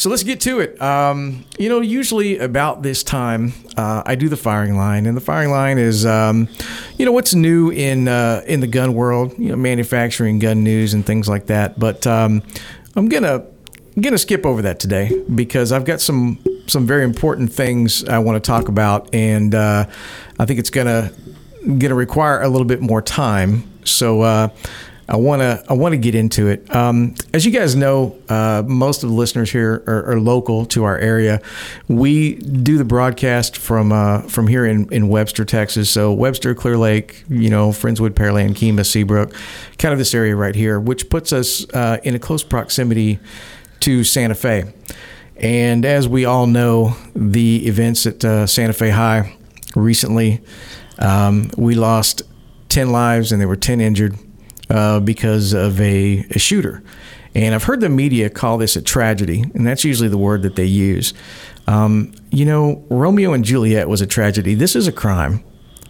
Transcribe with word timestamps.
So 0.00 0.08
let's 0.08 0.22
get 0.22 0.40
to 0.40 0.60
it. 0.60 0.80
Um, 0.80 1.44
you 1.58 1.68
know, 1.68 1.82
usually 1.82 2.38
about 2.38 2.82
this 2.82 3.02
time, 3.02 3.52
uh, 3.76 4.02
I 4.06 4.14
do 4.14 4.30
the 4.30 4.36
firing 4.38 4.74
line, 4.74 5.04
and 5.04 5.14
the 5.14 5.20
firing 5.20 5.50
line 5.50 5.76
is, 5.76 6.06
um, 6.06 6.48
you 6.96 7.04
know, 7.04 7.12
what's 7.12 7.34
new 7.34 7.68
in 7.68 8.08
uh, 8.08 8.42
in 8.46 8.60
the 8.60 8.66
gun 8.66 8.94
world, 8.94 9.34
you 9.38 9.50
know, 9.50 9.56
manufacturing, 9.56 10.38
gun 10.38 10.64
news, 10.64 10.94
and 10.94 11.04
things 11.04 11.28
like 11.28 11.48
that. 11.48 11.78
But 11.78 12.06
um, 12.06 12.42
I'm 12.96 13.10
gonna 13.10 13.44
I'm 13.94 14.00
gonna 14.00 14.16
skip 14.16 14.46
over 14.46 14.62
that 14.62 14.80
today 14.80 15.22
because 15.34 15.70
I've 15.70 15.84
got 15.84 16.00
some 16.00 16.38
some 16.66 16.86
very 16.86 17.04
important 17.04 17.52
things 17.52 18.02
I 18.02 18.20
want 18.20 18.42
to 18.42 18.48
talk 18.48 18.68
about, 18.68 19.14
and 19.14 19.54
uh, 19.54 19.84
I 20.38 20.46
think 20.46 20.60
it's 20.60 20.70
gonna 20.70 21.12
gonna 21.76 21.94
require 21.94 22.40
a 22.40 22.48
little 22.48 22.66
bit 22.66 22.80
more 22.80 23.02
time. 23.02 23.70
So 23.84 24.22
uh, 24.22 24.48
I 25.10 25.16
want 25.16 25.42
to 25.42 25.64
I 25.68 25.72
want 25.72 25.92
to 25.92 25.96
get 25.96 26.14
into 26.14 26.46
it. 26.46 26.72
Um, 26.72 27.16
as 27.34 27.44
you 27.44 27.50
guys 27.50 27.74
know, 27.74 28.16
uh, 28.28 28.62
most 28.64 29.02
of 29.02 29.08
the 29.08 29.16
listeners 29.16 29.50
here 29.50 29.82
are, 29.88 30.12
are, 30.12 30.20
local 30.20 30.64
to 30.66 30.84
our 30.84 30.96
area. 30.98 31.42
We 31.88 32.36
do 32.36 32.78
the 32.78 32.84
broadcast 32.84 33.56
from 33.56 33.90
uh, 33.90 34.22
from 34.22 34.46
here 34.46 34.64
in, 34.64 34.90
in 34.92 35.08
Webster, 35.08 35.44
Texas. 35.44 35.90
So 35.90 36.12
Webster, 36.12 36.54
Clear 36.54 36.78
Lake, 36.78 37.24
you 37.28 37.50
know, 37.50 37.70
Friendswood, 37.70 38.10
Pearland, 38.10 38.50
Kemah, 38.50 38.86
Seabrook, 38.86 39.34
kind 39.78 39.92
of 39.92 39.98
this 39.98 40.14
area 40.14 40.36
right 40.36 40.54
here, 40.54 40.78
which 40.78 41.10
puts 41.10 41.32
us 41.32 41.68
uh, 41.74 41.98
in 42.04 42.14
a 42.14 42.20
close 42.20 42.44
proximity 42.44 43.18
to 43.80 44.04
Santa 44.04 44.36
Fe. 44.36 44.72
And 45.36 45.84
as 45.84 46.06
we 46.06 46.24
all 46.24 46.46
know, 46.46 46.96
the 47.16 47.66
events 47.66 48.06
at 48.06 48.24
uh, 48.24 48.46
Santa 48.46 48.74
Fe 48.74 48.90
High 48.90 49.36
recently, 49.74 50.40
um, 51.00 51.50
we 51.56 51.74
lost 51.74 52.22
10 52.68 52.92
lives 52.92 53.32
and 53.32 53.40
there 53.40 53.48
were 53.48 53.56
10 53.56 53.80
injured 53.80 54.16
uh, 54.70 55.00
because 55.00 55.52
of 55.52 55.80
a, 55.80 56.24
a 56.30 56.38
shooter. 56.38 56.82
And 57.34 57.54
I've 57.54 57.64
heard 57.64 57.80
the 57.80 57.88
media 57.88 58.30
call 58.30 58.58
this 58.58 58.76
a 58.76 58.82
tragedy, 58.82 59.42
and 59.54 59.66
that's 59.66 59.84
usually 59.84 60.08
the 60.08 60.18
word 60.18 60.42
that 60.42 60.56
they 60.56 60.64
use. 60.64 61.14
Um, 61.66 62.12
you 62.30 62.44
know, 62.44 62.84
Romeo 62.88 63.32
and 63.32 63.44
Juliet 63.44 63.88
was 63.88 64.00
a 64.00 64.06
tragedy. 64.06 64.54
This 64.54 64.74
is 64.74 64.88
a 64.88 64.92
crime. 64.92 65.44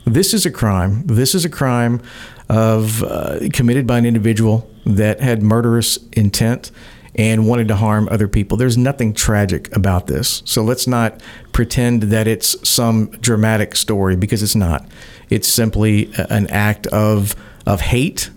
This 0.04 0.34
is 0.34 0.44
a 0.44 0.50
crime. 0.50 1.06
This 1.06 1.34
is 1.34 1.44
a 1.44 1.48
crime 1.48 2.02
of 2.48 3.02
uh, 3.02 3.38
committed 3.52 3.86
by 3.86 3.98
an 3.98 4.04
individual 4.04 4.68
that 4.84 5.20
had 5.20 5.42
murderous 5.42 5.98
intent 6.12 6.70
and 7.14 7.48
wanted 7.48 7.68
to 7.68 7.76
harm 7.76 8.08
other 8.10 8.28
people. 8.28 8.56
There's 8.56 8.78
nothing 8.78 9.12
tragic 9.14 9.74
about 9.74 10.06
this. 10.06 10.42
So 10.44 10.62
let's 10.62 10.86
not 10.86 11.22
pretend 11.52 12.04
that 12.04 12.26
it's 12.26 12.68
some 12.68 13.10
dramatic 13.20 13.76
story 13.76 14.16
because 14.16 14.42
it's 14.42 14.54
not. 14.54 14.86
It's 15.28 15.48
simply 15.48 16.12
an 16.16 16.46
act 16.48 16.86
of 16.88 17.34
of 17.66 17.82
hate 17.82 18.30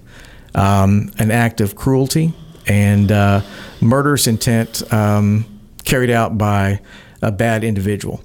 um, 0.55 1.11
an 1.17 1.31
act 1.31 1.61
of 1.61 1.75
cruelty 1.75 2.33
and 2.67 3.11
uh, 3.11 3.41
murderous 3.81 4.27
intent 4.27 4.81
um, 4.93 5.45
carried 5.83 6.09
out 6.09 6.37
by 6.37 6.79
a 7.21 7.31
bad 7.31 7.63
individual. 7.63 8.21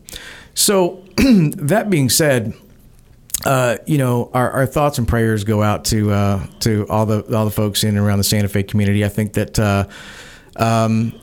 So, 0.54 1.04
that 1.16 1.88
being 1.90 2.10
said, 2.10 2.54
uh, 3.44 3.78
you 3.86 3.98
know, 3.98 4.30
our, 4.34 4.50
our, 4.50 4.66
thoughts 4.66 4.98
and 4.98 5.06
prayers 5.06 5.44
go 5.44 5.62
out 5.62 5.84
to 5.86 6.10
uh, 6.10 6.46
to 6.60 6.86
all 6.88 7.06
the 7.06 7.22
all 7.36 7.44
the 7.44 7.50
folks 7.50 7.84
in 7.84 7.90
and 7.90 7.98
around 7.98 8.18
the 8.18 8.24
Santa 8.24 8.48
Fe 8.48 8.64
community. 8.64 9.04
I 9.04 9.08
think 9.08 9.34
that 9.34 9.58
uh, 9.58 9.86
um, 10.56 11.18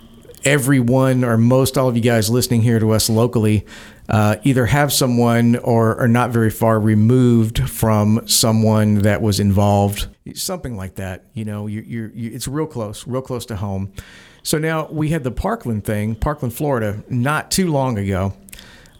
everyone 0.45 1.25
or 1.25 1.37
most 1.37 1.77
all 1.77 1.89
of 1.89 1.95
you 1.95 2.01
guys 2.01 2.29
listening 2.29 2.61
here 2.61 2.79
to 2.79 2.91
us 2.91 3.09
locally 3.09 3.65
uh, 4.09 4.37
either 4.43 4.65
have 4.65 4.93
someone 4.93 5.55
or 5.57 5.99
are 5.99 6.07
not 6.07 6.31
very 6.31 6.49
far 6.49 6.79
removed 6.79 7.69
from 7.69 8.27
someone 8.27 8.99
that 8.99 9.21
was 9.21 9.39
involved, 9.39 10.07
something 10.33 10.77
like 10.77 10.95
that. 10.95 11.25
You 11.33 11.45
know, 11.45 11.67
you, 11.67 11.81
you're, 11.81 12.09
you, 12.09 12.31
it's 12.31 12.47
real 12.47 12.67
close, 12.67 13.07
real 13.07 13.21
close 13.21 13.45
to 13.47 13.55
home. 13.55 13.91
So 14.43 14.59
now 14.59 14.87
we 14.91 15.09
had 15.09 15.23
the 15.23 15.31
Parkland 15.31 15.85
thing, 15.85 16.15
Parkland, 16.15 16.53
Florida, 16.53 17.03
not 17.09 17.49
too 17.49 17.71
long 17.71 17.97
ago. 17.97 18.33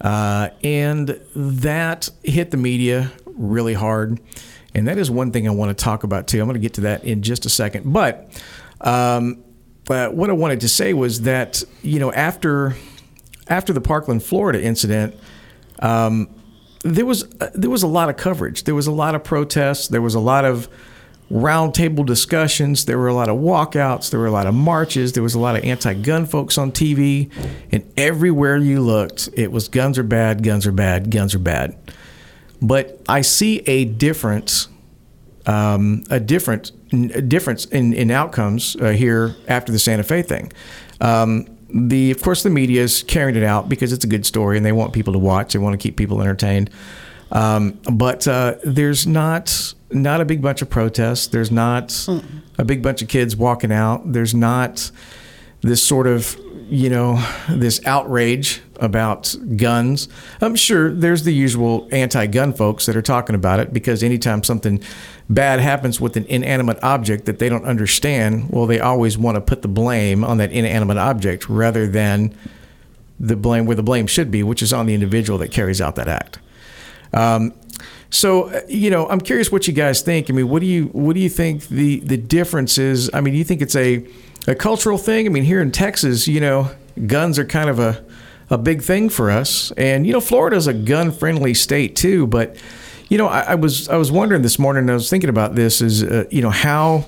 Uh, 0.02 0.50
and 0.64 1.20
that 1.36 2.09
hit 2.23 2.52
the 2.52 2.58
media 2.58 3.11
really 3.26 3.73
hard. 3.73 4.20
And 4.73 4.87
that 4.87 4.98
is 4.98 5.10
one 5.10 5.32
thing 5.32 5.48
I 5.48 5.52
want 5.52 5.76
to 5.76 5.83
talk 5.83 6.04
about 6.04 6.27
too. 6.27 6.39
I'm 6.39 6.48
going 6.48 6.55
to 6.55 6.60
get 6.60 6.73
to 6.76 6.82
that 6.82 7.04
in 7.04 7.22
just 7.22 7.45
a 7.45 7.49
second. 7.49 7.93
But 7.93 8.30
um, 8.82 9.43
but 9.86 10.16
what 10.16 10.30
I 10.30 10.33
wanted 10.33 10.61
to 10.61 10.70
say 10.70 10.93
was 10.93 11.22
that 11.22 11.64
you 11.82 11.99
know 11.99 12.11
after 12.11 12.76
after 13.48 13.73
the 13.73 13.82
Parkland, 13.82 14.23
Florida 14.23 14.61
incident, 14.61 15.16
um, 15.80 16.30
there 16.83 17.06
was 17.06 17.23
uh, 17.42 17.50
there 17.54 17.70
was 17.70 17.83
a 17.83 17.88
lot 17.88 18.10
of 18.10 18.17
coverage. 18.17 18.64
There 18.64 18.76
was 18.76 18.88
a 18.88 18.92
lot 18.92 19.16
of 19.16 19.23
protests. 19.23 19.88
There 19.88 20.02
was 20.02 20.16
a 20.16 20.20
lot 20.20 20.45
of 20.45 20.70
roundtable 21.32 22.05
discussions. 22.05 22.86
There 22.86 23.00
were 23.00 23.08
a 23.08 23.14
lot 23.14 23.30
of 23.30 23.38
walkouts. 23.38 24.11
There 24.11 24.20
were 24.20 24.28
a 24.28 24.32
lot 24.32 24.45
of 24.45 24.54
marches. 24.54 25.14
There 25.14 25.23
was 25.23 25.34
a 25.34 25.39
lot 25.39 25.55
of 25.55 25.64
anti-gun 25.64 26.28
folks 26.28 26.58
on 26.58 26.72
TV, 26.72 27.32
and 27.72 27.92
everywhere 27.98 28.58
you 28.58 28.82
looked, 28.82 29.30
it 29.34 29.52
was 29.52 29.67
guns 29.67 29.98
are 29.98 30.04
bad, 30.04 30.44
guns 30.44 30.67
are 30.67 30.72
bad, 30.72 31.10
guns 31.10 31.34
are 31.34 31.39
bad. 31.39 31.76
But 32.61 33.02
I 33.10 33.22
see 33.22 33.60
a 33.66 33.86
difference, 33.86 34.67
um, 35.48 36.04
a 36.10 36.20
different 36.20 36.72
a 36.94 37.22
difference 37.22 37.66
in 37.66 37.94
in 37.94 38.11
outcomes 38.11 38.76
uh, 38.76 38.92
here 38.92 39.36
after 39.48 39.72
the 39.72 39.80
Santa 39.80 40.04
Fe 40.04 40.22
thing. 40.22 40.54
Um, 41.02 41.55
the 41.75 42.11
of 42.11 42.21
course 42.21 42.41
the 42.41 42.49
media 42.49 42.81
is 42.81 43.03
carrying 43.03 43.36
it 43.36 43.43
out 43.43 43.67
because 43.67 43.91
it's 43.91 44.05
a 44.05 44.08
good 44.08 44.25
story 44.25 44.55
and 44.55 44.65
they 44.65 44.71
want 44.71 44.93
people 44.93 45.13
to 45.13 45.19
watch. 45.19 45.53
They 45.53 45.59
want 45.59 45.73
to 45.73 45.77
keep 45.77 45.97
people 45.97 46.21
entertained. 46.21 46.69
Um, 47.31 47.80
but 47.91 48.27
uh, 48.27 48.55
there's 48.63 49.05
not 49.05 49.73
not 49.91 50.21
a 50.21 50.25
big 50.25 50.41
bunch 50.41 50.61
of 50.61 50.69
protests. 50.69 51.27
There's 51.27 51.52
not 51.52 51.89
mm. 51.89 52.23
a 52.58 52.63
big 52.63 52.81
bunch 52.81 53.02
of 53.02 53.09
kids 53.09 53.36
walking 53.36 53.73
out. 53.73 54.13
There's 54.13 54.33
not 54.33 54.89
this 55.61 55.83
sort 55.83 56.08
of 56.08 56.39
you 56.69 56.89
know 56.89 57.23
this 57.49 57.86
outrage 57.86 58.61
about 58.80 59.36
guns. 59.55 60.08
I'm 60.41 60.55
sure 60.55 60.91
there's 60.91 61.23
the 61.23 61.33
usual 61.33 61.87
anti-gun 61.91 62.53
folks 62.53 62.86
that 62.86 62.95
are 62.95 63.02
talking 63.02 63.36
about 63.36 63.59
it 63.59 63.73
because 63.73 64.03
anytime 64.03 64.43
something 64.43 64.81
bad 65.30 65.59
happens 65.59 65.99
with 65.99 66.17
an 66.17 66.25
inanimate 66.25 66.80
object 66.83 67.25
that 67.25 67.39
they 67.39 67.49
don't 67.49 67.65
understand, 67.65 68.49
well, 68.49 68.65
they 68.65 68.80
always 68.80 69.17
want 69.17 69.36
to 69.36 69.41
put 69.41 69.61
the 69.61 69.67
blame 69.67 70.23
on 70.23 70.37
that 70.37 70.52
inanimate 70.52 70.97
object 70.97 71.49
rather 71.49 71.87
than 71.87 72.36
the 73.19 73.36
blame 73.36 73.65
where 73.65 73.75
the 73.75 73.83
blame 73.83 74.08
should 74.08 74.30
be, 74.30 74.43
which 74.43 74.61
is 74.61 74.73
on 74.73 74.86
the 74.86 74.93
individual 74.93 75.39
that 75.39 75.52
carries 75.52 75.81
out 75.81 75.95
that 75.95 76.07
act. 76.07 76.39
Um, 77.13 77.53
so, 78.09 78.49
uh, 78.49 78.61
you 78.67 78.89
know, 78.89 79.07
I'm 79.09 79.21
curious 79.21 79.52
what 79.52 79.67
you 79.67 79.73
guys 79.73 80.02
think. 80.02 80.30
I 80.30 80.33
mean, 80.33 80.49
what 80.49 80.59
do 80.59 80.65
you 80.65 80.86
what 80.87 81.13
do 81.13 81.19
you 81.19 81.30
think 81.30 81.67
the 81.67 81.99
the 82.02 82.17
difference 82.17 82.77
is? 82.77 83.09
I 83.13 83.21
mean, 83.21 83.33
do 83.33 83.37
you 83.37 83.43
think 83.43 83.61
it's 83.61 83.75
a 83.75 84.05
a 84.47 84.55
cultural 84.55 84.97
thing? 84.97 85.25
I 85.25 85.30
mean, 85.30 85.43
here 85.43 85.61
in 85.61 85.71
Texas, 85.71 86.27
you 86.27 86.39
know, 86.39 86.71
guns 87.07 87.39
are 87.39 87.45
kind 87.45 87.69
of 87.69 87.80
a 87.80 88.03
a 88.50 88.58
big 88.58 88.82
thing 88.82 89.10
for 89.10 89.32
us, 89.32 89.72
and 89.72 90.06
you 90.06 90.14
know, 90.14 90.22
Florida's 90.22 90.67
a 90.67 90.73
gun 90.73 91.11
friendly 91.11 91.54
state 91.54 91.95
too, 91.95 92.28
but 92.28 92.56
you 93.10 93.17
know, 93.17 93.28
I, 93.28 93.42
I, 93.42 93.56
was 93.56 93.88
I 93.89 93.98
was 93.98 94.11
wondering 94.11 94.42
this 94.42 94.58
morning. 94.58 94.89
I 94.89 94.94
was 94.94 95.10
thinking 95.10 95.30
about 95.30 95.56
this. 95.56 95.82
Is 95.82 96.04
uh, 96.04 96.26
you 96.32 96.42
know 96.42 96.50
how 96.50 97.05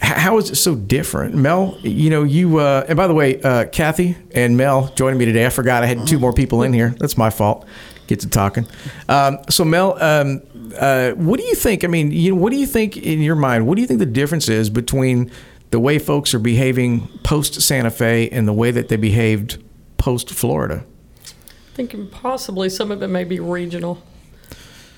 how 0.00 0.38
is 0.38 0.50
it 0.50 0.56
so 0.56 0.74
different, 0.74 1.34
Mel? 1.34 1.78
You 1.82 2.10
know, 2.10 2.22
you 2.22 2.58
uh, 2.58 2.84
and 2.88 2.96
by 2.96 3.06
the 3.06 3.14
way, 3.14 3.40
uh, 3.42 3.66
Kathy 3.66 4.16
and 4.34 4.56
Mel 4.56 4.92
joining 4.94 5.18
me 5.18 5.24
today. 5.24 5.46
I 5.46 5.50
forgot 5.50 5.82
I 5.82 5.86
had 5.86 6.06
two 6.06 6.18
more 6.18 6.32
people 6.32 6.62
in 6.62 6.72
here. 6.72 6.94
That's 6.98 7.16
my 7.16 7.30
fault. 7.30 7.66
Get 8.06 8.20
to 8.20 8.28
talking. 8.28 8.66
Um, 9.08 9.38
so 9.50 9.64
Mel, 9.64 10.00
um, 10.02 10.42
uh, 10.78 11.10
what 11.12 11.40
do 11.40 11.46
you 11.46 11.54
think? 11.54 11.82
I 11.82 11.88
mean, 11.88 12.12
you 12.12 12.34
know, 12.34 12.40
what 12.40 12.52
do 12.52 12.56
you 12.56 12.66
think 12.66 12.96
in 12.96 13.20
your 13.20 13.34
mind? 13.34 13.66
What 13.66 13.74
do 13.76 13.80
you 13.80 13.88
think 13.88 13.98
the 13.98 14.06
difference 14.06 14.48
is 14.48 14.70
between 14.70 15.30
the 15.70 15.80
way 15.80 15.98
folks 15.98 16.32
are 16.32 16.38
behaving 16.38 17.08
post 17.24 17.60
Santa 17.60 17.90
Fe 17.90 18.28
and 18.30 18.46
the 18.46 18.52
way 18.52 18.70
that 18.70 18.88
they 18.88 18.96
behaved 18.96 19.62
post 19.98 20.30
Florida? 20.30 20.84
I 20.84 21.30
Thinking 21.74 22.08
possibly 22.08 22.68
some 22.68 22.90
of 22.90 23.02
it 23.02 23.08
may 23.08 23.24
be 23.24 23.38
regional. 23.38 24.02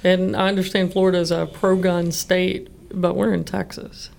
And 0.04 0.36
I 0.36 0.48
understand 0.48 0.92
Florida 0.92 1.18
is 1.18 1.30
a 1.30 1.46
pro 1.46 1.76
gun 1.76 2.12
state, 2.12 2.68
but 2.92 3.16
we're 3.16 3.34
in 3.34 3.44
Texas. 3.44 4.10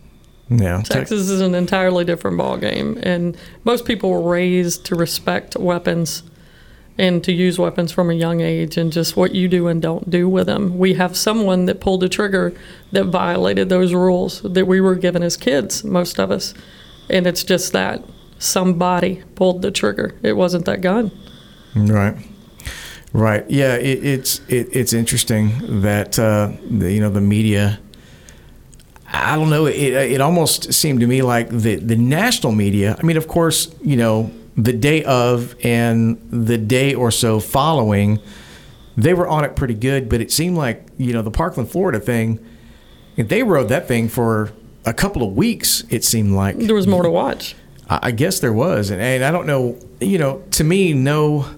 Yeah, 0.50 0.82
Texas 0.82 1.30
is 1.30 1.42
an 1.42 1.54
entirely 1.54 2.04
different 2.04 2.40
ballgame, 2.40 3.00
and 3.04 3.38
most 3.64 3.86
people 3.86 4.10
were 4.10 4.32
raised 4.32 4.84
to 4.86 4.96
respect 4.96 5.56
weapons 5.56 6.24
and 6.98 7.24
to 7.24 7.32
use 7.32 7.60
weapons 7.60 7.92
from 7.92 8.10
a 8.10 8.14
young 8.14 8.42
age, 8.42 8.76
and 8.76 8.92
just 8.92 9.16
what 9.16 9.34
you 9.34 9.48
do 9.48 9.68
and 9.68 9.80
don't 9.80 10.10
do 10.10 10.28
with 10.28 10.48
them. 10.48 10.78
We 10.78 10.96
have 10.96 11.16
someone 11.16 11.66
that 11.66 11.80
pulled 11.80 12.04
a 12.04 12.10
trigger 12.10 12.54
that 12.92 13.06
violated 13.06 13.70
those 13.70 13.94
rules 13.94 14.42
that 14.42 14.66
we 14.66 14.82
were 14.82 14.96
given 14.96 15.22
as 15.22 15.38
kids, 15.38 15.84
most 15.84 16.20
of 16.20 16.32
us, 16.32 16.56
and 17.10 17.28
it's 17.28 17.44
just 17.44 17.72
that 17.74 18.04
somebody 18.40 19.22
pulled 19.36 19.62
the 19.62 19.70
trigger. 19.70 20.16
It 20.24 20.34
wasn't 20.34 20.66
that 20.66 20.82
gun. 20.82 21.12
Right. 21.76 22.16
Right. 23.14 23.48
Yeah. 23.50 23.76
It, 23.76 24.04
it's 24.04 24.40
it, 24.48 24.70
it's 24.72 24.94
interesting 24.94 25.82
that 25.82 26.18
uh, 26.18 26.52
the, 26.70 26.92
you 26.92 27.00
know 27.00 27.10
the 27.10 27.22
media. 27.22 27.80
I 29.12 29.36
don't 29.36 29.50
know. 29.50 29.66
It 29.66 29.94
it 29.94 30.22
almost 30.22 30.74
seemed 30.74 31.00
to 31.02 31.08
me 31.08 31.22
like 31.22 31.50
the 31.50 31.76
the 31.76 31.96
national 31.96 32.54
media. 32.54 32.96
I 33.00 33.04
mean, 33.04 33.18
of 33.18 33.28
course, 33.28 33.74
you 33.84 33.98
know, 33.98 34.32
the 34.56 34.74
day 34.74 35.04
of 35.04 35.56
and 35.64 36.20
the 36.32 36.58
day 36.58 36.94
or 36.94 37.10
so 37.10 37.40
following, 37.40 38.20
they 38.96 39.14
were 39.16 39.28
on 39.28 39.44
it 39.44 39.56
pretty 39.56 39.74
good. 39.74 40.10
But 40.10 40.22
it 40.22 40.32
seemed 40.32 40.58
like 40.58 40.86
you 40.98 41.14
know 41.14 41.24
the 41.24 41.32
Parkland, 41.32 41.72
Florida 41.72 42.00
thing. 42.00 42.40
They 43.18 43.44
rode 43.44 43.68
that 43.70 43.88
thing 43.88 44.08
for 44.08 44.52
a 44.86 44.94
couple 44.94 45.24
of 45.24 45.36
weeks. 45.36 45.84
It 45.90 46.06
seemed 46.06 46.34
like 46.34 46.58
there 46.58 46.76
was 46.76 46.88
more 46.88 47.04
to 47.04 47.10
watch. 47.10 47.56
I 47.90 48.12
guess 48.12 48.40
there 48.40 48.54
was, 48.54 48.92
and, 48.92 49.02
and 49.02 49.24
I 49.24 49.32
don't 49.32 49.48
know. 49.48 49.78
You 50.00 50.18
know, 50.18 50.44
to 50.52 50.64
me, 50.64 50.94
no, 50.94 51.50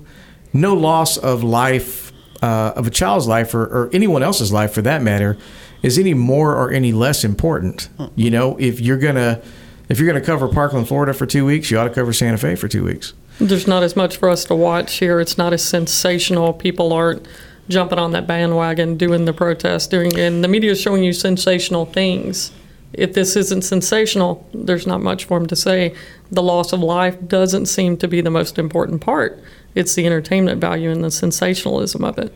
no 0.54 0.74
loss 0.74 1.18
of 1.18 1.44
life 1.44 2.12
uh, 2.42 2.74
of 2.76 2.88
a 2.88 2.90
child's 2.90 3.28
life 3.28 3.54
or, 3.54 3.64
or 3.64 3.90
anyone 3.94 4.24
else's 4.24 4.52
life, 4.52 4.74
for 4.74 4.82
that 4.82 5.02
matter, 5.02 5.38
is 5.82 6.00
any 6.00 6.14
more 6.14 6.56
or 6.56 6.72
any 6.72 6.92
less 6.92 7.24
important. 7.24 7.90
You 8.16 8.32
know, 8.32 8.58
if 8.58 8.80
you're 8.80 8.98
gonna 8.98 9.42
if 9.90 10.00
you're 10.00 10.08
gonna 10.08 10.26
cover 10.26 10.48
Parkland, 10.48 10.88
Florida, 10.88 11.14
for 11.14 11.26
two 11.26 11.46
weeks, 11.46 11.70
you 11.70 11.78
ought 11.78 11.86
to 11.86 11.90
cover 11.90 12.14
Santa 12.14 12.38
Fe 12.38 12.56
for 12.56 12.68
two 12.68 12.84
weeks. 12.84 13.14
There's 13.40 13.68
not 13.68 13.84
as 13.84 13.96
much 13.96 14.18
for 14.18 14.30
us 14.30 14.46
to 14.46 14.56
watch 14.56 14.96
here. 14.96 15.20
It's 15.20 15.38
not 15.38 15.52
as 15.54 15.64
sensational. 15.64 16.54
People 16.54 16.94
aren't 16.94 17.28
jumping 17.68 18.00
on 18.00 18.12
that 18.12 18.28
bandwagon, 18.28 18.98
doing 18.98 19.26
the 19.26 19.34
protest, 19.34 19.92
doing, 19.92 20.18
and 20.18 20.44
the 20.44 20.48
media 20.48 20.72
is 20.72 20.82
showing 20.82 21.04
you 21.04 21.14
sensational 21.14 21.86
things. 21.86 22.52
If 22.94 23.14
this 23.14 23.36
isn't 23.36 23.64
sensational, 23.64 24.48
there's 24.54 24.86
not 24.86 25.02
much 25.02 25.26
for 25.26 25.40
them 25.40 25.48
to 25.48 25.56
say. 25.56 25.96
The 26.32 26.44
loss 26.44 26.74
of 26.74 26.82
life 26.82 27.18
doesn't 27.28 27.68
seem 27.68 27.98
to 27.98 28.08
be 28.08 28.22
the 28.22 28.30
most 28.30 28.60
important 28.60 29.02
part. 29.02 29.42
It's 29.76 29.96
the 29.96 30.06
entertainment 30.06 30.60
value 30.60 30.92
and 30.92 31.04
the 31.04 31.12
sensationalism 31.12 32.04
of 32.04 32.18
it. 32.18 32.34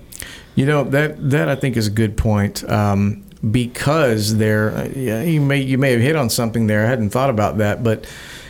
You 0.55 0.65
know 0.65 0.85
that 0.85 1.29
that 1.31 1.49
I 1.49 1.55
think 1.55 1.75
is 1.75 1.87
a 1.87 1.91
good 1.91 2.15
point 2.15 2.63
um, 2.69 3.25
because 3.51 4.37
there, 4.37 4.89
yeah, 4.95 5.21
you 5.21 5.41
may 5.41 5.59
you 5.59 5.77
may 5.77 5.91
have 5.91 6.01
hit 6.01 6.15
on 6.15 6.29
something 6.29 6.67
there. 6.67 6.85
I 6.85 6.89
hadn't 6.89 7.09
thought 7.09 7.29
about 7.29 7.57
that, 7.57 7.83
but 7.83 8.05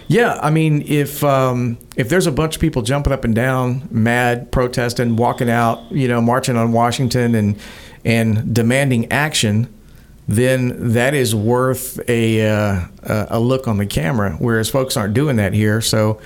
yeah, 0.08 0.40
I 0.42 0.52
mean, 0.52 0.84
if 0.86 1.24
um, 1.24 1.80
if 1.96 2.10
there's 2.10 2.28
a 2.28 2.32
bunch 2.32 2.56
of 2.56 2.62
people 2.62 2.84
jumping 2.84 3.12
up 3.12 3.24
and 3.24 3.34
down, 3.34 3.88
mad, 3.90 4.52
protesting, 4.52 5.16
walking 5.16 5.50
out, 5.50 5.92
you 5.92 6.08
know, 6.08 6.22
marching 6.22 6.58
on 6.58 6.72
Washington 6.72 7.34
and 7.34 7.60
and 8.04 8.54
demanding 8.54 9.12
action, 9.12 9.74
then 10.28 10.94
that 10.94 11.14
is 11.14 11.36
worth 11.36 12.00
a 12.10 12.48
uh, 12.48 12.86
a 13.30 13.40
look 13.40 13.68
on 13.68 13.78
the 13.78 13.86
camera. 13.86 14.36
Whereas 14.40 14.70
folks 14.70 14.98
aren't 14.98 15.14
doing 15.14 15.36
that 15.36 15.54
here, 15.54 15.82
so 15.82 16.20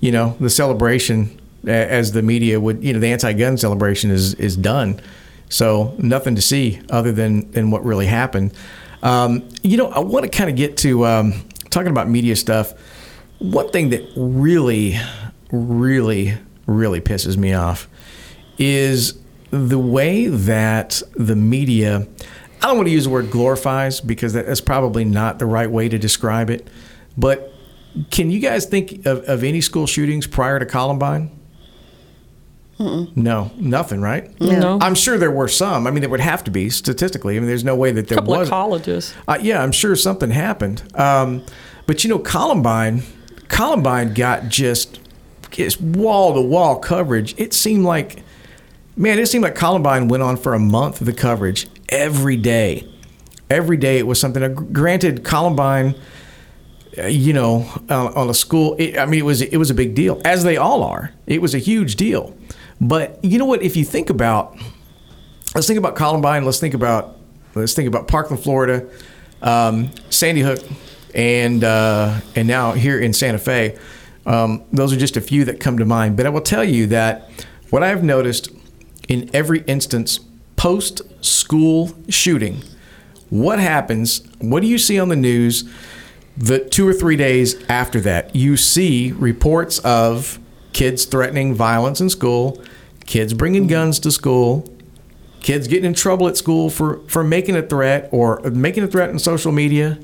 you 0.00 0.12
know, 0.12 0.36
the 0.40 0.50
celebration, 0.50 1.40
as 1.66 2.12
the 2.12 2.22
media 2.22 2.60
would, 2.60 2.82
you 2.84 2.92
know, 2.92 2.98
the 2.98 3.08
anti-gun 3.08 3.56
celebration 3.56 4.10
is 4.10 4.34
is 4.34 4.56
done. 4.56 5.00
So 5.48 5.94
nothing 5.98 6.34
to 6.34 6.42
see 6.42 6.80
other 6.90 7.12
than 7.12 7.50
than 7.52 7.70
what 7.70 7.84
really 7.84 8.06
happened. 8.06 8.52
Um, 9.02 9.48
you 9.62 9.76
know, 9.76 9.88
I 9.88 10.00
want 10.00 10.24
to 10.24 10.30
kind 10.30 10.50
of 10.50 10.56
get 10.56 10.76
to 10.78 11.06
um, 11.06 11.44
talking 11.70 11.90
about 11.90 12.08
media 12.08 12.36
stuff. 12.36 12.72
One 13.38 13.70
thing 13.70 13.90
that 13.90 14.02
really, 14.16 14.98
really, 15.52 16.34
really 16.66 17.00
pisses 17.00 17.36
me 17.36 17.52
off 17.52 17.88
is 18.58 19.18
the 19.50 19.78
way 19.78 20.26
that 20.26 21.02
the 21.14 21.36
media. 21.36 22.06
I 22.62 22.68
don't 22.68 22.76
want 22.76 22.88
to 22.88 22.92
use 22.92 23.04
the 23.04 23.10
word 23.10 23.30
glorifies 23.30 24.00
because 24.00 24.32
that's 24.32 24.60
probably 24.60 25.04
not 25.04 25.38
the 25.38 25.46
right 25.46 25.70
way 25.70 25.88
to 25.88 25.98
describe 25.98 26.50
it. 26.50 26.68
But 27.16 27.52
can 28.10 28.30
you 28.30 28.40
guys 28.40 28.66
think 28.66 29.06
of, 29.06 29.24
of 29.24 29.44
any 29.44 29.60
school 29.60 29.86
shootings 29.86 30.26
prior 30.26 30.58
to 30.58 30.66
Columbine? 30.66 31.30
No, 32.78 33.50
nothing, 33.56 34.02
right? 34.02 34.38
No. 34.38 34.78
I'm 34.82 34.94
sure 34.94 35.16
there 35.16 35.30
were 35.30 35.48
some. 35.48 35.86
I 35.86 35.90
mean, 35.90 36.02
there 36.02 36.10
would 36.10 36.20
have 36.20 36.44
to 36.44 36.50
be 36.50 36.68
statistically. 36.68 37.36
I 37.36 37.40
mean, 37.40 37.48
there's 37.48 37.64
no 37.64 37.74
way 37.74 37.90
that 37.92 38.08
there 38.08 38.18
A 38.18 38.20
couple 38.20 38.34
of 38.34 38.40
was. 38.40 38.48
colleges. 38.50 39.14
Uh, 39.26 39.38
yeah, 39.40 39.62
I'm 39.62 39.72
sure 39.72 39.96
something 39.96 40.28
happened. 40.30 40.82
Um, 40.94 41.42
but 41.86 42.04
you 42.04 42.10
know, 42.10 42.18
Columbine, 42.18 43.02
Columbine 43.48 44.12
got 44.12 44.48
just 44.48 45.00
just 45.50 45.80
wall 45.80 46.34
to 46.34 46.42
wall 46.42 46.78
coverage. 46.78 47.34
It 47.38 47.54
seemed 47.54 47.84
like, 47.86 48.22
man, 48.94 49.18
it 49.18 49.26
seemed 49.28 49.44
like 49.44 49.54
Columbine 49.54 50.08
went 50.08 50.22
on 50.22 50.36
for 50.36 50.52
a 50.52 50.58
month 50.58 51.00
of 51.00 51.06
the 51.06 51.14
coverage 51.14 51.68
every 51.88 52.36
day. 52.36 52.88
Every 53.48 53.76
day 53.76 53.98
it 53.98 54.06
was 54.06 54.20
something. 54.20 54.54
Granted, 54.72 55.24
Columbine, 55.24 55.94
uh, 56.98 57.06
you 57.06 57.32
know, 57.32 57.68
on, 57.88 58.12
on 58.14 58.28
a 58.28 58.34
school. 58.34 58.74
It, 58.78 58.98
I 58.98 59.06
mean, 59.06 59.20
it 59.20 59.24
was 59.24 59.40
it 59.40 59.56
was 59.56 59.70
a 59.70 59.74
big 59.74 59.94
deal, 59.94 60.20
as 60.24 60.42
they 60.42 60.56
all 60.56 60.82
are. 60.82 61.12
It 61.26 61.40
was 61.40 61.54
a 61.54 61.58
huge 61.58 61.96
deal. 61.96 62.36
But 62.80 63.24
you 63.24 63.38
know 63.38 63.44
what? 63.44 63.62
If 63.62 63.76
you 63.76 63.84
think 63.84 64.10
about 64.10 64.58
let's 65.54 65.66
think 65.66 65.78
about 65.78 65.96
Columbine. 65.96 66.44
Let's 66.44 66.60
think 66.60 66.74
about 66.74 67.16
let's 67.54 67.74
think 67.74 67.88
about 67.88 68.08
Parkland, 68.08 68.42
Florida, 68.42 68.86
um, 69.42 69.90
Sandy 70.10 70.42
Hook, 70.42 70.60
and 71.14 71.64
uh, 71.64 72.20
and 72.34 72.46
now 72.46 72.72
here 72.72 73.00
in 73.00 73.12
Santa 73.12 73.38
Fe. 73.38 73.78
Um, 74.26 74.64
those 74.72 74.92
are 74.92 74.96
just 74.96 75.16
a 75.16 75.20
few 75.20 75.44
that 75.44 75.60
come 75.60 75.78
to 75.78 75.84
mind. 75.84 76.16
But 76.16 76.26
I 76.26 76.28
will 76.30 76.40
tell 76.40 76.64
you 76.64 76.88
that 76.88 77.30
what 77.70 77.82
I've 77.82 78.04
noticed 78.04 78.50
in 79.08 79.30
every 79.32 79.60
instance 79.62 80.20
post 80.56 81.02
school 81.24 81.92
shooting, 82.08 82.62
what 83.30 83.58
happens? 83.58 84.26
What 84.38 84.60
do 84.60 84.66
you 84.66 84.78
see 84.78 84.98
on 84.98 85.08
the 85.08 85.16
news? 85.16 85.64
The 86.36 86.58
two 86.58 86.86
or 86.86 86.92
three 86.92 87.16
days 87.16 87.62
after 87.68 88.00
that, 88.02 88.36
you 88.36 88.56
see 88.56 89.12
reports 89.12 89.78
of 89.80 90.38
kids 90.72 91.06
threatening 91.06 91.54
violence 91.54 92.00
in 92.00 92.10
school, 92.10 92.62
kids 93.06 93.32
bringing 93.32 93.66
guns 93.66 93.98
to 94.00 94.10
school, 94.10 94.70
kids 95.40 95.66
getting 95.68 95.86
in 95.86 95.94
trouble 95.94 96.28
at 96.28 96.36
school 96.36 96.68
for 96.68 97.00
for 97.08 97.24
making 97.24 97.56
a 97.56 97.62
threat 97.62 98.08
or 98.12 98.40
making 98.50 98.84
a 98.84 98.86
threat 98.86 99.08
on 99.08 99.18
social 99.18 99.52
media. 99.52 99.98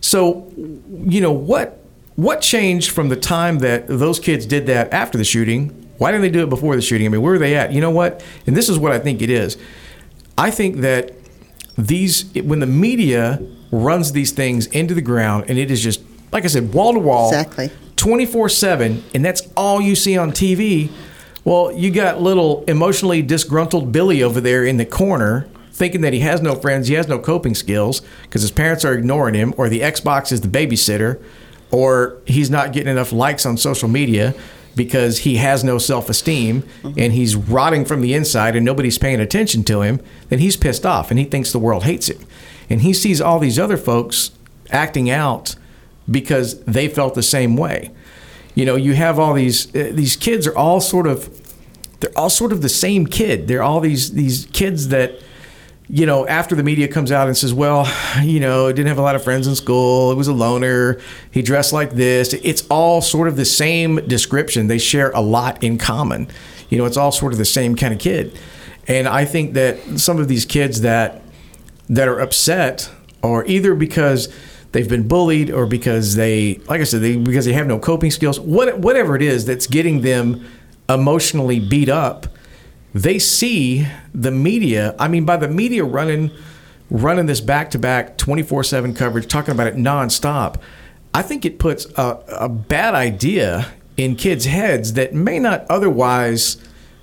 So, 0.00 0.52
you 0.56 1.20
know 1.20 1.32
what 1.32 1.84
what 2.16 2.40
changed 2.40 2.92
from 2.92 3.08
the 3.08 3.16
time 3.16 3.58
that 3.58 3.88
those 3.88 4.20
kids 4.20 4.46
did 4.46 4.66
that 4.66 4.92
after 4.92 5.18
the 5.18 5.24
shooting? 5.24 5.70
Why 5.98 6.12
didn't 6.12 6.22
they 6.22 6.30
do 6.30 6.42
it 6.42 6.48
before 6.48 6.76
the 6.76 6.82
shooting? 6.82 7.06
I 7.06 7.10
mean, 7.10 7.22
where 7.22 7.32
were 7.32 7.38
they 7.38 7.56
at? 7.56 7.72
You 7.72 7.80
know 7.80 7.90
what? 7.90 8.24
And 8.46 8.56
this 8.56 8.68
is 8.68 8.78
what 8.78 8.92
I 8.92 8.98
think 8.98 9.22
it 9.22 9.30
is. 9.30 9.56
I 10.36 10.50
think 10.50 10.76
that 10.78 11.12
these 11.76 12.32
when 12.34 12.60
the 12.60 12.66
media 12.66 13.40
runs 13.70 14.12
these 14.12 14.30
things 14.32 14.66
into 14.68 14.94
the 14.94 15.02
ground 15.02 15.46
and 15.48 15.58
it 15.58 15.70
is 15.70 15.82
just 15.82 16.00
like 16.32 16.44
I 16.44 16.48
said, 16.48 16.74
wall 16.74 16.92
to 16.92 16.98
wall, 16.98 17.28
Exactly. 17.28 17.70
24 17.96 18.48
7, 18.48 19.04
and 19.14 19.24
that's 19.24 19.42
all 19.56 19.80
you 19.80 19.94
see 19.94 20.18
on 20.18 20.32
TV. 20.32 20.90
Well, 21.44 21.70
you 21.72 21.90
got 21.90 22.20
little 22.20 22.64
emotionally 22.66 23.22
disgruntled 23.22 23.92
Billy 23.92 24.22
over 24.22 24.40
there 24.40 24.64
in 24.64 24.76
the 24.76 24.84
corner 24.84 25.46
thinking 25.70 26.00
that 26.02 26.12
he 26.12 26.20
has 26.20 26.40
no 26.40 26.54
friends, 26.54 26.88
he 26.88 26.94
has 26.94 27.08
no 27.08 27.18
coping 27.18 27.54
skills 27.54 28.00
because 28.22 28.42
his 28.42 28.50
parents 28.50 28.84
are 28.84 28.94
ignoring 28.94 29.34
him, 29.34 29.52
or 29.56 29.68
the 29.68 29.80
Xbox 29.80 30.30
is 30.30 30.40
the 30.40 30.48
babysitter, 30.48 31.20
or 31.70 32.18
he's 32.26 32.48
not 32.48 32.72
getting 32.72 32.92
enough 32.92 33.10
likes 33.12 33.44
on 33.44 33.56
social 33.56 33.88
media 33.88 34.34
because 34.76 35.18
he 35.18 35.36
has 35.36 35.62
no 35.62 35.78
self 35.78 36.08
esteem 36.08 36.64
and 36.82 37.12
he's 37.12 37.36
rotting 37.36 37.84
from 37.84 38.00
the 38.00 38.14
inside 38.14 38.56
and 38.56 38.64
nobody's 38.64 38.98
paying 38.98 39.20
attention 39.20 39.64
to 39.64 39.82
him, 39.82 40.00
then 40.28 40.38
he's 40.38 40.56
pissed 40.56 40.84
off 40.84 41.10
and 41.10 41.18
he 41.18 41.24
thinks 41.24 41.52
the 41.52 41.58
world 41.58 41.84
hates 41.84 42.08
him. 42.08 42.18
And 42.68 42.82
he 42.82 42.92
sees 42.92 43.20
all 43.20 43.38
these 43.38 43.58
other 43.58 43.76
folks 43.76 44.30
acting 44.70 45.10
out 45.10 45.56
because 46.10 46.62
they 46.64 46.88
felt 46.88 47.14
the 47.14 47.22
same 47.22 47.56
way. 47.56 47.90
You 48.54 48.64
know, 48.64 48.76
you 48.76 48.94
have 48.94 49.18
all 49.18 49.34
these 49.34 49.74
uh, 49.74 49.90
these 49.92 50.16
kids 50.16 50.46
are 50.46 50.56
all 50.56 50.80
sort 50.80 51.06
of 51.06 51.40
they're 52.00 52.16
all 52.16 52.30
sort 52.30 52.52
of 52.52 52.62
the 52.62 52.68
same 52.68 53.06
kid. 53.06 53.48
They're 53.48 53.62
all 53.62 53.80
these 53.80 54.12
these 54.12 54.46
kids 54.52 54.88
that 54.88 55.18
you 55.94 56.06
know, 56.06 56.26
after 56.26 56.56
the 56.56 56.64
media 56.64 56.88
comes 56.88 57.12
out 57.12 57.28
and 57.28 57.36
says, 57.36 57.54
well, 57.54 57.88
you 58.20 58.40
know, 58.40 58.72
didn't 58.72 58.88
have 58.88 58.98
a 58.98 59.02
lot 59.02 59.14
of 59.14 59.22
friends 59.22 59.46
in 59.46 59.54
school. 59.54 60.10
It 60.10 60.16
was 60.16 60.26
a 60.26 60.32
loner. 60.32 61.00
He 61.30 61.40
dressed 61.40 61.72
like 61.72 61.92
this. 61.92 62.32
It's 62.32 62.66
all 62.66 63.00
sort 63.00 63.28
of 63.28 63.36
the 63.36 63.44
same 63.44 64.04
description. 64.08 64.66
They 64.66 64.78
share 64.78 65.12
a 65.12 65.20
lot 65.20 65.62
in 65.62 65.78
common. 65.78 66.26
You 66.68 66.78
know, 66.78 66.84
it's 66.84 66.96
all 66.96 67.12
sort 67.12 67.32
of 67.32 67.38
the 67.38 67.44
same 67.44 67.76
kind 67.76 67.94
of 67.94 68.00
kid. 68.00 68.36
And 68.88 69.06
I 69.06 69.24
think 69.24 69.54
that 69.54 70.00
some 70.00 70.18
of 70.18 70.26
these 70.26 70.44
kids 70.44 70.80
that 70.80 71.22
that 71.88 72.08
are 72.08 72.18
upset 72.18 72.90
are 73.22 73.44
either 73.46 73.76
because 73.76 74.34
they've 74.72 74.88
been 74.88 75.06
bullied 75.06 75.52
or 75.52 75.64
because 75.64 76.16
they 76.16 76.56
like 76.66 76.80
I 76.80 76.84
said, 76.84 77.02
they 77.02 77.16
because 77.18 77.44
they 77.44 77.52
have 77.52 77.68
no 77.68 77.78
coping 77.78 78.10
skills, 78.10 78.40
what 78.40 78.80
whatever 78.80 79.14
it 79.14 79.22
is 79.22 79.46
that's 79.46 79.68
getting 79.68 80.00
them 80.00 80.44
emotionally 80.88 81.60
beat 81.60 81.88
up 81.88 82.26
they 82.94 83.18
see 83.18 83.86
the 84.14 84.30
media. 84.30 84.94
I 84.98 85.08
mean, 85.08 85.24
by 85.24 85.36
the 85.36 85.48
media 85.48 85.84
running 85.84 86.30
running 86.90 87.26
this 87.26 87.40
back 87.40 87.70
to 87.70 87.78
back 87.78 88.16
24 88.18 88.62
7 88.62 88.94
coverage, 88.94 89.26
talking 89.26 89.52
about 89.52 89.66
it 89.66 89.76
nonstop, 89.76 90.60
I 91.12 91.22
think 91.22 91.44
it 91.44 91.58
puts 91.58 91.86
a, 91.96 92.20
a 92.28 92.48
bad 92.48 92.94
idea 92.94 93.72
in 93.96 94.16
kids' 94.16 94.44
heads 94.44 94.92
that 94.94 95.12
may 95.12 95.38
not 95.38 95.66
otherwise 95.68 96.56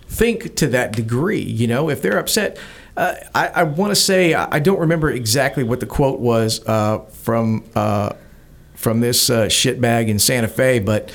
think 0.07 0.55
to 0.55 0.67
that 0.67 0.93
degree. 0.93 1.41
You 1.41 1.67
know, 1.67 1.89
if 1.89 2.01
they're 2.01 2.19
upset, 2.19 2.57
uh, 2.95 3.15
I, 3.33 3.47
I 3.47 3.63
want 3.63 3.91
to 3.91 3.95
say, 3.95 4.33
I 4.33 4.59
don't 4.59 4.79
remember 4.79 5.09
exactly 5.09 5.63
what 5.63 5.79
the 5.79 5.85
quote 5.85 6.19
was 6.19 6.65
uh, 6.67 6.99
from. 7.11 7.65
Uh, 7.75 8.13
from 8.73 8.99
this 8.99 9.29
uh, 9.29 9.45
shitbag 9.45 10.07
in 10.07 10.17
Santa 10.17 10.47
Fe, 10.47 10.79
but 10.79 11.13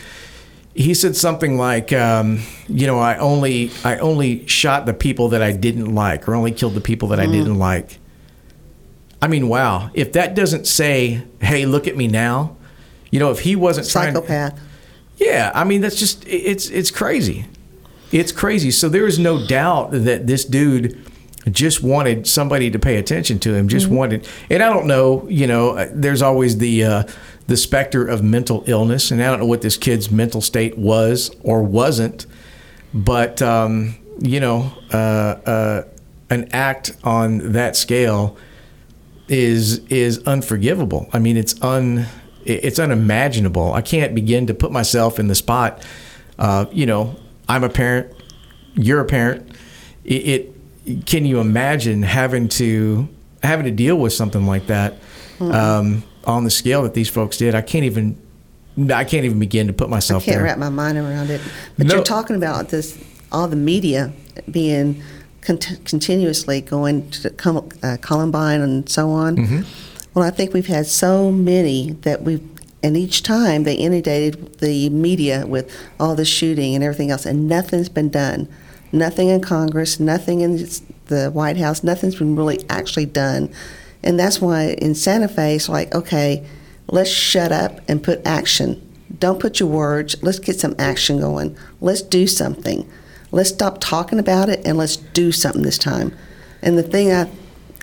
he 0.77 0.93
said 0.93 1.17
something 1.17 1.57
like, 1.57 1.93
um, 1.93 2.41
"You 2.69 2.87
know, 2.87 2.99
I 2.99 3.17
only 3.17 3.71
I 3.83 3.97
only 3.99 4.47
shot 4.47 4.85
the 4.85 4.93
people 4.93 5.31
that 5.31 5.43
I 5.43 5.53
didn't 5.53 5.95
like, 5.95 6.29
or 6.29 6.35
only 6.35 6.53
killed 6.53 6.75
the 6.75 6.81
people 6.81 7.09
that 7.09 7.19
I 7.21 7.27
didn't 7.27 7.59
like." 7.59 7.99
I 9.23 9.29
mean, 9.29 9.49
wow! 9.49 9.91
If 9.95 10.13
that 10.13 10.35
doesn't 10.35 10.67
say, 10.67 11.23
"Hey, 11.41 11.65
look 11.65 11.87
at 11.89 11.97
me 11.97 12.09
now," 12.09 12.57
you 13.11 13.19
know, 13.19 13.31
if 13.31 13.41
he 13.41 13.57
wasn't 13.57 13.89
trying, 13.89 14.15
Psychopath. 14.15 14.61
yeah, 15.17 15.51
I 15.55 15.65
mean, 15.65 15.81
that's 15.81 15.99
just 15.99 16.27
it's 16.29 16.69
it's 16.69 16.91
crazy. 16.91 17.47
It's 18.13 18.31
crazy. 18.31 18.71
So 18.71 18.89
there 18.89 19.07
is 19.07 19.19
no 19.19 19.47
doubt 19.47 19.93
that 19.93 20.27
this 20.27 20.45
dude 20.45 21.03
just 21.51 21.83
wanted 21.83 22.27
somebody 22.27 22.71
to 22.71 22.79
pay 22.79 22.97
attention 22.97 23.39
to 23.41 23.55
him. 23.55 23.69
Just 23.69 23.89
wanted, 23.89 24.29
and 24.51 24.63
I 24.63 24.69
don't 24.69 24.87
know. 24.87 25.27
You 25.29 25.47
know, 25.47 25.71
uh, 25.71 25.89
there's 25.93 26.21
always 26.21 26.59
the 26.59 26.85
uh, 26.85 27.03
the 27.47 27.57
specter 27.57 28.07
of 28.07 28.23
mental 28.23 28.65
illness, 28.67 29.11
and 29.11 29.23
I 29.23 29.27
don't 29.31 29.41
know 29.41 29.47
what 29.47 29.63
this 29.63 29.77
kid's 29.77 30.11
mental 30.11 30.41
state 30.41 30.77
was 30.77 31.31
or 31.43 31.63
wasn't, 31.63 32.27
but 32.93 33.41
um, 33.41 33.97
you 34.21 34.41
know, 34.41 34.73
uh, 34.93 34.97
uh, 34.97 35.83
an 36.31 36.49
act 36.53 36.97
on 37.05 37.53
that 37.53 37.77
scale 37.77 38.37
is 39.29 39.79
is 39.87 40.19
unforgivable. 40.25 41.09
I 41.13 41.19
mean, 41.19 41.37
it's 41.37 41.61
un 41.63 42.07
it's 42.45 42.79
unimaginable. 42.79 43.73
I 43.73 43.83
can't 43.83 44.15
begin 44.15 44.47
to 44.47 44.55
put 44.55 44.71
myself 44.71 45.19
in 45.19 45.27
the 45.27 45.35
spot. 45.35 45.85
Uh, 46.39 46.67
you 46.71 46.87
know, 46.87 47.17
I'm 47.49 47.65
a 47.65 47.69
parent. 47.69 48.13
You're 48.75 49.01
a 49.01 49.05
parent. 49.05 49.57
It, 50.05 50.55
it, 50.87 51.07
can 51.07 51.25
you 51.25 51.41
imagine 51.41 52.03
having 52.03 52.49
to 52.51 53.09
having 53.43 53.65
to 53.65 53.73
deal 53.73 53.97
with 53.97 54.13
something 54.13 54.47
like 54.47 54.67
that 54.69 54.95
mm-hmm. 55.39 55.53
um, 55.53 56.03
on 56.27 56.45
the 56.45 56.51
scale 56.51 56.83
that 56.83 56.95
these 56.95 57.09
folks 57.09 57.37
did? 57.37 57.55
I 57.55 57.63
can't 57.63 57.85
even 57.85 58.21
I 58.93 59.05
can't 59.05 59.25
even 59.25 59.39
begin 59.39 59.67
to 59.69 59.73
put 59.73 59.89
myself. 59.89 60.23
I 60.23 60.27
can't 60.27 60.37
there. 60.37 60.45
wrap 60.45 60.59
my 60.59 60.69
mind 60.69 60.99
around 60.99 61.31
it. 61.31 61.41
But 61.79 61.87
no. 61.87 61.95
you're 61.95 62.05
talking 62.05 62.37
about 62.37 62.69
this 62.69 62.99
all 63.33 63.49
the 63.49 63.57
media 63.57 64.13
being 64.51 65.03
cont- 65.41 65.81
continuously 65.85 66.61
going 66.61 67.11
to 67.11 67.31
Com- 67.31 67.69
uh, 67.83 67.97
Columbine 68.01 68.61
and 68.61 68.89
so 68.89 69.11
on. 69.11 69.37
Mm-hmm. 69.37 69.61
Well, 70.15 70.25
I 70.25 70.31
think 70.31 70.53
we've 70.53 70.67
had 70.67 70.87
so 70.87 71.31
many 71.31 71.93
that 72.03 72.23
we've, 72.23 72.43
and 72.83 72.97
each 72.97 73.23
time 73.23 73.65
they 73.65 73.75
inundated 73.75 74.59
the 74.59 74.89
media 74.91 75.47
with 75.47 75.75
all 76.01 76.15
the 76.15 76.25
shooting 76.25 76.75
and 76.75 76.83
everything 76.83 77.11
else, 77.11 77.27
and 77.27 77.49
nothing's 77.49 77.89
been 77.89 78.09
done. 78.09 78.49
Nothing 78.93 79.29
in 79.29 79.41
Congress, 79.41 79.99
nothing 80.01 80.41
in 80.41 80.67
the 81.07 81.31
White 81.33 81.57
House, 81.57 81.83
nothing's 81.83 82.17
been 82.17 82.37
really 82.37 82.65
actually 82.71 83.07
done. 83.07 83.53
And 84.07 84.21
that's 84.21 84.41
why 84.41 84.77
in 84.79 84.95
Santa 84.95 85.27
Fe, 85.27 85.57
it's 85.57 85.69
like, 85.69 85.93
okay, 85.93 86.47
let's 86.87 87.11
shut 87.11 87.51
up 87.51 87.81
and 87.89 88.03
put 88.03 88.25
action. 88.25 88.81
Don't 89.19 89.41
put 89.41 89.59
your 89.59 89.69
words, 89.69 90.15
let's 90.23 90.39
get 90.39 90.61
some 90.61 90.77
action 90.79 91.19
going. 91.19 91.59
Let's 91.81 92.03
do 92.03 92.29
something. 92.29 92.89
Let's 93.33 93.49
stop 93.49 93.79
talking 93.81 94.21
about 94.21 94.49
it 94.49 94.65
and 94.65 94.79
let's 94.79 94.97
do 94.97 95.33
something 95.33 95.63
this 95.63 95.77
time. 95.77 96.17
And 96.63 96.79
the 96.79 96.85
thing 96.85 97.13
I, 97.13 97.29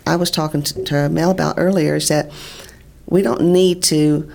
I 0.08 0.16
was 0.16 0.32
talking 0.32 0.64
to, 0.64 0.84
to 0.86 1.10
Mel 1.10 1.30
about 1.30 1.56
earlier 1.58 1.96
is 1.96 2.08
that 2.08 2.32
we 3.06 3.22
don't 3.22 3.42
need 3.42 3.84
to 3.84 4.32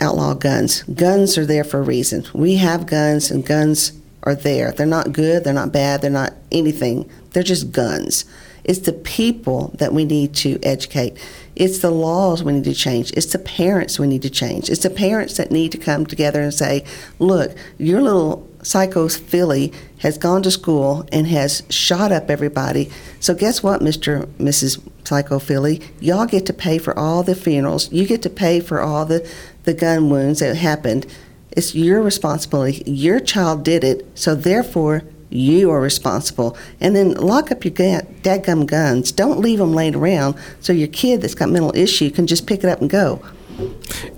outlaw 0.00 0.34
guns. 0.34 0.84
Guns 0.84 1.36
are 1.36 1.46
there 1.46 1.64
for 1.64 1.80
a 1.80 1.82
reason. 1.82 2.26
We 2.32 2.56
have 2.56 2.86
guns, 2.86 3.30
and 3.30 3.44
guns 3.44 3.92
are 4.22 4.36
there. 4.36 4.70
They're 4.70 4.86
not 4.86 5.12
good, 5.12 5.42
they're 5.42 5.52
not 5.52 5.72
bad, 5.72 6.00
they're 6.00 6.10
not 6.10 6.34
anything. 6.52 7.10
They're 7.30 7.42
just 7.42 7.72
guns. 7.72 8.24
It's 8.64 8.80
the 8.80 8.92
people 8.92 9.74
that 9.78 9.92
we 9.92 10.04
need 10.04 10.34
to 10.36 10.58
educate. 10.62 11.18
It's 11.56 11.78
the 11.78 11.90
laws 11.90 12.42
we 12.42 12.52
need 12.52 12.64
to 12.64 12.74
change. 12.74 13.12
It's 13.12 13.32
the 13.32 13.38
parents 13.38 13.98
we 13.98 14.06
need 14.06 14.22
to 14.22 14.30
change. 14.30 14.70
It's 14.70 14.82
the 14.82 14.90
parents 14.90 15.36
that 15.36 15.50
need 15.50 15.72
to 15.72 15.78
come 15.78 16.06
together 16.06 16.40
and 16.40 16.54
say, 16.54 16.84
look, 17.18 17.54
your 17.78 18.00
little 18.00 18.48
psycho 18.62 19.08
Philly 19.08 19.72
has 19.98 20.16
gone 20.16 20.42
to 20.44 20.50
school 20.50 21.06
and 21.12 21.26
has 21.26 21.62
shot 21.68 22.12
up 22.12 22.30
everybody. 22.30 22.90
So 23.20 23.34
guess 23.34 23.62
what, 23.62 23.80
Mr. 23.80 24.26
Mrs. 24.38 24.80
Psycho 25.04 25.38
Philly? 25.38 25.82
Y'all 26.00 26.26
get 26.26 26.46
to 26.46 26.52
pay 26.52 26.78
for 26.78 26.96
all 26.98 27.22
the 27.22 27.34
funerals. 27.34 27.92
You 27.92 28.06
get 28.06 28.22
to 28.22 28.30
pay 28.30 28.60
for 28.60 28.80
all 28.80 29.04
the, 29.04 29.28
the 29.64 29.74
gun 29.74 30.08
wounds 30.08 30.40
that 30.40 30.56
happened. 30.56 31.06
It's 31.50 31.74
your 31.74 32.00
responsibility. 32.00 32.82
Your 32.90 33.20
child 33.20 33.64
did 33.64 33.84
it, 33.84 34.06
so 34.14 34.34
therefore 34.34 35.02
you 35.32 35.70
are 35.70 35.80
responsible. 35.80 36.56
And 36.80 36.94
then 36.94 37.14
lock 37.14 37.50
up 37.50 37.64
your 37.64 37.72
dadgum 37.72 38.66
guns. 38.66 39.12
Don't 39.12 39.40
leave 39.40 39.58
them 39.58 39.72
laying 39.72 39.94
around 39.94 40.36
so 40.60 40.72
your 40.72 40.88
kid 40.88 41.22
that's 41.22 41.34
got 41.34 41.50
mental 41.50 41.74
issue 41.74 42.10
can 42.10 42.26
just 42.26 42.46
pick 42.46 42.64
it 42.64 42.66
up 42.66 42.80
and 42.80 42.90
go. 42.90 43.22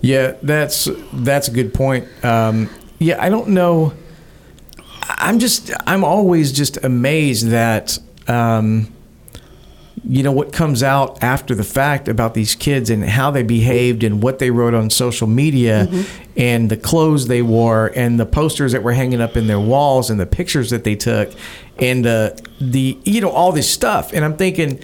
Yeah, 0.00 0.34
that's 0.42 0.88
that's 1.12 1.48
a 1.48 1.50
good 1.50 1.74
point. 1.74 2.06
Um, 2.24 2.70
yeah, 2.98 3.22
I 3.22 3.28
don't 3.28 3.48
know 3.48 3.92
I'm 5.08 5.38
just 5.38 5.70
I'm 5.86 6.04
always 6.04 6.52
just 6.52 6.82
amazed 6.84 7.48
that 7.48 7.98
um, 8.28 8.93
you 10.06 10.22
know 10.22 10.32
what 10.32 10.52
comes 10.52 10.82
out 10.82 11.22
after 11.22 11.54
the 11.54 11.64
fact 11.64 12.08
about 12.08 12.34
these 12.34 12.54
kids 12.54 12.90
and 12.90 13.04
how 13.04 13.30
they 13.30 13.42
behaved 13.42 14.04
and 14.04 14.22
what 14.22 14.38
they 14.38 14.50
wrote 14.50 14.74
on 14.74 14.90
social 14.90 15.26
media 15.26 15.86
mm-hmm. 15.86 16.22
and 16.36 16.70
the 16.70 16.76
clothes 16.76 17.26
they 17.26 17.40
wore 17.40 17.90
and 17.96 18.20
the 18.20 18.26
posters 18.26 18.72
that 18.72 18.82
were 18.82 18.92
hanging 18.92 19.20
up 19.20 19.36
in 19.36 19.46
their 19.46 19.60
walls 19.60 20.10
and 20.10 20.20
the 20.20 20.26
pictures 20.26 20.70
that 20.70 20.84
they 20.84 20.94
took 20.94 21.32
and 21.78 22.04
the 22.04 22.38
the 22.60 22.98
you 23.04 23.20
know 23.20 23.30
all 23.30 23.52
this 23.52 23.68
stuff 23.68 24.12
and 24.12 24.24
I'm 24.24 24.36
thinking 24.36 24.80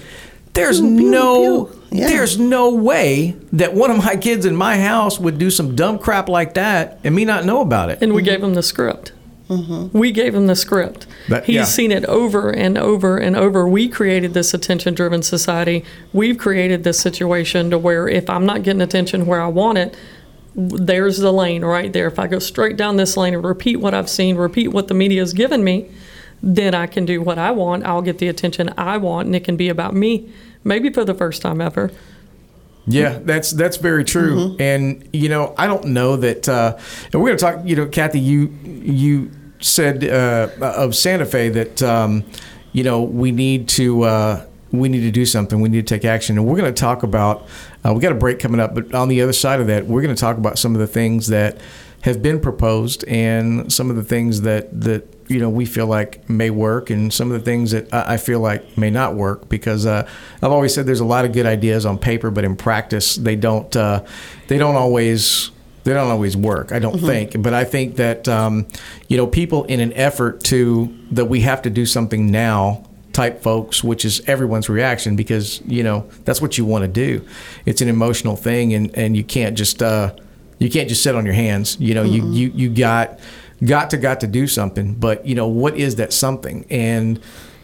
there's 0.55 0.81
pew, 0.81 0.97
pew, 0.97 1.11
no 1.11 1.65
pew. 1.67 1.83
Yeah. 1.93 2.09
there's 2.09 2.39
no 2.39 2.75
way 2.75 3.37
that 3.53 3.75
one 3.75 3.91
of 3.91 3.99
my 3.99 4.17
kids 4.17 4.47
in 4.47 4.57
my 4.57 4.79
house 4.79 5.19
would 5.19 5.39
do 5.39 5.51
some 5.51 5.77
dumb 5.77 5.99
crap 5.99 6.29
like 6.29 6.55
that 6.55 6.99
and 7.05 7.15
me 7.15 7.25
not 7.25 7.45
know 7.45 7.61
about 7.61 7.91
it 7.91 7.99
and 8.01 8.15
we 8.15 8.23
mm-hmm. 8.23 8.31
gave 8.31 8.41
them 8.41 8.55
the 8.55 8.63
script 8.63 9.13
Mm-hmm. 9.51 9.99
We 9.99 10.13
gave 10.13 10.35
him 10.35 10.47
the 10.47 10.55
script. 10.55 11.09
That, 11.29 11.45
He's 11.45 11.57
yeah. 11.57 11.65
seen 11.65 11.91
it 11.91 12.05
over 12.05 12.51
and 12.51 12.79
over 12.79 13.19
and 13.19 13.37
over. 13.37 13.67
We 13.67 13.89
created 13.89 14.33
this 14.33 14.55
attention 14.55 14.95
driven 14.95 15.23
society. 15.23 15.85
We've 16.13 16.39
created 16.39 16.85
this 16.85 17.01
situation 17.01 17.71
to 17.71 17.79
where 17.79 18.09
if 18.09 18.31
I'm 18.31 18.47
not 18.47 18.63
getting 18.63 18.81
attention 18.81 19.27
where 19.27 19.43
I 19.43 19.49
want 19.49 19.79
it, 19.79 19.97
there's 20.55 21.19
the 21.19 21.33
lane 21.33 21.65
right 21.65 21.93
there. 21.93 22.07
If 22.07 22.21
I 22.21 22.29
go 22.29 22.39
straight 22.39 22.77
down 22.77 22.97
this 22.97 23.17
lane 23.17 23.35
and 23.35 23.45
repeat 23.45 23.77
what 23.77 23.93
I've 23.93 24.09
seen, 24.09 24.37
repeat 24.37 24.69
what 24.69 24.87
the 24.87 24.95
media 24.95 25.21
has 25.21 25.33
given 25.33 25.65
me, 25.65 25.91
then 26.43 26.75
I 26.75 26.87
can 26.87 27.05
do 27.05 27.21
what 27.21 27.39
I 27.39 27.51
want. 27.51 27.85
I'll 27.85 28.03
get 28.03 28.19
the 28.19 28.29
attention 28.29 28.73
I 28.79 28.99
want, 28.99 29.27
and 29.27 29.35
it 29.35 29.45
can 29.45 29.57
be 29.57 29.69
about 29.69 29.95
me, 29.95 30.33
maybe 30.63 30.91
for 30.91 31.05
the 31.05 31.15
first 31.15 31.43
time 31.43 31.61
ever. 31.61 31.91
Yeah, 32.87 33.19
that's 33.23 33.51
that's 33.51 33.77
very 33.77 34.05
true. 34.05 34.37
Mm-hmm. 34.37 34.63
And 34.63 35.09
you 35.13 35.29
know, 35.29 35.55
I 35.59 35.67
don't 35.67 35.87
know 35.87 36.17
that. 36.17 36.49
Uh, 36.49 36.77
and 37.13 37.21
we're 37.21 37.29
going 37.29 37.39
to 37.39 37.45
talk. 37.45 37.61
You 37.65 37.77
know, 37.77 37.87
Kathy, 37.87 38.21
you 38.21 38.49
you 38.65 39.31
said 39.61 40.05
uh, 40.05 40.49
of 40.61 40.95
Santa 40.95 41.27
Fe 41.27 41.49
that 41.51 41.83
um, 41.83 42.25
you 42.73 42.83
know 42.83 43.03
we 43.03 43.33
need 43.33 43.69
to 43.71 44.03
uh, 44.03 44.47
we 44.73 44.89
need 44.89 45.01
to 45.01 45.11
do 45.11 45.27
something. 45.27 45.61
We 45.61 45.69
need 45.69 45.87
to 45.87 45.95
take 45.95 46.05
action, 46.05 46.39
and 46.39 46.47
we're 46.47 46.59
going 46.59 46.73
to 46.73 46.81
talk 46.81 47.03
about. 47.03 47.47
Uh, 47.85 47.93
we 47.95 48.01
got 48.01 48.13
a 48.13 48.17
break 48.17 48.39
coming 48.39 48.61
up, 48.61 48.75
but 48.75 48.95
on 48.95 49.09
the 49.09 49.23
other 49.23 49.33
side 49.33 49.61
of 49.61 49.67
that, 49.69 49.87
we're 49.87 50.03
going 50.03 50.15
to 50.15 50.21
talk 50.21 50.37
about 50.37 50.59
some 50.59 50.75
of 50.75 50.81
the 50.81 50.87
things 50.87 51.29
that 51.29 51.61
have 52.03 52.23
been 52.23 52.41
proposed 52.41 53.05
and 53.09 53.71
some 53.73 53.91
of 53.91 53.97
the 53.97 54.03
things 54.03 54.41
that 54.43 54.81
that 54.81 55.07
you 55.29 55.39
know 55.39 55.51
we 55.51 55.67
feel 55.67 55.87
like 55.87 56.29
may 56.29 56.51
work 56.51 56.91
and 56.91 57.13
some 57.13 57.31
of 57.31 57.39
the 57.39 57.45
things 57.45 57.73
that 57.73 57.93
I 57.93 58.17
feel 58.17 58.41
like 58.41 58.79
may 58.79 58.91
not 58.91 59.15
work 59.15 59.49
because 59.49 59.87
uh, 59.87 60.09
I've 60.43 60.51
always 60.51 60.75
said 60.75 60.87
there's 60.87 61.01
a 61.01 61.05
lot 61.05 61.25
of 61.25 61.33
good 61.33 61.47
ideas 61.47 61.85
on 61.85 61.99
paper, 61.99 62.31
but 62.31 62.45
in 62.45 62.57
practice 62.57 63.17
they 63.17 63.37
don't 63.37 63.75
uh, 63.77 64.05
they 64.49 64.59
don't 64.59 64.77
always 64.77 65.51
they 65.85 65.95
don't 65.95 66.11
always 66.11 66.37
work. 66.37 66.73
I 66.73 66.79
don't 66.79 66.97
mm-hmm. 66.97 67.07
think, 67.07 67.43
but 67.43 67.55
I 67.55 67.65
think 67.65 67.97
that 67.97 68.29
um, 68.29 68.67
you 69.09 69.17
know 69.17 69.27
people 69.27 69.65
in 69.65 69.81
an 69.81 69.93
effort 69.95 70.45
to 70.45 70.95
that 71.13 71.27
we 71.27 71.41
have 71.41 71.63
to 71.63 71.71
do 71.71 71.87
something 71.87 72.31
now 72.31 72.85
type 73.13 73.43
folks, 73.43 73.83
which 73.83 74.05
is 74.05 74.23
everyone's 74.27 74.69
reaction 74.69 75.17
because 75.17 75.61
you 75.67 75.83
know 75.83 76.09
that's 76.25 76.41
what 76.41 76.59
you 76.59 76.65
want 76.65 76.83
to 76.83 76.89
do. 76.89 77.27
It's 77.67 77.81
an 77.81 77.89
emotional 77.89 78.37
thing, 78.37 78.75
and 78.75 78.97
and 78.97 79.17
you 79.17 79.25
can't 79.25 79.57
just 79.57 79.83
uh, 79.83 80.15
you 80.59 80.71
can't 80.71 80.89
just 80.89 81.03
sit 81.03 81.15
on 81.15 81.25
your 81.25 81.35
hands. 81.35 81.77
You 81.81 81.95
know, 81.95 82.05
mm-hmm. 82.05 82.33
you 82.33 82.49
you 82.49 82.53
you 82.55 82.71
got 82.71 83.19
got 83.65 83.91
to 83.91 83.97
got 83.97 84.21
to 84.21 84.27
do 84.27 84.47
something. 84.47 84.95
But 84.95 85.27
you 85.27 85.35
know 85.35 85.49
what 85.49 85.77
is 85.77 85.97
that 85.97 86.13
something, 86.13 86.67
and 86.71 87.21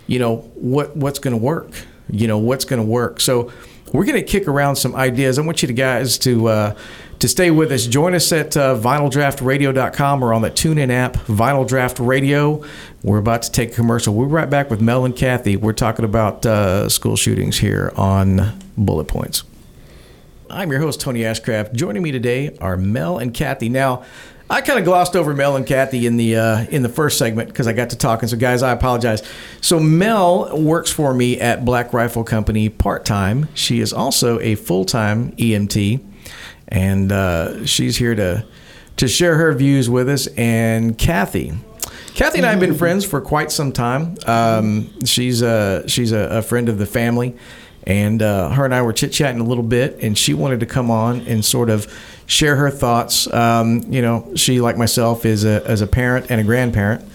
you 0.06 0.18
know 0.18 0.38
what 0.54 0.96
what's 0.96 1.18
going 1.18 1.36
to 1.36 1.42
work. 1.42 1.70
You 2.10 2.28
know 2.28 2.38
what's 2.38 2.64
going 2.64 2.80
to 2.80 2.86
work. 2.86 3.20
So 3.20 3.52
we're 3.92 4.04
going 4.04 4.20
to 4.20 4.26
kick 4.26 4.48
around 4.48 4.76
some 4.76 4.94
ideas. 4.94 5.38
I 5.38 5.42
want 5.42 5.62
you 5.62 5.68
to 5.68 5.74
guys 5.74 6.18
to. 6.18 6.48
Uh, 6.48 6.76
to 7.18 7.28
stay 7.28 7.50
with 7.50 7.72
us, 7.72 7.86
join 7.86 8.14
us 8.14 8.30
at 8.32 8.56
uh, 8.56 8.74
vinyldraftradio.com 8.76 10.22
or 10.22 10.34
on 10.34 10.42
the 10.42 10.50
TuneIn 10.50 10.90
app, 10.90 11.14
Vinyl 11.14 11.66
Draft 11.66 11.98
Radio. 11.98 12.62
We're 13.02 13.18
about 13.18 13.42
to 13.42 13.52
take 13.52 13.72
a 13.72 13.74
commercial. 13.74 14.14
We'll 14.14 14.26
be 14.26 14.32
right 14.32 14.50
back 14.50 14.70
with 14.70 14.80
Mel 14.80 15.04
and 15.04 15.16
Kathy. 15.16 15.56
We're 15.56 15.72
talking 15.72 16.04
about 16.04 16.44
uh, 16.44 16.88
school 16.88 17.16
shootings 17.16 17.58
here 17.58 17.92
on 17.96 18.58
Bullet 18.76 19.08
Points. 19.08 19.44
I'm 20.50 20.70
your 20.70 20.80
host, 20.80 21.00
Tony 21.00 21.20
Ashcraft. 21.20 21.72
Joining 21.72 22.02
me 22.02 22.12
today 22.12 22.56
are 22.60 22.76
Mel 22.76 23.18
and 23.18 23.32
Kathy. 23.32 23.68
Now, 23.68 24.04
I 24.48 24.60
kind 24.60 24.78
of 24.78 24.84
glossed 24.84 25.16
over 25.16 25.34
Mel 25.34 25.56
and 25.56 25.66
Kathy 25.66 26.06
in 26.06 26.18
the 26.18 26.36
uh, 26.36 26.66
in 26.66 26.82
the 26.82 26.88
first 26.88 27.18
segment 27.18 27.48
because 27.48 27.66
I 27.66 27.72
got 27.72 27.90
to 27.90 27.98
talking. 27.98 28.28
So, 28.28 28.36
guys, 28.36 28.62
I 28.62 28.70
apologize. 28.70 29.22
So, 29.60 29.80
Mel 29.80 30.56
works 30.56 30.90
for 30.90 31.12
me 31.12 31.40
at 31.40 31.64
Black 31.64 31.92
Rifle 31.92 32.22
Company 32.22 32.68
part 32.68 33.04
time. 33.04 33.48
She 33.54 33.80
is 33.80 33.92
also 33.92 34.38
a 34.38 34.54
full 34.54 34.84
time 34.84 35.32
EMT 35.32 36.00
and 36.68 37.12
uh, 37.12 37.64
she's 37.66 37.96
here 37.96 38.14
to 38.14 38.44
to 38.96 39.08
share 39.08 39.36
her 39.36 39.52
views 39.52 39.90
with 39.90 40.08
us. 40.08 40.26
And 40.38 40.96
Kathy, 40.96 41.52
Kathy 42.14 42.38
and 42.38 42.46
I 42.46 42.50
have 42.50 42.60
been 42.60 42.74
friends 42.74 43.04
for 43.04 43.20
quite 43.20 43.52
some 43.52 43.72
time. 43.72 44.16
Um, 44.26 45.04
she's 45.04 45.42
a 45.42 45.86
she's 45.86 46.12
a, 46.12 46.38
a, 46.38 46.42
friend 46.42 46.68
of 46.68 46.78
the 46.78 46.86
family, 46.86 47.36
and 47.84 48.22
uh, 48.22 48.50
her 48.50 48.64
and 48.64 48.74
I 48.74 48.82
were 48.82 48.92
chit 48.92 49.12
chatting 49.12 49.40
a 49.40 49.44
little 49.44 49.62
bit, 49.62 49.98
and 50.00 50.16
she 50.16 50.34
wanted 50.34 50.60
to 50.60 50.66
come 50.66 50.90
on 50.90 51.20
and 51.22 51.44
sort 51.44 51.68
of 51.68 51.92
share 52.26 52.56
her 52.56 52.70
thoughts. 52.70 53.32
Um, 53.32 53.82
you 53.88 54.00
know, 54.02 54.32
she 54.34 54.60
like 54.60 54.78
myself 54.78 55.26
is 55.26 55.44
a 55.44 55.62
as 55.66 55.82
a 55.82 55.86
parent 55.86 56.30
and 56.30 56.40
a 56.40 56.44
grandparent. 56.44 57.06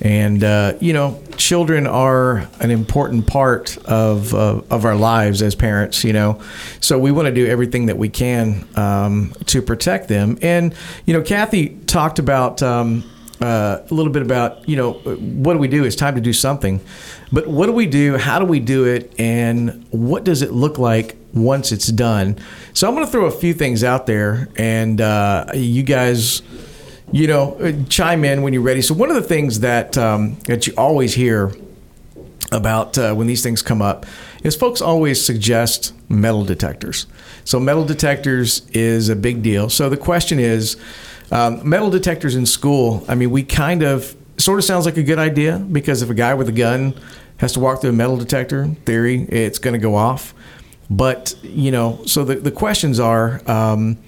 And 0.00 0.44
uh, 0.44 0.74
you 0.80 0.92
know, 0.92 1.20
children 1.36 1.86
are 1.86 2.48
an 2.60 2.70
important 2.70 3.26
part 3.26 3.76
of 3.78 4.34
uh, 4.34 4.62
of 4.70 4.84
our 4.84 4.96
lives 4.96 5.42
as 5.42 5.54
parents. 5.54 6.04
You 6.04 6.12
know, 6.12 6.40
so 6.80 6.98
we 6.98 7.10
want 7.12 7.26
to 7.26 7.34
do 7.34 7.46
everything 7.46 7.86
that 7.86 7.98
we 7.98 8.08
can 8.08 8.66
um, 8.76 9.32
to 9.46 9.62
protect 9.62 10.08
them. 10.08 10.38
And 10.42 10.74
you 11.06 11.14
know, 11.14 11.22
Kathy 11.22 11.70
talked 11.86 12.18
about. 12.18 12.62
Um, 12.62 13.04
uh, 13.40 13.84
a 13.88 13.94
little 13.94 14.12
bit 14.12 14.22
about 14.22 14.68
you 14.68 14.76
know 14.76 14.94
what 14.94 15.52
do 15.52 15.60
we 15.60 15.68
do 15.68 15.84
it's 15.84 15.94
time 15.94 16.16
to 16.16 16.20
do 16.20 16.32
something 16.32 16.80
but 17.30 17.46
what 17.46 17.66
do 17.66 17.72
we 17.72 17.86
do 17.86 18.16
how 18.16 18.38
do 18.38 18.44
we 18.44 18.58
do 18.58 18.84
it 18.84 19.14
and 19.16 19.86
what 19.90 20.24
does 20.24 20.42
it 20.42 20.52
look 20.52 20.76
like 20.76 21.16
once 21.34 21.70
it's 21.70 21.86
done 21.86 22.36
so 22.72 22.88
i'm 22.88 22.94
going 22.94 23.06
to 23.06 23.12
throw 23.12 23.26
a 23.26 23.30
few 23.30 23.54
things 23.54 23.84
out 23.84 24.06
there 24.06 24.48
and 24.56 25.00
uh, 25.00 25.46
you 25.54 25.84
guys 25.84 26.42
you 27.12 27.26
know, 27.26 27.84
chime 27.88 28.24
in 28.24 28.42
when 28.42 28.52
you're 28.52 28.62
ready. 28.62 28.82
So 28.82 28.94
one 28.94 29.08
of 29.08 29.16
the 29.16 29.22
things 29.22 29.60
that 29.60 29.96
um, 29.96 30.36
that 30.46 30.66
you 30.66 30.74
always 30.76 31.14
hear 31.14 31.52
about 32.52 32.96
uh, 32.96 33.14
when 33.14 33.26
these 33.26 33.42
things 33.42 33.62
come 33.62 33.82
up 33.82 34.06
is 34.42 34.56
folks 34.56 34.80
always 34.80 35.24
suggest 35.24 35.92
metal 36.08 36.44
detectors. 36.44 37.06
So 37.44 37.58
metal 37.58 37.84
detectors 37.84 38.66
is 38.70 39.08
a 39.08 39.16
big 39.16 39.42
deal. 39.42 39.68
So 39.68 39.88
the 39.88 39.96
question 39.96 40.38
is, 40.38 40.76
um, 41.30 41.66
metal 41.68 41.90
detectors 41.90 42.36
in 42.36 42.46
school. 42.46 43.04
I 43.08 43.14
mean, 43.14 43.30
we 43.30 43.42
kind 43.42 43.82
of 43.82 44.16
sort 44.38 44.58
of 44.58 44.64
sounds 44.64 44.86
like 44.86 44.96
a 44.96 45.02
good 45.02 45.18
idea 45.18 45.58
because 45.58 46.02
if 46.02 46.10
a 46.10 46.14
guy 46.14 46.34
with 46.34 46.48
a 46.48 46.52
gun 46.52 46.94
has 47.38 47.52
to 47.52 47.60
walk 47.60 47.80
through 47.80 47.90
a 47.90 47.94
metal 47.94 48.16
detector, 48.16 48.66
theory, 48.84 49.22
it's 49.24 49.58
going 49.58 49.74
to 49.74 49.80
go 49.80 49.94
off. 49.94 50.34
But 50.90 51.34
you 51.42 51.70
know, 51.70 52.02
so 52.06 52.24
the 52.24 52.36
the 52.36 52.50
questions 52.50 52.98
are, 52.98 53.42
um, 53.50 53.98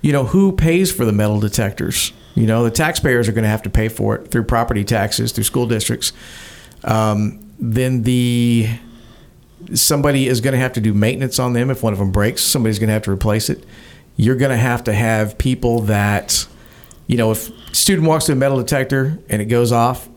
you 0.00 0.12
know, 0.12 0.24
who 0.24 0.52
pays 0.52 0.90
for 0.90 1.04
the 1.04 1.12
metal 1.12 1.40
detectors? 1.40 2.12
You 2.36 2.46
know, 2.46 2.62
the 2.62 2.70
taxpayers 2.70 3.28
are 3.28 3.32
going 3.32 3.44
to 3.44 3.50
have 3.50 3.62
to 3.62 3.70
pay 3.70 3.88
for 3.88 4.14
it 4.14 4.30
through 4.30 4.44
property 4.44 4.84
taxes, 4.84 5.32
through 5.32 5.44
school 5.44 5.66
districts. 5.66 6.12
Um, 6.84 7.50
then 7.58 8.02
the 8.02 8.68
somebody 9.74 10.28
is 10.28 10.40
going 10.40 10.52
to 10.52 10.58
have 10.58 10.74
to 10.74 10.80
do 10.80 10.94
maintenance 10.94 11.38
on 11.40 11.54
them 11.54 11.70
if 11.70 11.82
one 11.82 11.92
of 11.92 11.98
them 11.98 12.12
breaks. 12.12 12.42
Somebody's 12.42 12.78
going 12.78 12.88
to 12.88 12.92
have 12.92 13.02
to 13.02 13.10
replace 13.10 13.50
it. 13.50 13.64
You're 14.16 14.36
going 14.36 14.50
to 14.50 14.56
have 14.56 14.84
to 14.84 14.92
have 14.92 15.38
people 15.38 15.80
that, 15.82 16.46
you 17.06 17.16
know, 17.16 17.32
if 17.32 17.50
student 17.74 18.06
walks 18.06 18.26
to 18.26 18.32
a 18.32 18.36
metal 18.36 18.58
detector 18.58 19.18
and 19.28 19.42
it 19.42 19.46
goes 19.46 19.72
off, 19.72 20.08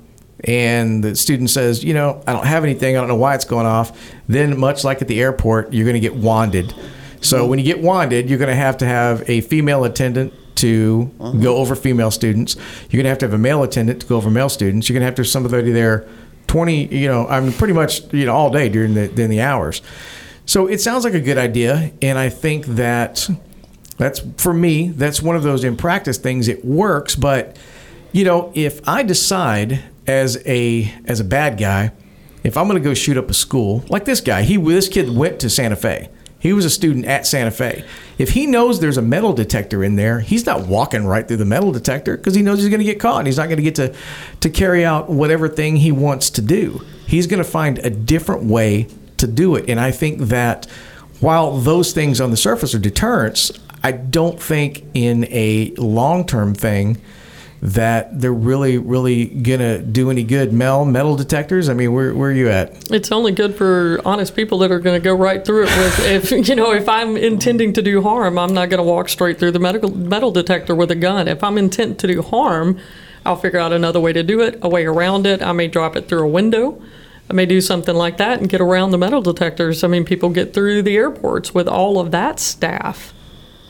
and 0.45 1.03
the 1.03 1.15
student 1.15 1.49
says, 1.49 1.83
you 1.83 1.93
know, 1.93 2.23
I 2.25 2.31
don't 2.31 2.45
have 2.45 2.63
anything, 2.63 2.95
I 2.95 2.99
don't 2.99 3.09
know 3.09 3.15
why 3.15 3.35
it's 3.35 3.45
going 3.45 3.65
off, 3.65 4.13
then 4.27 4.57
much 4.57 4.83
like 4.83 5.01
at 5.01 5.07
the 5.07 5.19
airport, 5.21 5.73
you're 5.73 5.85
going 5.85 5.95
to 5.95 5.99
get 5.99 6.15
wanded. 6.15 6.73
So 7.21 7.45
when 7.45 7.59
you 7.59 7.65
get 7.65 7.81
wanded, 7.81 8.29
you're 8.29 8.39
going 8.39 8.49
to 8.49 8.55
have 8.55 8.77
to 8.77 8.85
have 8.85 9.29
a 9.29 9.41
female 9.41 9.83
attendant 9.83 10.33
to 10.59 11.11
uh-huh. 11.19 11.37
go 11.37 11.57
over 11.57 11.75
female 11.75 12.11
students. 12.11 12.55
You're 12.89 12.99
going 12.99 13.03
to 13.03 13.09
have 13.09 13.17
to 13.19 13.25
have 13.25 13.33
a 13.33 13.37
male 13.37 13.63
attendant 13.63 14.01
to 14.01 14.07
go 14.07 14.17
over 14.17 14.29
male 14.29 14.49
students. 14.49 14.89
You're 14.89 14.95
going 14.95 15.01
to 15.01 15.05
have 15.05 15.15
to 15.15 15.21
have 15.21 15.27
somebody 15.27 15.71
there 15.71 16.07
20, 16.47 16.95
you 16.95 17.07
know, 17.07 17.27
I 17.27 17.39
mean, 17.39 17.53
pretty 17.53 17.73
much, 17.73 18.11
you 18.11 18.25
know, 18.25 18.33
all 18.33 18.49
day 18.49 18.69
during 18.69 18.95
the, 18.95 19.07
during 19.07 19.29
the 19.29 19.41
hours. 19.41 19.81
So 20.45 20.65
it 20.65 20.81
sounds 20.81 21.03
like 21.03 21.13
a 21.13 21.19
good 21.21 21.37
idea. 21.37 21.91
And 22.01 22.17
I 22.17 22.29
think 22.29 22.65
that 22.65 23.29
that's, 23.97 24.21
for 24.37 24.53
me, 24.53 24.89
that's 24.89 25.21
one 25.21 25.35
of 25.35 25.43
those 25.43 25.63
in 25.63 25.77
practice 25.77 26.17
things. 26.17 26.47
It 26.47 26.65
works. 26.65 27.15
But, 27.15 27.57
you 28.11 28.25
know, 28.25 28.51
if 28.55 28.87
I 28.87 29.03
decide 29.03 29.83
as 30.07 30.41
a, 30.47 30.91
as 31.05 31.19
a 31.19 31.23
bad 31.23 31.59
guy, 31.59 31.91
if 32.43 32.57
I'm 32.57 32.67
going 32.67 32.81
to 32.81 32.87
go 32.87 32.95
shoot 32.95 33.15
up 33.15 33.29
a 33.29 33.33
school, 33.33 33.85
like 33.89 34.05
this 34.05 34.21
guy, 34.21 34.41
he, 34.41 34.57
this 34.57 34.89
kid 34.89 35.15
went 35.15 35.39
to 35.41 35.49
Santa 35.49 35.75
Fe. 35.75 36.09
He 36.39 36.53
was 36.53 36.63
a 36.63 36.69
student 36.69 37.05
at 37.05 37.27
Santa 37.27 37.51
Fe. 37.51 37.85
If 38.17 38.29
he 38.31 38.47
knows 38.47 38.79
there's 38.79 38.97
a 38.97 39.01
metal 39.01 39.33
detector 39.33 39.83
in 39.83 39.97
there, 39.97 40.21
he's 40.21 40.45
not 40.45 40.67
walking 40.67 41.05
right 41.05 41.27
through 41.27 41.37
the 41.37 41.45
metal 41.45 41.71
detector 41.71 42.15
because 42.15 42.33
he 42.33 42.41
knows 42.41 42.59
he's 42.59 42.69
going 42.69 42.79
to 42.79 42.85
get 42.85 42.99
caught 42.99 43.19
and 43.19 43.27
he's 43.27 43.37
not 43.37 43.47
going 43.47 43.57
to 43.57 43.63
get 43.63 43.75
to 43.75 43.93
to 44.39 44.49
carry 44.49 44.85
out 44.85 45.09
whatever 45.09 45.49
thing 45.49 45.75
he 45.75 45.91
wants 45.91 46.29
to 46.31 46.41
do. 46.41 46.81
He's 47.05 47.27
going 47.27 47.43
to 47.43 47.49
find 47.49 47.79
a 47.79 47.89
different 47.89 48.43
way 48.43 48.87
to 49.17 49.27
do 49.27 49.55
it. 49.55 49.69
And 49.69 49.79
I 49.79 49.91
think 49.91 50.19
that 50.21 50.65
while 51.19 51.57
those 51.57 51.91
things 51.91 52.21
on 52.21 52.31
the 52.31 52.37
surface 52.37 52.73
are 52.73 52.79
deterrents, 52.79 53.51
I 53.83 53.91
don't 53.91 54.41
think 54.41 54.85
in 54.93 55.25
a 55.25 55.73
long-term 55.77 56.55
thing 56.55 57.01
that 57.61 58.21
they're 58.21 58.31
really, 58.31 58.77
really 58.77 59.25
gonna 59.25 59.79
do 59.79 60.09
any 60.09 60.23
good. 60.23 60.53
Mel, 60.53 60.85
metal 60.85 61.15
detectors. 61.15 61.67
I 61.67 61.73
mean, 61.73 61.91
where 61.91 62.13
where 62.13 62.29
are 62.29 62.33
you 62.33 62.49
at? 62.49 62.91
It's 62.91 63.11
only 63.11 63.31
good 63.31 63.55
for 63.55 63.99
honest 64.05 64.35
people 64.35 64.59
that 64.59 64.71
are 64.71 64.79
to 64.79 64.99
go 64.99 65.13
right 65.13 65.43
through 65.43 65.63
it. 65.63 65.77
With 65.77 65.99
if 65.99 66.31
you 66.49 66.55
know, 66.55 66.71
if 66.71 66.87
I'm 66.87 67.17
intending 67.17 67.73
to 67.73 67.81
do 67.81 68.01
harm, 68.01 68.37
I'm 68.37 68.53
not 68.53 68.69
to 68.69 68.83
walk 68.83 69.09
straight 69.09 69.39
through 69.39 69.51
the 69.51 69.59
medical 69.59 69.93
metal 69.93 70.31
detector 70.31 70.73
with 70.73 70.91
a 70.91 70.95
gun. 70.95 71.27
If 71.27 71.43
I'm 71.43 71.57
intent 71.57 71.99
to 71.99 72.07
do 72.07 72.21
harm, 72.21 72.79
I'll 73.25 73.35
figure 73.35 73.59
out 73.59 73.73
another 73.73 73.99
way 73.99 74.13
to 74.13 74.23
do 74.23 74.41
it, 74.41 74.59
a 74.61 74.69
way 74.69 74.85
around 74.85 75.27
it. 75.27 75.41
I 75.41 75.51
may 75.51 75.67
drop 75.67 75.95
it 75.95 76.07
through 76.07 76.23
a 76.23 76.29
window. 76.29 76.81
I 77.29 77.33
may 77.33 77.45
do 77.45 77.61
something 77.61 77.93
like 77.93 78.17
that 78.17 78.39
and 78.39 78.49
get 78.49 78.61
around 78.61 78.91
the 78.91 78.97
metal 78.97 79.21
detectors. 79.21 79.83
I 79.83 79.87
mean, 79.87 80.03
people 80.03 80.29
get 80.29 80.53
through 80.53 80.81
the 80.81 80.95
airports 80.95 81.53
with 81.53 81.67
all 81.67 81.99
of 81.99 82.11
that 82.11 82.39
staff 82.39 83.13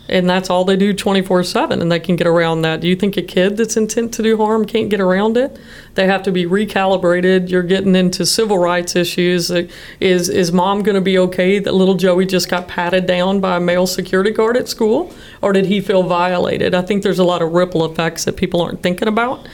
and 0.10 0.30
that's 0.30 0.50
all 0.50 0.66
they 0.66 0.76
do 0.76 0.94
24 0.94 1.44
7 1.44 1.82
and 1.82 1.92
they 1.92 2.00
can 2.00 2.16
get 2.16 2.28
around 2.28 2.62
that. 2.64 2.82
Do 2.82 2.88
you 2.88 2.96
think 2.96 3.18
a 3.18 3.22
kid 3.22 3.58
that's 3.58 3.78
intent 3.78 4.14
to 4.16 4.24
do 4.24 4.38
harm 4.38 4.66
can't 4.66 4.90
get 4.90 5.00
around 5.00 5.38
it? 5.38 5.60
They 5.96 6.08
have 6.08 6.24
to 6.24 6.32
be 6.32 6.46
recalibrated. 6.46 7.50
You're 7.50 7.64
getting 7.64 7.96
into 7.96 8.26
civil 8.26 8.58
rights 8.58 8.96
issues. 8.96 9.52
Is 10.00 10.30
is 10.30 10.52
mom 10.52 10.84
going 10.84 10.96
to 10.96 11.02
be 11.02 11.18
okay 11.20 11.60
that 11.60 11.74
little 11.74 11.96
joey 11.96 12.26
just 12.26 12.50
got 12.50 12.68
patted 12.68 13.06
down 13.06 13.40
by 13.40 13.58
a 13.58 13.60
male 13.60 13.88
security 13.88 14.32
guard 14.32 14.58
at 14.58 14.68
school? 14.68 15.14
Or 15.42 15.54
did 15.54 15.66
he 15.66 15.82
feel 15.82 16.04
violated? 16.04 16.74
I 16.74 16.82
think 16.82 17.04
there's 17.04 17.20
a 17.20 17.24
lot 17.24 17.42
of 17.42 17.54
ripple 17.54 17.86
effects 17.86 18.26
that 18.26 18.36
people 18.38 18.62
aren't 18.62 18.82
thinking 18.84 19.08
about 19.08 19.48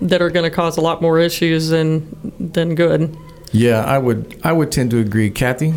that 0.00 0.22
are 0.22 0.30
going 0.30 0.48
to 0.48 0.54
cause 0.54 0.76
a 0.76 0.80
lot 0.80 1.02
more 1.02 1.18
issues 1.18 1.68
than 1.68 2.32
than 2.38 2.74
good. 2.74 3.16
Yeah 3.52 3.82
i 3.84 3.98
would 3.98 4.38
i 4.44 4.52
would 4.52 4.72
tend 4.72 4.90
to 4.92 4.98
agree. 4.98 5.30
Kathy? 5.30 5.74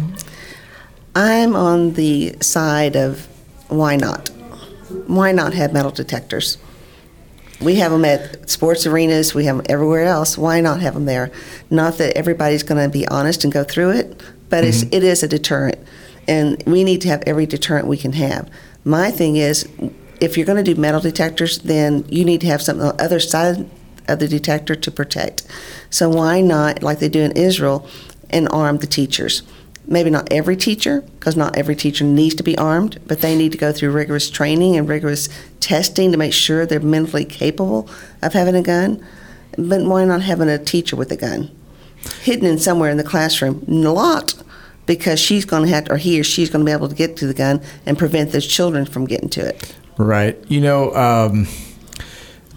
I'm 1.16 1.56
on 1.56 1.94
the 1.94 2.36
side 2.42 2.96
of 2.96 3.28
why 3.72 3.96
not? 3.96 4.30
Why 5.08 5.32
not 5.32 5.54
have 5.54 5.72
metal 5.74 5.92
detectors? 5.92 6.58
We 7.62 7.76
have 7.76 7.92
them 7.92 8.04
at 8.06 8.50
sports 8.50 8.86
arenas, 8.86 9.34
we 9.34 9.46
have 9.46 9.58
them 9.58 9.66
everywhere 9.70 10.06
else. 10.06 10.38
Why 10.38 10.62
not 10.62 10.82
have 10.82 10.96
them 10.96 11.06
there? 11.06 11.32
Not 11.70 11.98
that 12.00 12.18
everybody's 12.18 12.64
going 12.64 12.84
to 12.84 12.92
be 12.92 13.08
honest 13.08 13.44
and 13.44 13.54
go 13.54 13.64
through 13.64 13.92
it, 13.92 14.22
but 14.50 14.64
mm-hmm. 14.64 14.68
it's, 14.68 14.84
it 14.84 15.04
is 15.04 15.24
a 15.24 15.28
deterrent. 15.28 15.78
And 16.28 16.62
we 16.66 16.84
need 16.84 17.02
to 17.02 17.08
have 17.10 17.24
every 17.26 17.46
deterrent 17.46 17.88
we 17.88 17.98
can 17.98 18.14
have. 18.14 18.50
My 18.84 19.12
thing 19.12 19.36
is, 19.38 19.70
if 20.20 20.38
you're 20.38 20.46
going 20.46 20.64
to 20.64 20.74
do 20.74 20.80
metal 20.80 21.02
detectors, 21.02 21.60
then 21.60 22.04
you 22.10 22.26
need 22.26 22.42
to 22.42 22.48
have 22.48 22.62
something 22.62 22.86
on 22.86 22.98
the 22.98 23.04
other 23.04 23.20
side 23.20 23.70
of 24.08 24.20
the 24.20 24.28
detector 24.28 24.76
to 24.76 24.92
protect. 24.92 25.46
So 25.90 26.10
why 26.10 26.42
not, 26.42 26.84
like 26.84 27.00
they 27.00 27.10
do 27.10 27.22
in 27.22 27.32
Israel, 27.34 27.88
and 28.30 28.50
arm 28.50 28.78
the 28.78 28.88
teachers? 28.88 29.44
Maybe 29.88 30.10
not 30.10 30.32
every 30.32 30.56
teacher, 30.56 31.02
because 31.02 31.36
not 31.36 31.58
every 31.58 31.76
teacher 31.76 32.04
needs 32.04 32.36
to 32.36 32.44
be 32.44 32.58
armed, 32.58 33.00
but 33.08 33.22
they 33.22 33.36
need 33.36 33.52
to 33.52 33.58
go 33.58 33.72
through 33.72 33.92
rigorous 33.92 34.30
training 34.30 34.78
and 34.78 34.88
rigorous 34.88 35.30
testing 35.60 36.12
to 36.12 36.18
make 36.18 36.34
sure 36.34 36.66
they're 36.66 36.80
mentally 36.80 37.26
capable 37.26 37.90
of 38.22 38.34
having 38.34 38.56
a 38.56 38.62
gun. 38.62 39.04
But 39.58 39.84
why 39.84 40.06
not 40.06 40.22
having 40.22 40.50
a 40.50 40.58
teacher 40.58 40.96
with 40.96 41.12
a 41.12 41.18
gun? 41.18 41.52
Hidden 42.22 42.46
in 42.46 42.58
somewhere 42.58 42.90
in 42.90 42.98
the 42.98 43.04
classroom, 43.04 43.64
locked, 43.68 44.42
because 44.86 45.20
she's 45.20 45.46
going 45.46 45.64
to 45.64 45.70
have 45.70 45.86
to, 45.86 45.94
or 45.94 45.98
he 45.98 46.20
or 46.20 46.24
she's 46.24 46.50
going 46.50 46.66
to 46.66 46.70
be 46.70 46.72
able 46.72 46.90
to 46.90 46.96
get 46.96 47.18
to 47.18 47.28
the 47.28 47.34
gun 47.34 47.62
and 47.86 47.98
prevent 47.98 48.32
those 48.32 48.48
children 48.48 48.86
from 48.86 49.06
getting 49.06 49.30
to 49.30 49.46
it. 49.46 49.76
Right. 49.98 50.38
You 50.48 50.62
know, 50.62 50.94
um, 50.96 51.48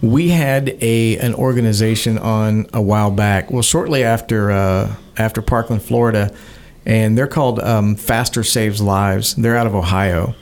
we 0.01 0.29
had 0.29 0.77
a 0.81 1.17
an 1.17 1.33
organization 1.35 2.17
on 2.17 2.67
a 2.73 2.81
while 2.81 3.11
back. 3.11 3.51
Well, 3.51 3.61
shortly 3.61 4.03
after 4.03 4.51
uh, 4.51 4.95
after 5.17 5.41
Parkland, 5.41 5.83
Florida 5.83 6.33
and 6.85 7.17
they're 7.17 7.27
called 7.27 7.59
um, 7.59 7.95
Faster 7.95 8.43
Saves 8.43 8.81
Lives. 8.81 9.35
They're 9.35 9.57
out 9.57 9.67
of 9.67 9.75
Ohio. 9.75 10.35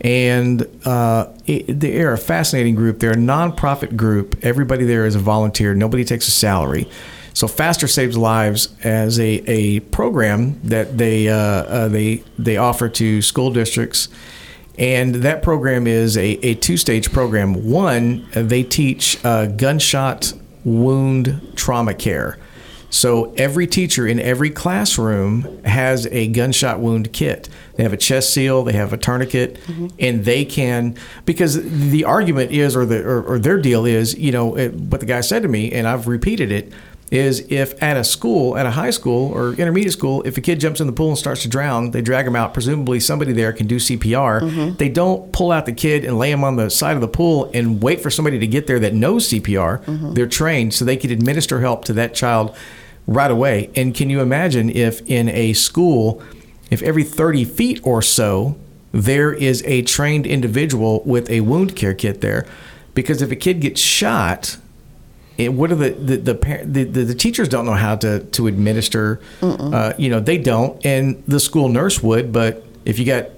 And 0.00 0.66
uh, 0.84 1.28
it, 1.46 1.78
they're 1.78 2.12
a 2.12 2.18
fascinating 2.18 2.74
group. 2.74 2.98
They're 2.98 3.12
a 3.12 3.16
nonprofit 3.16 3.96
group. 3.96 4.36
Everybody 4.42 4.84
there 4.84 5.06
is 5.06 5.14
a 5.14 5.20
volunteer. 5.20 5.74
Nobody 5.74 6.04
takes 6.04 6.26
a 6.26 6.32
salary. 6.32 6.88
So 7.34 7.46
Faster 7.46 7.86
Saves 7.86 8.16
Lives 8.16 8.74
as 8.82 9.18
a, 9.18 9.42
a 9.48 9.80
program 9.80 10.60
that 10.64 10.98
they 10.98 11.28
uh, 11.28 11.36
uh, 11.36 11.88
they 11.88 12.22
they 12.38 12.56
offer 12.56 12.88
to 12.90 13.22
school 13.22 13.50
districts, 13.50 14.08
and 14.76 15.14
that 15.16 15.42
program 15.42 15.86
is 15.86 16.16
a, 16.18 16.32
a 16.44 16.54
two 16.54 16.76
stage 16.76 17.10
program. 17.10 17.70
One, 17.70 18.26
they 18.32 18.62
teach 18.62 19.22
uh, 19.24 19.46
gunshot 19.46 20.34
wound 20.64 21.52
trauma 21.56 21.94
care. 21.94 22.38
So 22.92 23.32
every 23.38 23.66
teacher 23.66 24.06
in 24.06 24.20
every 24.20 24.50
classroom 24.50 25.64
has 25.64 26.06
a 26.08 26.28
gunshot 26.28 26.78
wound 26.78 27.12
kit. 27.14 27.48
They 27.76 27.84
have 27.84 27.94
a 27.94 27.96
chest 27.96 28.34
seal, 28.34 28.62
they 28.64 28.74
have 28.74 28.92
a 28.92 28.98
tourniquet, 28.98 29.54
mm-hmm. 29.54 29.88
and 29.98 30.26
they 30.26 30.44
can 30.44 30.96
because 31.24 31.62
the 31.90 32.04
argument 32.04 32.52
is, 32.52 32.76
or 32.76 32.84
the 32.84 33.02
or, 33.02 33.22
or 33.22 33.38
their 33.38 33.58
deal 33.58 33.86
is, 33.86 34.14
you 34.18 34.30
know, 34.30 34.58
it, 34.58 34.74
what 34.74 35.00
the 35.00 35.06
guy 35.06 35.22
said 35.22 35.42
to 35.42 35.48
me, 35.48 35.72
and 35.72 35.88
I've 35.88 36.06
repeated 36.06 36.52
it. 36.52 36.70
is 37.10 37.40
if 37.50 37.82
at 37.82 37.96
a 37.96 38.04
school, 38.04 38.56
at 38.56 38.64
a 38.64 38.70
high 38.70 38.90
school 38.90 39.32
or 39.32 39.52
intermediate 39.54 39.92
school, 39.92 40.22
if 40.22 40.36
a 40.36 40.40
kid 40.40 40.60
jumps 40.60 40.80
in 40.80 40.86
the 40.86 40.92
pool 40.92 41.08
and 41.08 41.18
starts 41.18 41.42
to 41.42 41.48
drown, 41.48 41.90
they 41.92 42.00
drag 42.00 42.26
him 42.26 42.36
out. 42.36 42.54
Presumably, 42.54 43.00
somebody 43.00 43.32
there 43.32 43.52
can 43.52 43.66
do 43.66 43.76
CPR. 43.76 44.40
Mm-hmm. 44.40 44.76
They 44.76 44.88
don't 44.88 45.32
pull 45.32 45.50
out 45.50 45.64
the 45.66 45.72
kid 45.72 46.04
and 46.04 46.18
lay 46.18 46.30
him 46.30 46.44
on 46.44 46.56
the 46.56 46.70
side 46.70 46.94
of 46.94 47.00
the 47.00 47.08
pool 47.08 47.50
and 47.54 47.82
wait 47.82 48.02
for 48.02 48.10
somebody 48.10 48.38
to 48.38 48.46
get 48.46 48.66
there 48.66 48.80
that 48.80 48.94
knows 48.94 49.28
CPR. 49.30 49.84
Mm-hmm. 49.84 50.12
They're 50.12 50.26
trained 50.26 50.74
so 50.74 50.84
they 50.84 50.96
could 50.98 51.10
administer 51.10 51.60
help 51.60 51.84
to 51.86 51.92
that 51.94 52.14
child 52.14 52.54
right 53.06 53.30
away. 53.30 53.70
And 53.76 53.94
can 53.94 54.10
you 54.10 54.20
imagine 54.20 54.70
if 54.70 55.00
in 55.08 55.28
a 55.28 55.52
school, 55.54 56.22
if 56.70 56.82
every 56.82 57.04
30 57.04 57.44
feet 57.44 57.80
or 57.82 58.02
so, 58.02 58.56
there 58.92 59.32
is 59.32 59.62
a 59.66 59.82
trained 59.82 60.26
individual 60.26 61.02
with 61.04 61.28
a 61.30 61.40
wound 61.40 61.74
care 61.76 61.94
kit 61.94 62.20
there? 62.20 62.46
Because 62.94 63.22
if 63.22 63.30
a 63.30 63.36
kid 63.36 63.60
gets 63.60 63.80
shot, 63.80 64.58
it, 65.38 65.54
what 65.54 65.72
are 65.72 65.76
the 65.76 65.90
the 65.90 66.16
the, 66.18 66.34
the 66.64 66.84
the 66.84 67.04
the 67.04 67.14
teachers 67.14 67.48
don't 67.48 67.64
know 67.64 67.72
how 67.72 67.96
to 67.96 68.20
to 68.20 68.46
administer 68.46 69.18
uh, 69.40 69.94
you 69.96 70.10
know 70.10 70.20
they 70.20 70.36
don't. 70.36 70.84
And 70.84 71.22
the 71.26 71.40
school 71.40 71.68
nurse 71.70 72.02
would 72.02 72.32
but 72.32 72.62
if 72.84 72.98
you 72.98 73.06
got 73.06 73.28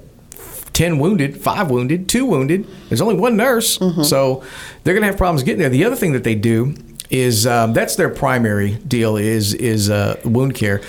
10 0.72 0.98
wounded 0.98 1.40
5 1.40 1.70
wounded 1.70 2.09
2 2.09 2.27
wounded 2.27 2.66
there's 2.88 3.00
only 3.00 3.14
one 3.14 3.37
nurse. 3.37 3.79
So 4.03 4.42
they're 4.83 4.92
going 4.94 5.03
to 5.03 5.07
have 5.07 5.16
problems 5.16 5.44
getting 5.44 5.61
there. 5.61 5.68
The 5.68 5.85
other 5.85 5.94
thing 5.94 6.12
that 6.14 6.24
they 6.24 6.35
do 6.35 6.74
is 7.11 7.47
um, 7.47 7.73
that's 7.73 7.97
their 7.97 8.11
primary 8.11 8.75
deal 8.75 9.17
is 9.17 9.55
is 9.55 9.90
uh, 9.90 10.21
wound 10.25 10.55
care 10.55 10.81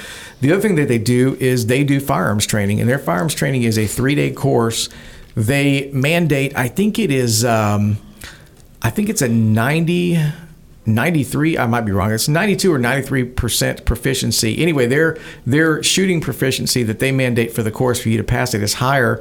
the 0.41 0.51
other 0.51 0.61
thing 0.61 0.75
that 0.75 0.87
they 0.87 0.97
do 0.97 1.35
is 1.39 1.67
they 1.67 1.83
do 1.83 1.99
firearms 1.99 2.45
training 2.45 2.79
and 2.79 2.89
their 2.89 2.99
firearms 2.99 3.33
training 3.33 3.63
is 3.63 3.77
a 3.77 3.85
3-day 3.85 4.31
course 4.31 4.89
they 5.35 5.89
mandate 5.91 6.55
i 6.57 6.67
think 6.67 6.97
it 6.97 7.11
is 7.11 7.43
um, 7.43 7.97
I 8.85 8.91
think 8.91 9.09
it's 9.09 9.23
a 9.23 9.27
90, 9.27 10.19
93. 10.85 11.57
I 11.57 11.65
might 11.65 11.81
be 11.81 11.91
wrong. 11.91 12.11
It's 12.11 12.27
92 12.27 12.71
or 12.71 12.77
93 12.77 13.23
percent 13.23 13.83
proficiency. 13.83 14.61
Anyway, 14.61 14.85
their 14.85 15.17
their 15.43 15.81
shooting 15.81 16.21
proficiency 16.21 16.83
that 16.83 16.99
they 16.99 17.11
mandate 17.11 17.51
for 17.51 17.63
the 17.63 17.71
course 17.71 17.99
for 17.99 18.09
you 18.09 18.17
to 18.17 18.23
pass 18.23 18.53
it 18.53 18.61
is 18.61 18.75
higher 18.75 19.19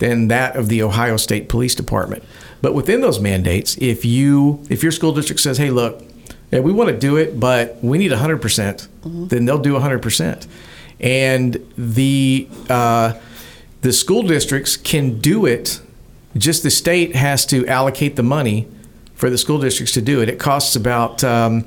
than 0.00 0.28
that 0.28 0.54
of 0.54 0.68
the 0.68 0.82
Ohio 0.82 1.16
State 1.16 1.48
Police 1.48 1.74
Department. 1.74 2.24
But 2.60 2.74
within 2.74 3.00
those 3.00 3.18
mandates, 3.18 3.78
if 3.78 4.04
you 4.04 4.62
if 4.68 4.82
your 4.82 4.92
school 4.92 5.12
district 5.12 5.40
says, 5.40 5.56
"Hey, 5.56 5.70
look, 5.70 6.02
yeah, 6.56 6.62
we 6.62 6.72
want 6.72 6.88
to 6.88 6.96
do 6.96 7.16
it, 7.16 7.38
but 7.38 7.82
we 7.82 7.98
need 7.98 8.10
100 8.10 8.40
percent," 8.40 8.88
then 9.04 9.44
they'll 9.44 9.58
do 9.58 9.74
100 9.74 10.00
percent. 10.00 10.46
And 10.98 11.62
the 11.76 12.48
uh, 12.70 13.14
the 13.82 13.92
school 13.92 14.22
districts 14.22 14.76
can 14.76 15.20
do 15.20 15.46
it. 15.46 15.80
Just 16.36 16.62
the 16.62 16.70
state 16.70 17.14
has 17.14 17.46
to 17.46 17.66
allocate 17.66 18.16
the 18.16 18.22
money 18.22 18.68
for 19.14 19.30
the 19.30 19.38
school 19.38 19.58
districts 19.58 19.92
to 19.94 20.02
do 20.02 20.20
it. 20.20 20.28
It 20.28 20.38
costs 20.38 20.76
about, 20.76 21.24
um, 21.24 21.58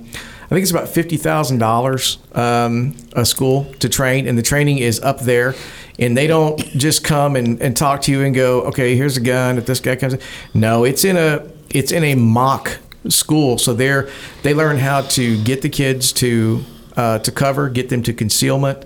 I 0.46 0.50
think 0.50 0.62
it's 0.62 0.72
about 0.72 0.90
fifty 0.90 1.18
thousand 1.18 1.60
dollars 1.60 2.18
um, 2.34 2.96
a 3.14 3.26
school 3.26 3.66
to 3.80 3.90
train, 3.90 4.28
and 4.28 4.38
the 4.38 4.44
training 4.44 4.80
is 4.80 5.00
up 5.02 5.20
there. 5.20 5.56
And 6.00 6.16
they 6.16 6.28
don't 6.28 6.58
just 6.78 7.04
come 7.04 7.36
and, 7.36 7.62
and 7.62 7.76
talk 7.76 8.04
to 8.04 8.12
you 8.12 8.24
and 8.24 8.34
go, 8.34 8.62
okay, 8.62 8.96
here's 8.96 9.18
a 9.18 9.22
gun. 9.22 9.58
If 9.58 9.66
this 9.66 9.82
guy 9.82 9.98
comes, 9.98 10.14
in. 10.14 10.22
no, 10.54 10.86
it's 10.86 11.04
in 11.04 11.18
a 11.18 11.46
it's 11.70 11.92
in 11.92 12.04
a 12.04 12.16
mock 12.16 12.80
school. 13.08 13.58
So 13.58 13.74
they're 13.74 14.10
they 14.44 14.54
learn 14.54 14.78
how 14.78 15.02
to 15.02 15.42
get 15.44 15.62
the 15.62 15.70
kids 15.70 16.12
to 16.14 16.64
uh, 16.98 17.20
to 17.20 17.32
cover, 17.32 17.70
get 17.70 17.90
them 17.90 18.04
to 18.04 18.14
concealment, 18.14 18.86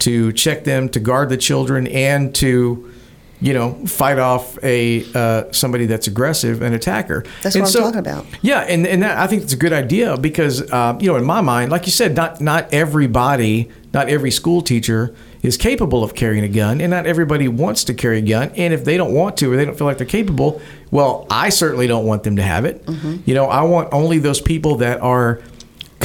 to 0.00 0.32
check 0.32 0.64
them, 0.64 0.88
to 0.90 1.00
guard 1.00 1.28
the 1.28 1.36
children, 1.36 1.86
and 1.86 2.34
to 2.36 2.92
you 3.40 3.52
know 3.52 3.74
fight 3.86 4.18
off 4.18 4.62
a 4.62 5.04
uh, 5.14 5.52
somebody 5.52 5.86
that's 5.86 6.06
aggressive, 6.06 6.62
an 6.62 6.74
attacker. 6.74 7.24
That's 7.42 7.54
And 7.54 7.64
what 7.64 7.76
I'm 7.76 7.82
talking 7.82 7.98
about. 8.00 8.26
Yeah, 8.42 8.60
and 8.60 8.86
and 8.86 9.02
that, 9.02 9.18
I 9.18 9.26
think 9.26 9.42
it's 9.42 9.52
a 9.52 9.58
good 9.58 9.72
idea 9.72 10.16
because 10.16 10.70
uh, 10.70 10.98
you 11.00 11.10
know 11.10 11.16
in 11.16 11.24
my 11.24 11.40
mind, 11.40 11.70
like 11.70 11.86
you 11.86 11.92
said, 11.92 12.14
not 12.14 12.40
not 12.40 12.72
everybody, 12.72 13.70
not 13.92 14.08
every 14.08 14.30
school 14.30 14.62
teacher 14.62 15.14
is 15.46 15.56
capable 15.56 16.02
of 16.02 16.14
carrying 16.14 16.44
a 16.44 16.48
gun, 16.48 16.80
and 16.80 16.90
not 16.90 17.06
everybody 17.06 17.46
wants 17.46 17.84
to 17.84 17.94
carry 17.94 18.18
a 18.18 18.22
gun. 18.22 18.50
And 18.56 18.74
if 18.74 18.84
they 18.84 18.96
don't 18.96 19.14
want 19.14 19.36
to 19.38 19.52
or 19.52 19.56
they 19.56 19.64
don't 19.64 19.78
feel 19.78 19.86
like 19.86 19.98
they're 19.98 20.06
capable, 20.06 20.60
well, 20.90 21.26
I 21.30 21.50
certainly 21.50 21.86
don't 21.86 22.04
want 22.04 22.24
them 22.24 22.36
to 22.36 22.42
have 22.42 22.64
it. 22.64 22.84
Mm-hmm. 22.86 23.16
You 23.24 23.34
know, 23.34 23.46
I 23.46 23.62
want 23.62 23.92
only 23.92 24.18
those 24.18 24.40
people 24.40 24.76
that 24.76 25.00
are 25.00 25.40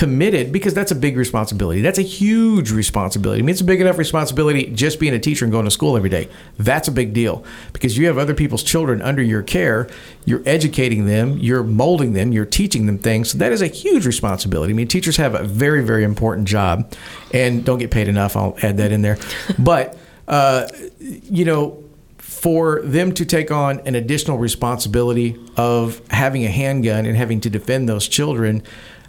committed 0.01 0.51
because 0.51 0.73
that's 0.73 0.91
a 0.91 0.95
big 0.95 1.15
responsibility. 1.15 1.79
That's 1.79 1.99
a 1.99 2.01
huge 2.01 2.71
responsibility. 2.71 3.39
I 3.39 3.43
mean, 3.43 3.51
it's 3.51 3.61
a 3.61 3.63
big 3.63 3.81
enough 3.81 3.99
responsibility 3.99 4.65
just 4.71 4.99
being 4.99 5.13
a 5.13 5.19
teacher 5.19 5.45
and 5.45 5.51
going 5.51 5.65
to 5.65 5.69
school 5.69 5.95
every 5.95 6.09
day. 6.09 6.27
That's 6.57 6.87
a 6.87 6.91
big 6.91 7.13
deal 7.13 7.45
because 7.71 7.99
you 7.99 8.07
have 8.07 8.17
other 8.17 8.33
people's 8.33 8.63
children 8.63 9.03
under 9.03 9.21
your 9.21 9.43
care. 9.43 9.87
You're 10.25 10.41
educating 10.47 11.05
them, 11.05 11.37
you're 11.37 11.61
molding 11.61 12.13
them, 12.13 12.31
you're 12.31 12.47
teaching 12.47 12.87
them 12.87 12.97
things. 12.97 13.29
So 13.29 13.37
that 13.37 13.51
is 13.51 13.61
a 13.61 13.67
huge 13.67 14.07
responsibility. 14.07 14.73
I 14.73 14.75
mean, 14.75 14.87
teachers 14.87 15.17
have 15.17 15.35
a 15.35 15.43
very, 15.43 15.83
very 15.83 16.03
important 16.03 16.47
job 16.47 16.91
and 17.31 17.63
don't 17.63 17.77
get 17.77 17.91
paid 17.91 18.07
enough. 18.07 18.35
I'll 18.35 18.57
add 18.63 18.77
that 18.77 18.91
in 18.91 19.03
there. 19.03 19.19
But, 19.59 19.99
uh, 20.27 20.67
you 20.99 21.45
know, 21.45 21.83
for 22.17 22.81
them 22.81 23.13
to 23.13 23.23
take 23.23 23.51
on 23.51 23.81
an 23.81 23.93
additional 23.93 24.39
responsibility 24.39 25.37
of 25.57 26.01
having 26.09 26.43
a 26.43 26.49
handgun 26.49 27.05
and 27.05 27.15
having 27.15 27.39
to 27.41 27.51
defend 27.51 27.87
those 27.87 28.07
children, 28.07 28.63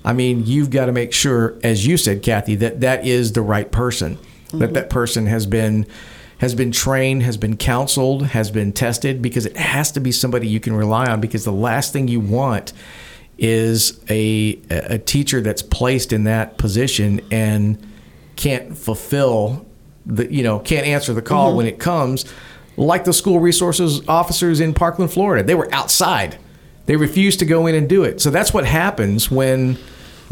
I 0.05 0.13
mean, 0.13 0.47
you've 0.47 0.71
got 0.71 0.87
to 0.87 0.93
make 0.93 1.13
sure, 1.13 1.59
as 1.63 1.87
you 1.87 1.97
said, 1.97 2.23
Kathy, 2.23 2.57
that 2.57 2.81
that 2.81 3.07
is 3.07 3.33
the 3.33 3.43
right 3.43 3.71
person, 3.71 4.19
that 4.51 4.57
mm-hmm. 4.57 4.73
that 4.75 4.91
person 4.91 5.27
has 5.27 5.47
been 5.47 5.87
has 6.39 6.55
been 6.57 6.73
trained, 6.73 7.23
has 7.23 7.37
been 7.37 7.57
counseled, 7.57 8.27
has 8.27 8.51
been 8.51 8.73
tested, 8.73 9.23
because 9.23 9.47
it 9.47 9.57
has 9.57 9.93
to 9.93 10.01
be 10.01 10.11
somebody 10.11 10.49
you 10.49 10.59
can 10.59 10.75
rely 10.75 11.07
on. 11.07 11.21
Because 11.21 11.45
the 11.45 11.53
last 11.53 11.93
thing 11.93 12.09
you 12.09 12.21
want 12.21 12.73
is 13.39 14.01
a 14.11 14.61
a 14.71 14.99
teacher 14.99 15.41
that's 15.41 15.63
placed 15.63 16.13
in 16.13 16.25
that 16.25 16.59
position 16.59 17.21
and 17.31 17.79
can't 18.37 18.77
fulfill 18.77 19.65
the 20.05 20.33
you 20.33 20.43
know 20.43 20.59
can't 20.59 20.87
answer 20.87 21.15
the 21.15 21.23
call 21.23 21.49
mm-hmm. 21.49 21.59
when 21.59 21.67
it 21.67 21.79
comes 21.79 22.25
like 22.77 23.05
the 23.05 23.13
school 23.13 23.39
resources 23.39 24.07
officers 24.09 24.61
in 24.61 24.75
Parkland, 24.75 25.13
Florida. 25.13 25.43
They 25.45 25.55
were 25.55 25.73
outside. 25.73 26.39
They 26.87 26.97
refused 26.97 27.39
to 27.39 27.45
go 27.45 27.67
in 27.67 27.75
and 27.75 27.89
do 27.89 28.03
it. 28.05 28.21
So 28.21 28.31
that's 28.31 28.53
what 28.53 28.65
happens 28.65 29.31
when 29.31 29.79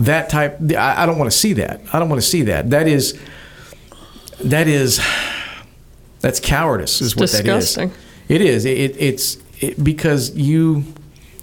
that 0.04 0.28
type. 0.28 0.58
I, 0.76 1.02
I 1.02 1.06
don't 1.06 1.18
want 1.18 1.30
to 1.30 1.36
see 1.36 1.54
that. 1.54 1.80
I 1.92 1.98
don't 1.98 2.08
want 2.08 2.20
to 2.20 2.26
see 2.26 2.42
that. 2.42 2.70
That 2.70 2.86
is. 2.86 3.18
That 4.44 4.68
is. 4.68 5.00
That's 6.20 6.40
cowardice. 6.40 7.00
Is 7.00 7.16
what 7.16 7.30
disgusting. 7.30 7.88
that 7.88 7.94
is. 7.94 8.40
It 8.40 8.42
is. 8.42 8.64
It, 8.64 8.78
it, 8.78 8.96
it's 8.98 9.38
it, 9.60 9.82
because 9.82 10.36
you. 10.36 10.84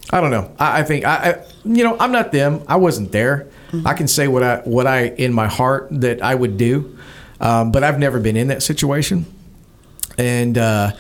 I 0.10 0.22
don't 0.22 0.32
know. 0.32 0.54
I, 0.58 0.80
I 0.80 0.84
think 0.84 1.06
I, 1.06 1.16
I. 1.16 1.46
You 1.66 1.84
know, 1.84 1.98
I'm 2.00 2.12
not 2.12 2.32
them. 2.32 2.64
I 2.68 2.78
wasn't 2.78 3.12
there. 3.12 3.48
I 3.86 3.94
can 3.94 4.08
say 4.08 4.28
what 4.28 4.44
I 4.44 4.58
what 4.60 4.88
I 4.88 5.08
in 5.08 5.34
my 5.34 5.48
heart 5.48 5.90
that 5.92 6.22
I 6.22 6.34
would 6.34 6.58
do, 6.58 6.98
um, 7.42 7.72
but 7.72 7.84
I've 7.84 8.00
never 8.00 8.20
been 8.20 8.38
in 8.38 8.48
that 8.48 8.64
situation. 8.64 9.26
And 10.18 10.58
uh, 10.58 10.94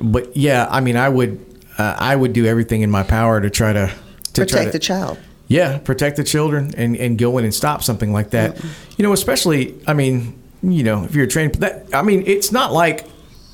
but 0.00 0.34
yeah, 0.36 0.66
I 0.70 0.80
mean, 0.80 0.96
I 0.96 1.08
would 1.08 1.44
uh, 1.78 1.94
I 1.98 2.16
would 2.16 2.32
do 2.32 2.46
everything 2.46 2.80
in 2.80 2.90
my 2.90 3.02
power 3.02 3.40
to 3.40 3.50
try 3.50 3.72
to 3.74 3.88
to 3.88 4.32
try 4.32 4.44
Protect 4.44 4.66
to, 4.66 4.72
the 4.72 4.78
child. 4.78 5.18
Yeah, 5.52 5.78
protect 5.78 6.16
the 6.16 6.24
children 6.24 6.72
and, 6.76 6.96
and 6.96 7.18
go 7.18 7.36
in 7.36 7.44
and 7.44 7.54
stop 7.54 7.82
something 7.82 8.12
like 8.12 8.30
that. 8.30 8.58
You 8.96 9.02
know, 9.02 9.12
especially, 9.12 9.78
I 9.86 9.92
mean, 9.92 10.40
you 10.62 10.82
know, 10.82 11.04
if 11.04 11.14
you're 11.14 11.26
trained, 11.26 11.56
that, 11.56 11.86
I 11.92 12.00
mean, 12.02 12.24
it's 12.26 12.52
not 12.52 12.72
like 12.72 13.06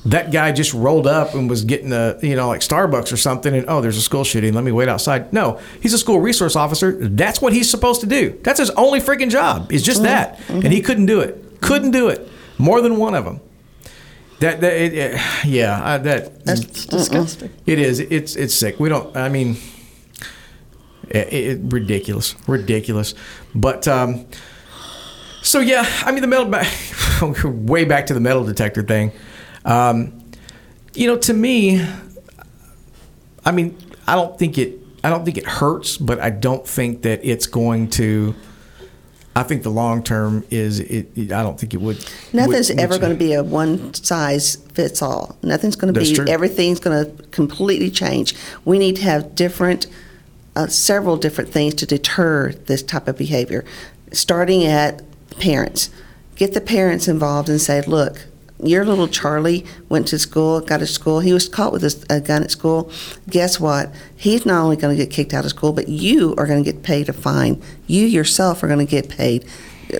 that 0.05 0.31
guy 0.31 0.53
just 0.53 0.73
rolled 0.73 1.07
up 1.07 1.33
and 1.33 1.49
was 1.49 1.65
getting 1.65 1.91
a, 1.91 2.17
you 2.21 2.37
know, 2.37 2.47
like 2.47 2.61
Starbucks 2.61 3.11
or 3.11 3.17
something 3.17 3.53
and, 3.53 3.65
oh, 3.67 3.81
there's 3.81 3.97
a 3.97 4.01
school 4.01 4.23
shooting. 4.23 4.53
Let 4.53 4.63
me 4.63 4.71
wait 4.71 4.87
outside. 4.87 5.33
No, 5.33 5.59
he's 5.81 5.93
a 5.93 5.97
school 5.97 6.21
resource 6.21 6.55
officer. 6.55 6.93
That's 6.93 7.41
what 7.41 7.51
he's 7.51 7.69
supposed 7.69 7.99
to 8.01 8.07
do. 8.07 8.39
That's 8.43 8.59
his 8.59 8.69
only 8.71 9.01
freaking 9.01 9.29
job 9.29 9.71
is 9.71 9.83
just 9.83 10.03
that. 10.03 10.39
And 10.47 10.63
mm-hmm. 10.63 10.71
he 10.71 10.81
couldn't 10.81 11.07
do 11.07 11.19
it. 11.19 11.59
Couldn't 11.59 11.91
do 11.91 12.07
it. 12.07 12.29
More 12.57 12.79
than 12.79 12.95
one 12.95 13.13
of 13.13 13.25
them. 13.25 13.41
That, 14.39 14.61
that 14.61 14.73
it, 14.73 14.93
it- 14.93 15.21
yeah, 15.45 15.81
I, 15.83 15.97
that 15.97 16.31
It's 16.45 16.85
disgusting. 16.85 17.51
it 17.65 17.77
is. 17.77 17.99
It's 17.99 18.37
it's 18.37 18.55
sick. 18.55 18.79
We 18.79 18.87
don't. 18.87 19.15
I 19.17 19.27
mean, 19.27 19.57
it, 21.09 21.33
it, 21.33 21.59
ridiculous, 21.63 22.35
ridiculous. 22.47 23.15
But 23.55 23.87
um, 23.87 24.25
so 25.41 25.59
yeah, 25.59 25.85
I 26.05 26.11
mean 26.11 26.21
the 26.21 26.27
metal. 26.27 26.45
Back, 26.45 26.67
way 27.43 27.85
back 27.85 28.07
to 28.07 28.13
the 28.13 28.19
metal 28.19 28.43
detector 28.43 28.83
thing. 28.83 29.11
Um, 29.65 30.23
you 30.93 31.07
know, 31.07 31.17
to 31.17 31.33
me, 31.33 31.85
I 33.45 33.51
mean, 33.51 33.77
I 34.07 34.15
don't 34.15 34.37
think 34.37 34.57
it. 34.57 34.79
I 35.03 35.09
don't 35.09 35.23
think 35.23 35.37
it 35.37 35.45
hurts, 35.45 35.97
but 35.97 36.19
I 36.19 36.29
don't 36.29 36.67
think 36.67 37.03
that 37.03 37.21
it's 37.23 37.47
going 37.47 37.89
to. 37.91 38.35
I 39.35 39.43
think 39.43 39.63
the 39.63 39.69
long 39.69 40.03
term 40.03 40.43
is. 40.49 40.79
It, 40.81 41.07
it- 41.15 41.31
I 41.31 41.43
don't 41.43 41.57
think 41.59 41.73
it 41.73 41.79
would. 41.81 42.03
Nothing's 42.33 42.69
would- 42.69 42.79
ever 42.79 42.97
going 42.97 43.13
to 43.13 43.17
be 43.17 43.33
a 43.33 43.43
one 43.43 43.93
size 43.93 44.57
fits 44.73 45.01
all. 45.01 45.37
Nothing's 45.41 45.75
going 45.75 45.93
to 45.93 45.99
be, 45.99 46.13
true. 46.13 46.25
everything's 46.27 46.79
going 46.79 47.05
to 47.05 47.23
completely 47.29 47.89
change. 47.91 48.35
We 48.65 48.77
need 48.79 48.97
to 48.97 49.03
have 49.03 49.35
different, 49.35 49.87
uh, 50.55 50.67
several 50.67 51.17
different 51.17 51.49
things 51.49 51.75
to 51.75 51.85
deter 51.85 52.51
this 52.51 52.83
type 52.83 53.07
of 53.07 53.17
behavior, 53.17 53.65
starting 54.11 54.65
at 54.65 55.01
parents. 55.39 55.89
Get 56.35 56.53
the 56.53 56.61
parents 56.61 57.07
involved 57.07 57.49
and 57.49 57.59
say, 57.59 57.81
look, 57.81 58.25
your 58.61 58.85
little 58.85 59.07
Charlie 59.07 59.65
went 59.87 60.07
to 60.09 60.19
school, 60.19 60.59
got 60.59 60.77
to 60.77 60.87
school. 60.87 61.21
He 61.21 61.31
was 61.31 61.47
caught 61.47 61.71
with 61.71 61.83
a, 61.83 62.05
a 62.15 62.19
gun 62.19 62.43
at 62.43 62.51
school. 62.51 62.91
Guess 63.29 63.59
what? 63.59 63.93
He's 64.15 64.45
not 64.45 64.61
only 64.61 64.75
going 64.75 64.97
to 64.97 65.03
get 65.03 65.13
kicked 65.13 65.33
out 65.33 65.45
of 65.45 65.51
school, 65.51 65.71
but 65.71 65.87
you 65.87 66.35
are 66.37 66.45
going 66.45 66.63
to 66.63 66.71
get 66.71 66.83
paid 66.83 67.07
a 67.07 67.13
fine. 67.13 67.61
You 67.87 68.05
yourself 68.05 68.61
are 68.63 68.67
going 68.67 68.85
to 68.85 68.89
get 68.89 69.09
paid 69.09 69.45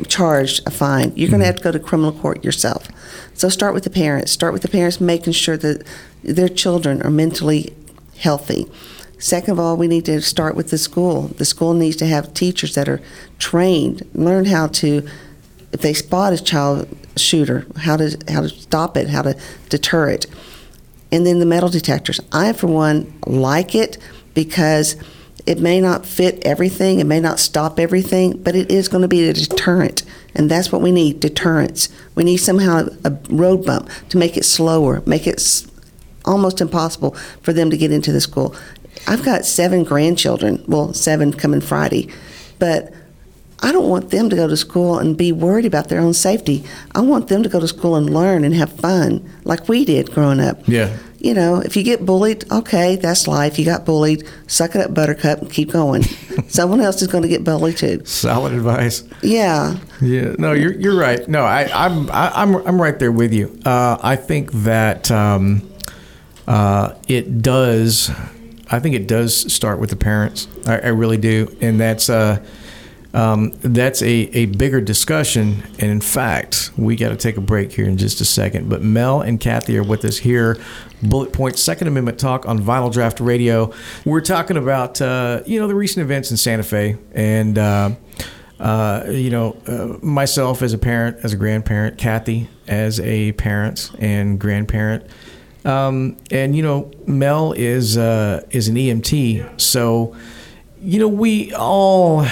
charged 0.07 0.67
a 0.67 0.71
fine. 0.71 1.11
You're 1.15 1.29
going 1.29 1.39
to 1.39 1.45
have 1.45 1.57
to 1.57 1.63
go 1.63 1.71
to 1.71 1.79
criminal 1.79 2.11
court 2.11 2.43
yourself. 2.43 2.87
So 3.33 3.49
start 3.49 3.73
with 3.73 3.83
the 3.83 3.89
parents. 3.89 4.31
Start 4.31 4.53
with 4.53 4.61
the 4.61 4.67
parents 4.67 5.01
making 5.01 5.33
sure 5.33 5.57
that 5.57 5.85
their 6.23 6.49
children 6.49 7.01
are 7.01 7.09
mentally 7.09 7.73
healthy. 8.17 8.69
Second 9.19 9.51
of 9.51 9.59
all, 9.59 9.75
we 9.75 9.87
need 9.87 10.05
to 10.05 10.21
start 10.21 10.55
with 10.55 10.69
the 10.69 10.77
school. 10.77 11.23
The 11.27 11.45
school 11.45 11.73
needs 11.73 11.97
to 11.97 12.05
have 12.05 12.33
teachers 12.33 12.73
that 12.75 12.87
are 12.87 13.01
trained, 13.37 14.09
learn 14.13 14.45
how 14.45 14.67
to, 14.67 15.07
if 15.73 15.81
they 15.81 15.93
spot 15.93 16.31
a 16.31 16.41
child 16.41 16.87
shooter, 17.17 17.67
how 17.77 17.97
to 17.97 18.17
how 18.29 18.41
to 18.41 18.49
stop 18.49 18.95
it, 18.95 19.09
how 19.09 19.21
to 19.21 19.37
deter 19.67 20.09
it. 20.09 20.25
And 21.11 21.25
then 21.25 21.39
the 21.39 21.45
metal 21.45 21.69
detectors. 21.69 22.21
I, 22.31 22.53
for 22.53 22.67
one, 22.67 23.13
like 23.25 23.75
it 23.75 23.97
because 24.33 24.95
it 25.45 25.59
may 25.59 25.81
not 25.81 26.05
fit 26.05 26.41
everything, 26.45 26.99
it 26.99 27.05
may 27.05 27.19
not 27.19 27.39
stop 27.39 27.77
everything, 27.77 28.41
but 28.41 28.55
it 28.55 28.71
is 28.71 28.87
going 28.87 29.01
to 29.01 29.07
be 29.07 29.27
a 29.27 29.33
deterrent. 29.33 30.03
And 30.35 30.49
that's 30.49 30.71
what 30.71 30.81
we 30.81 30.91
need 30.91 31.19
deterrence. 31.19 31.89
We 32.15 32.23
need 32.23 32.37
somehow 32.37 32.87
a 33.03 33.17
road 33.29 33.65
bump 33.65 33.89
to 34.09 34.17
make 34.17 34.37
it 34.37 34.45
slower, 34.45 35.01
make 35.05 35.27
it 35.27 35.41
almost 36.25 36.61
impossible 36.61 37.11
for 37.41 37.51
them 37.53 37.69
to 37.71 37.77
get 37.77 37.91
into 37.91 38.11
the 38.11 38.21
school. 38.21 38.55
I've 39.07 39.23
got 39.23 39.45
seven 39.45 39.83
grandchildren, 39.83 40.63
well, 40.67 40.93
seven 40.93 41.33
coming 41.33 41.61
Friday, 41.61 42.09
but 42.59 42.93
I 43.61 43.71
don't 43.71 43.89
want 43.89 44.09
them 44.11 44.29
to 44.29 44.35
go 44.35 44.47
to 44.47 44.55
school 44.55 44.99
and 44.99 45.17
be 45.17 45.31
worried 45.31 45.65
about 45.65 45.89
their 45.89 45.99
own 45.99 46.13
safety. 46.13 46.63
I 46.95 47.01
want 47.01 47.27
them 47.27 47.43
to 47.43 47.49
go 47.49 47.59
to 47.59 47.67
school 47.67 47.95
and 47.95 48.09
learn 48.13 48.43
and 48.43 48.53
have 48.53 48.71
fun 48.71 49.29
like 49.43 49.67
we 49.67 49.83
did 49.83 50.11
growing 50.11 50.39
up. 50.39 50.65
Yeah. 50.67 50.95
You 51.19 51.33
know, 51.33 51.57
if 51.57 51.75
you 51.75 51.83
get 51.83 52.05
bullied, 52.05 52.49
okay, 52.49 52.95
that's 52.95 53.27
life. 53.27 53.59
You 53.59 53.65
got 53.65 53.85
bullied, 53.85 54.25
suck 54.47 54.75
it 54.75 54.81
up, 54.81 54.93
buttercup, 54.93 55.41
and 55.41 55.51
keep 55.51 55.71
going. 55.71 56.03
Someone 56.47 56.79
else 56.79 57.01
is 57.01 57.09
going 57.09 57.23
to 57.23 57.27
get 57.27 57.43
bullied 57.43 57.75
too. 57.75 58.05
Solid 58.05 58.53
advice. 58.53 59.03
Yeah. 59.21 59.77
Yeah, 59.99 60.35
no, 60.39 60.53
you're 60.53 60.71
you're 60.71 60.97
right. 60.97 61.27
No, 61.27 61.43
I, 61.43 61.69
I'm 61.73 62.09
I, 62.09 62.31
I'm 62.41 62.55
I'm 62.65 62.81
right 62.81 62.97
there 62.97 63.11
with 63.11 63.33
you. 63.33 63.59
Uh, 63.65 63.97
I 64.01 64.15
think 64.15 64.53
that 64.53 65.11
um, 65.11 65.69
uh, 66.47 66.93
it 67.09 67.41
does. 67.41 68.09
I 68.71 68.79
think 68.79 68.95
it 68.95 69.07
does 69.07 69.51
start 69.51 69.79
with 69.79 69.89
the 69.89 69.95
parents. 69.95 70.47
I, 70.67 70.79
I 70.79 70.87
really 70.87 71.17
do, 71.17 71.55
and 71.59 71.79
that's 71.79 72.09
uh, 72.09 72.43
um, 73.13 73.51
that's 73.61 74.01
a, 74.01 74.07
a 74.07 74.45
bigger 74.45 74.79
discussion. 74.81 75.63
And 75.79 75.89
in 75.89 76.01
fact, 76.01 76.71
we 76.77 76.95
got 76.95 77.09
to 77.09 77.15
take 77.15 77.37
a 77.37 77.41
break 77.41 77.71
here 77.71 77.85
in 77.85 77.97
just 77.97 78.21
a 78.21 78.25
second. 78.25 78.69
But 78.69 78.81
Mel 78.81 79.21
and 79.21 79.39
Kathy 79.39 79.77
are 79.77 79.83
with 79.83 80.05
us 80.05 80.17
here. 80.17 80.57
Bullet 81.01 81.33
Point 81.33 81.57
Second 81.57 81.87
Amendment 81.87 82.19
talk 82.19 82.47
on 82.47 82.59
Vinyl 82.59 82.91
Draft 82.91 83.19
Radio. 83.19 83.73
We're 84.05 84.21
talking 84.21 84.57
about 84.57 85.01
uh, 85.01 85.41
you 85.45 85.59
know 85.59 85.67
the 85.67 85.75
recent 85.75 86.03
events 86.03 86.31
in 86.31 86.37
Santa 86.37 86.63
Fe 86.63 86.97
and. 87.13 87.57
Uh, 87.57 87.91
uh, 88.59 89.05
you 89.09 89.29
know, 89.29 89.55
uh, 89.67 89.97
myself 90.05 90.61
as 90.61 90.73
a 90.73 90.77
parent, 90.77 91.17
as 91.23 91.31
a 91.31 91.37
grandparent, 91.37 91.97
Kathy 91.97 92.49
as 92.67 92.99
a 92.99 93.31
parent 93.33 93.89
and 93.99 94.37
grandparent, 94.37 95.05
um, 95.65 96.17
and 96.31 96.55
you 96.55 96.63
know, 96.63 96.91
Mel 97.05 97.53
is 97.53 97.97
uh, 97.97 98.45
is 98.51 98.67
an 98.67 98.75
EMT, 98.75 99.59
so 99.59 100.15
you 100.81 100.99
know 100.99 101.07
we 101.07 101.53
all 101.53 102.25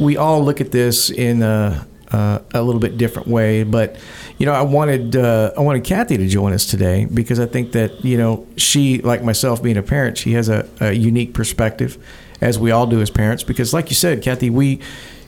we 0.00 0.16
all 0.16 0.42
look 0.42 0.60
at 0.60 0.72
this 0.72 1.10
in 1.10 1.42
a, 1.42 1.86
a, 2.12 2.42
a 2.54 2.62
little 2.62 2.80
bit 2.80 2.96
different 2.96 3.28
way. 3.28 3.64
But 3.64 3.96
you 4.38 4.46
know, 4.46 4.52
I 4.52 4.62
wanted 4.62 5.14
uh, 5.14 5.52
I 5.56 5.60
wanted 5.60 5.84
Kathy 5.84 6.16
to 6.16 6.26
join 6.26 6.52
us 6.52 6.64
today 6.64 7.04
because 7.04 7.38
I 7.38 7.46
think 7.46 7.72
that 7.72 8.02
you 8.04 8.16
know 8.16 8.46
she, 8.56 8.98
like 9.02 9.22
myself, 9.22 9.62
being 9.62 9.76
a 9.76 9.82
parent, 9.82 10.16
she 10.16 10.32
has 10.32 10.48
a, 10.48 10.66
a 10.80 10.92
unique 10.92 11.34
perspective, 11.34 11.98
as 12.40 12.58
we 12.58 12.70
all 12.70 12.86
do 12.86 13.02
as 13.02 13.10
parents. 13.10 13.42
Because, 13.42 13.74
like 13.74 13.90
you 13.90 13.96
said, 13.96 14.22
Kathy, 14.22 14.48
we 14.48 14.80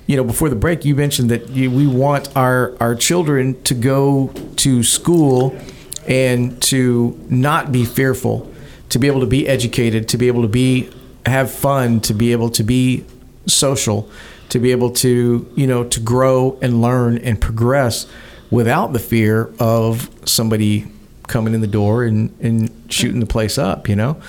you 0.07 0.17
know, 0.17 0.25
before 0.25 0.49
the 0.49 0.57
break, 0.57 0.85
you 0.85 0.95
mentioned 0.95 1.31
that 1.31 1.51
we 1.51 1.87
want 1.87 2.35
our 2.35 2.75
our 2.81 2.95
children 2.95 3.63
to 3.65 3.75
go 3.75 4.29
to 4.57 4.83
school 4.83 5.57
and 6.07 6.61
to 6.63 7.19
not 7.29 7.73
be 7.73 7.85
fearful, 7.85 8.53
to 8.89 8.99
be 8.99 9.07
able 9.07 9.21
to 9.21 9.27
be 9.27 9.49
educated, 9.49 10.09
to 10.09 10.19
be 10.19 10.29
able 10.29 10.43
to 10.43 10.49
be 10.49 10.91
have 11.27 11.51
fun, 11.51 12.01
to 12.01 12.15
be 12.15 12.33
able 12.33 12.51
to 12.51 12.63
be 12.63 13.05
social, 13.47 14.09
to 14.49 14.59
be 14.59 14.73
able 14.73 14.91
to 14.91 15.51
you 15.57 15.67
know 15.67 15.85
to 15.85 16.01
grow 16.01 16.59
and 16.61 16.83
learn 16.83 17.19
and 17.19 17.41
progress 17.41 18.07
without 18.51 18.93
the 18.93 18.99
fear 18.99 19.53
of 19.59 20.11
somebody 20.27 20.87
coming 21.29 21.55
in 21.55 21.61
the 21.63 21.67
door 21.67 22.05
and, 22.05 22.35
and 22.41 22.71
shooting 22.91 23.21
the 23.21 23.27
place 23.27 23.57
up. 23.57 23.89
You 23.89 23.97
know, 23.97 24.21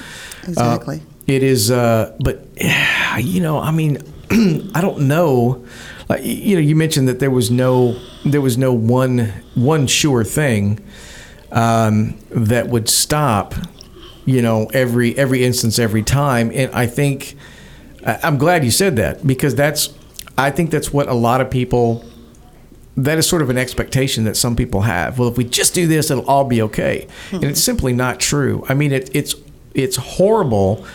Exactly. 0.47 0.97
Uh, 0.97 1.13
it 1.27 1.41
is, 1.43 1.71
uh, 1.71 2.15
but 2.19 2.47
you 3.19 3.41
know, 3.41 3.59
I 3.59 3.71
mean, 3.71 3.97
I 4.75 4.81
don't 4.81 5.07
know. 5.07 5.65
Like, 6.09 6.23
you 6.23 6.55
know, 6.55 6.61
you 6.61 6.75
mentioned 6.75 7.07
that 7.07 7.19
there 7.19 7.31
was 7.31 7.49
no 7.49 7.99
there 8.25 8.41
was 8.41 8.57
no 8.57 8.73
one 8.73 9.33
one 9.55 9.87
sure 9.87 10.23
thing 10.23 10.79
um, 11.53 12.17
that 12.29 12.67
would 12.67 12.89
stop. 12.89 13.55
You 14.25 14.41
know, 14.41 14.67
every 14.73 15.17
every 15.17 15.43
instance, 15.43 15.79
every 15.79 16.03
time, 16.03 16.51
and 16.53 16.73
I 16.73 16.87
think 16.87 17.35
I'm 18.05 18.37
glad 18.37 18.63
you 18.63 18.71
said 18.71 18.95
that 18.97 19.25
because 19.25 19.55
that's 19.55 19.93
I 20.37 20.49
think 20.49 20.71
that's 20.71 20.91
what 20.91 21.07
a 21.07 21.13
lot 21.13 21.41
of 21.41 21.49
people 21.49 22.05
that 22.95 23.17
is 23.17 23.27
sort 23.27 23.41
of 23.41 23.49
an 23.49 23.57
expectation 23.57 24.23
that 24.25 24.37
some 24.37 24.55
people 24.55 24.81
have. 24.81 25.17
Well, 25.17 25.27
if 25.27 25.37
we 25.37 25.43
just 25.43 25.73
do 25.73 25.87
this, 25.87 26.11
it'll 26.11 26.25
all 26.27 26.45
be 26.45 26.61
okay, 26.63 27.07
and 27.31 27.43
it's 27.43 27.61
simply 27.61 27.93
not 27.93 28.19
true. 28.19 28.65
I 28.69 28.73
mean, 28.73 28.91
it, 28.91 29.09
it's 29.15 29.35
it's 29.73 29.95
horrible 29.95 30.85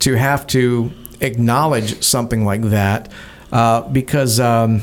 to 0.00 0.14
have 0.14 0.46
to 0.48 0.92
acknowledge 1.20 2.02
something 2.02 2.44
like 2.44 2.62
that 2.62 3.10
uh, 3.52 3.82
because 3.82 4.40
um, 4.40 4.82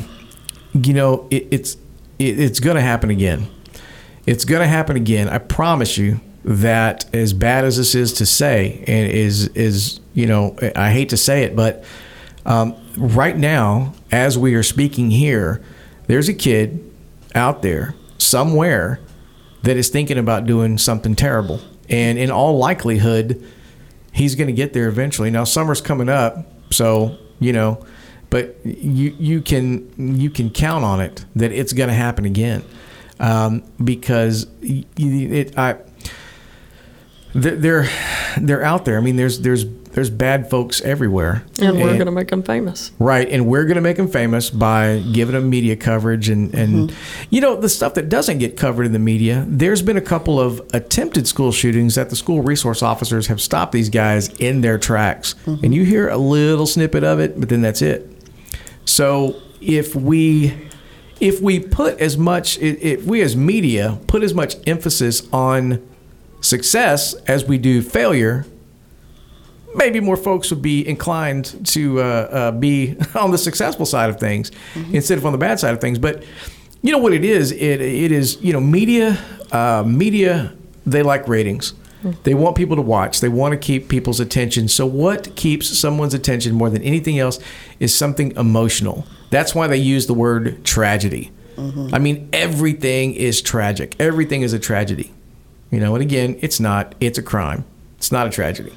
you 0.73 0.93
know 0.93 1.27
it, 1.29 1.47
it's 1.51 1.75
it, 2.19 2.39
it's 2.39 2.59
going 2.59 2.75
to 2.75 2.81
happen 2.81 3.09
again. 3.09 3.47
It's 4.25 4.45
going 4.45 4.62
to 4.62 4.67
happen 4.67 4.95
again. 4.95 5.29
I 5.29 5.39
promise 5.39 5.97
you 5.97 6.19
that 6.43 7.13
as 7.13 7.34
bad 7.34 7.65
as 7.65 7.77
this 7.77 7.95
is 7.95 8.13
to 8.13 8.25
say 8.25 8.84
and 8.88 9.12
is 9.12 9.47
is 9.49 9.99
you 10.13 10.25
know 10.25 10.55
I 10.75 10.91
hate 10.91 11.10
to 11.10 11.17
say 11.17 11.43
it, 11.43 11.55
but 11.55 11.84
um, 12.45 12.75
right 12.97 13.38
now 13.38 13.93
as 14.12 14.38
we 14.38 14.55
are 14.55 14.63
speaking 14.63 15.12
here, 15.12 15.62
there's 16.07 16.29
a 16.29 16.34
kid 16.34 16.91
out 17.36 17.62
there 17.62 17.95
somewhere 18.17 18.99
that 19.63 19.77
is 19.77 19.89
thinking 19.89 20.17
about 20.17 20.45
doing 20.45 20.77
something 20.77 21.15
terrible, 21.15 21.60
and 21.89 22.17
in 22.17 22.31
all 22.31 22.57
likelihood, 22.57 23.43
he's 24.12 24.36
going 24.36 24.47
to 24.47 24.53
get 24.53 24.73
there 24.73 24.88
eventually. 24.88 25.29
Now 25.29 25.43
summer's 25.43 25.81
coming 25.81 26.10
up, 26.10 26.45
so 26.71 27.17
you 27.39 27.53
know, 27.53 27.86
but 28.29 28.55
you 28.63 29.15
you 29.19 29.41
can 29.41 30.17
you 30.17 30.29
can 30.29 30.49
count 30.49 30.84
on 30.84 31.01
it 31.01 31.25
that 31.36 31.51
it's 31.51 31.73
going 31.73 31.89
to 31.89 31.95
happen 31.95 32.25
again 32.25 32.63
um, 33.21 33.63
because 33.84 34.47
y- 34.62 34.84
it 34.97 35.57
I 35.57 35.75
they're 37.34 37.55
they're- 37.55 37.89
they're 38.38 38.63
out 38.63 38.86
there. 38.86 38.97
I 38.97 39.01
mean, 39.01 39.15
there's 39.17 39.39
there's 39.41 39.65
there's 39.91 40.10
bad 40.10 40.49
folks 40.49 40.79
everywhere, 40.81 41.43
And 41.62 41.75
we're 41.81 41.93
going 41.95 42.05
to 42.05 42.12
make 42.13 42.29
them 42.29 42.43
famous. 42.43 42.91
Right, 42.97 43.27
and 43.29 43.45
we're 43.45 43.65
going 43.65 43.75
to 43.75 43.81
make 43.81 43.97
them 43.97 44.07
famous 44.07 44.49
by 44.49 45.03
giving 45.12 45.36
them 45.36 45.49
media 45.49 45.75
coverage, 45.75 46.29
and 46.29 46.53
and 46.55 46.93
you 47.29 47.41
know 47.41 47.57
the 47.57 47.67
stuff 47.67 47.93
that 47.95 48.07
doesn't 48.07 48.38
get 48.38 48.55
covered 48.55 48.86
in 48.86 48.93
the 48.93 48.99
media. 48.99 49.45
There's 49.49 49.81
been 49.81 49.97
a 49.97 50.01
couple 50.01 50.39
of 50.39 50.62
attempted 50.73 51.27
school 51.27 51.51
shootings 51.51 51.95
that 51.95 52.10
the 52.10 52.15
school 52.15 52.41
resource 52.41 52.81
officers 52.81 53.27
have 53.27 53.41
stopped 53.41 53.73
these 53.73 53.89
guys 53.89 54.29
in 54.39 54.62
their 54.62 54.77
tracks, 54.77 55.36
and 55.45 55.75
you 55.75 55.84
hear 55.84 56.07
a 56.07 56.17
little 56.17 56.65
snippet 56.67 57.03
of 57.03 57.19
it, 57.19 57.38
but 57.38 57.49
then 57.49 57.62
that's 57.62 57.81
it. 57.81 58.10
So 58.86 59.36
if 59.60 59.93
we 59.93 60.53
if 61.21 61.39
we 61.39 61.60
put 61.60 61.99
as 61.99 62.17
much 62.17 62.57
if 62.60 63.05
we 63.05 63.21
as 63.21 63.36
media 63.36 63.99
put 64.07 64.23
as 64.23 64.34
much 64.34 64.55
emphasis 64.67 65.27
on 65.31 65.81
success 66.41 67.13
as 67.27 67.45
we 67.45 67.60
do 67.60 67.81
failure, 67.84 68.45
maybe 69.75 69.99
more 69.99 70.17
folks 70.17 70.49
would 70.49 70.63
be 70.63 70.86
inclined 70.86 71.65
to 71.67 72.01
uh, 72.01 72.03
uh, 72.03 72.51
be 72.51 72.97
on 73.15 73.31
the 73.31 73.38
successful 73.38 73.86
side 73.86 74.10
of 74.10 74.19
things 74.19 74.51
instead 74.91 75.17
of 75.17 75.25
on 75.25 75.31
the 75.31 75.38
bad 75.38 75.60
side 75.60 75.73
of 75.73 75.79
things. 75.79 75.99
But 75.99 76.23
you 76.81 76.91
know 76.91 76.97
what 76.97 77.13
it 77.13 77.23
is? 77.23 77.51
It 77.51 77.79
it 77.81 78.12
is 78.12 78.41
you 78.41 78.51
know 78.51 78.60
media 78.60 79.23
uh, 79.51 79.84
media 79.86 80.53
they 80.86 81.03
like 81.03 81.27
ratings. 81.27 81.75
They 82.23 82.33
want 82.33 82.55
people 82.55 82.75
to 82.75 82.81
watch. 82.81 83.19
They 83.19 83.29
want 83.29 83.51
to 83.51 83.57
keep 83.57 83.87
people's 83.87 84.19
attention. 84.19 84.67
So 84.67 84.85
what 84.85 85.35
keeps 85.35 85.77
someone's 85.77 86.13
attention 86.13 86.55
more 86.55 86.69
than 86.69 86.81
anything 86.81 87.19
else 87.19 87.39
is 87.79 87.93
something 87.93 88.35
emotional. 88.35 89.05
That's 89.29 89.53
why 89.53 89.67
they 89.67 89.77
use 89.77 90.07
the 90.07 90.13
word 90.13 90.63
tragedy. 90.63 91.31
I 91.93 91.99
mean 91.99 92.27
everything 92.33 93.13
is 93.13 93.39
tragic. 93.39 93.95
Everything 93.99 94.41
is 94.41 94.51
a 94.51 94.57
tragedy. 94.57 95.11
You 95.69 95.79
know, 95.79 95.93
and 95.95 96.01
again, 96.01 96.37
it's 96.41 96.59
not. 96.59 96.95
It's 96.99 97.17
a 97.19 97.23
crime. 97.23 97.65
It's 97.97 98.11
not 98.11 98.25
a 98.25 98.29
tragedy. 98.31 98.73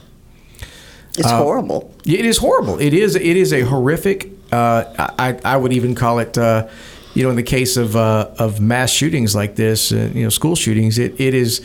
It's 1.16 1.30
horrible. 1.30 1.94
It 2.04 2.24
is 2.24 2.38
horrible. 2.38 2.78
It 2.78 2.92
is. 2.92 3.16
It 3.16 3.37
is 3.37 3.52
a 3.52 3.62
horrific. 3.62 4.30
Uh, 4.52 4.84
I 5.18 5.38
I 5.44 5.56
would 5.56 5.72
even 5.72 5.94
call 5.94 6.18
it. 6.18 6.37
Uh, 6.37 6.68
you 7.14 7.22
know, 7.22 7.30
in 7.30 7.37
the 7.37 7.42
case 7.42 7.76
of 7.76 7.96
uh, 7.96 8.30
of 8.38 8.60
mass 8.60 8.90
shootings 8.90 9.34
like 9.34 9.54
this, 9.56 9.92
uh, 9.92 10.10
you 10.12 10.24
know, 10.24 10.28
school 10.28 10.54
shootings, 10.56 10.98
it, 10.98 11.18
it 11.20 11.32
is. 11.34 11.64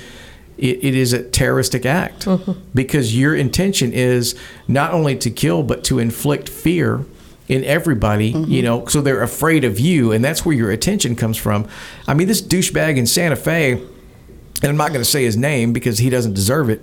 It, 0.59 0.83
it 0.83 0.95
is 0.95 1.13
a 1.13 1.23
terroristic 1.23 1.85
act 1.85 2.27
because 2.75 3.17
your 3.17 3.35
intention 3.35 3.93
is 3.93 4.35
not 4.67 4.93
only 4.93 5.15
to 5.17 5.29
kill 5.29 5.63
but 5.63 5.83
to 5.85 5.99
inflict 5.99 6.49
fear 6.49 7.05
in 7.47 7.63
everybody, 7.63 8.33
Mm-hmm. 8.33 8.51
you 8.51 8.61
know, 8.61 8.85
so 8.85 9.01
they're 9.01 9.23
afraid 9.23 9.63
of 9.63 9.79
you, 9.79 10.11
and 10.11 10.23
that's 10.23 10.45
where 10.45 10.55
your 10.55 10.69
attention 10.71 11.15
comes 11.15 11.35
from. 11.37 11.67
I 12.07 12.13
mean, 12.13 12.27
this 12.27 12.41
douchebag 12.43 12.97
in 12.97 13.07
Santa 13.07 13.35
Fe, 13.35 13.71
and 13.73 14.65
I'm 14.69 14.77
not 14.77 14.89
going 14.89 15.01
to 15.01 15.09
say 15.09 15.23
his 15.23 15.35
name 15.37 15.73
because 15.73 15.97
he 15.97 16.09
doesn't 16.11 16.33
deserve 16.35 16.69
it. 16.69 16.81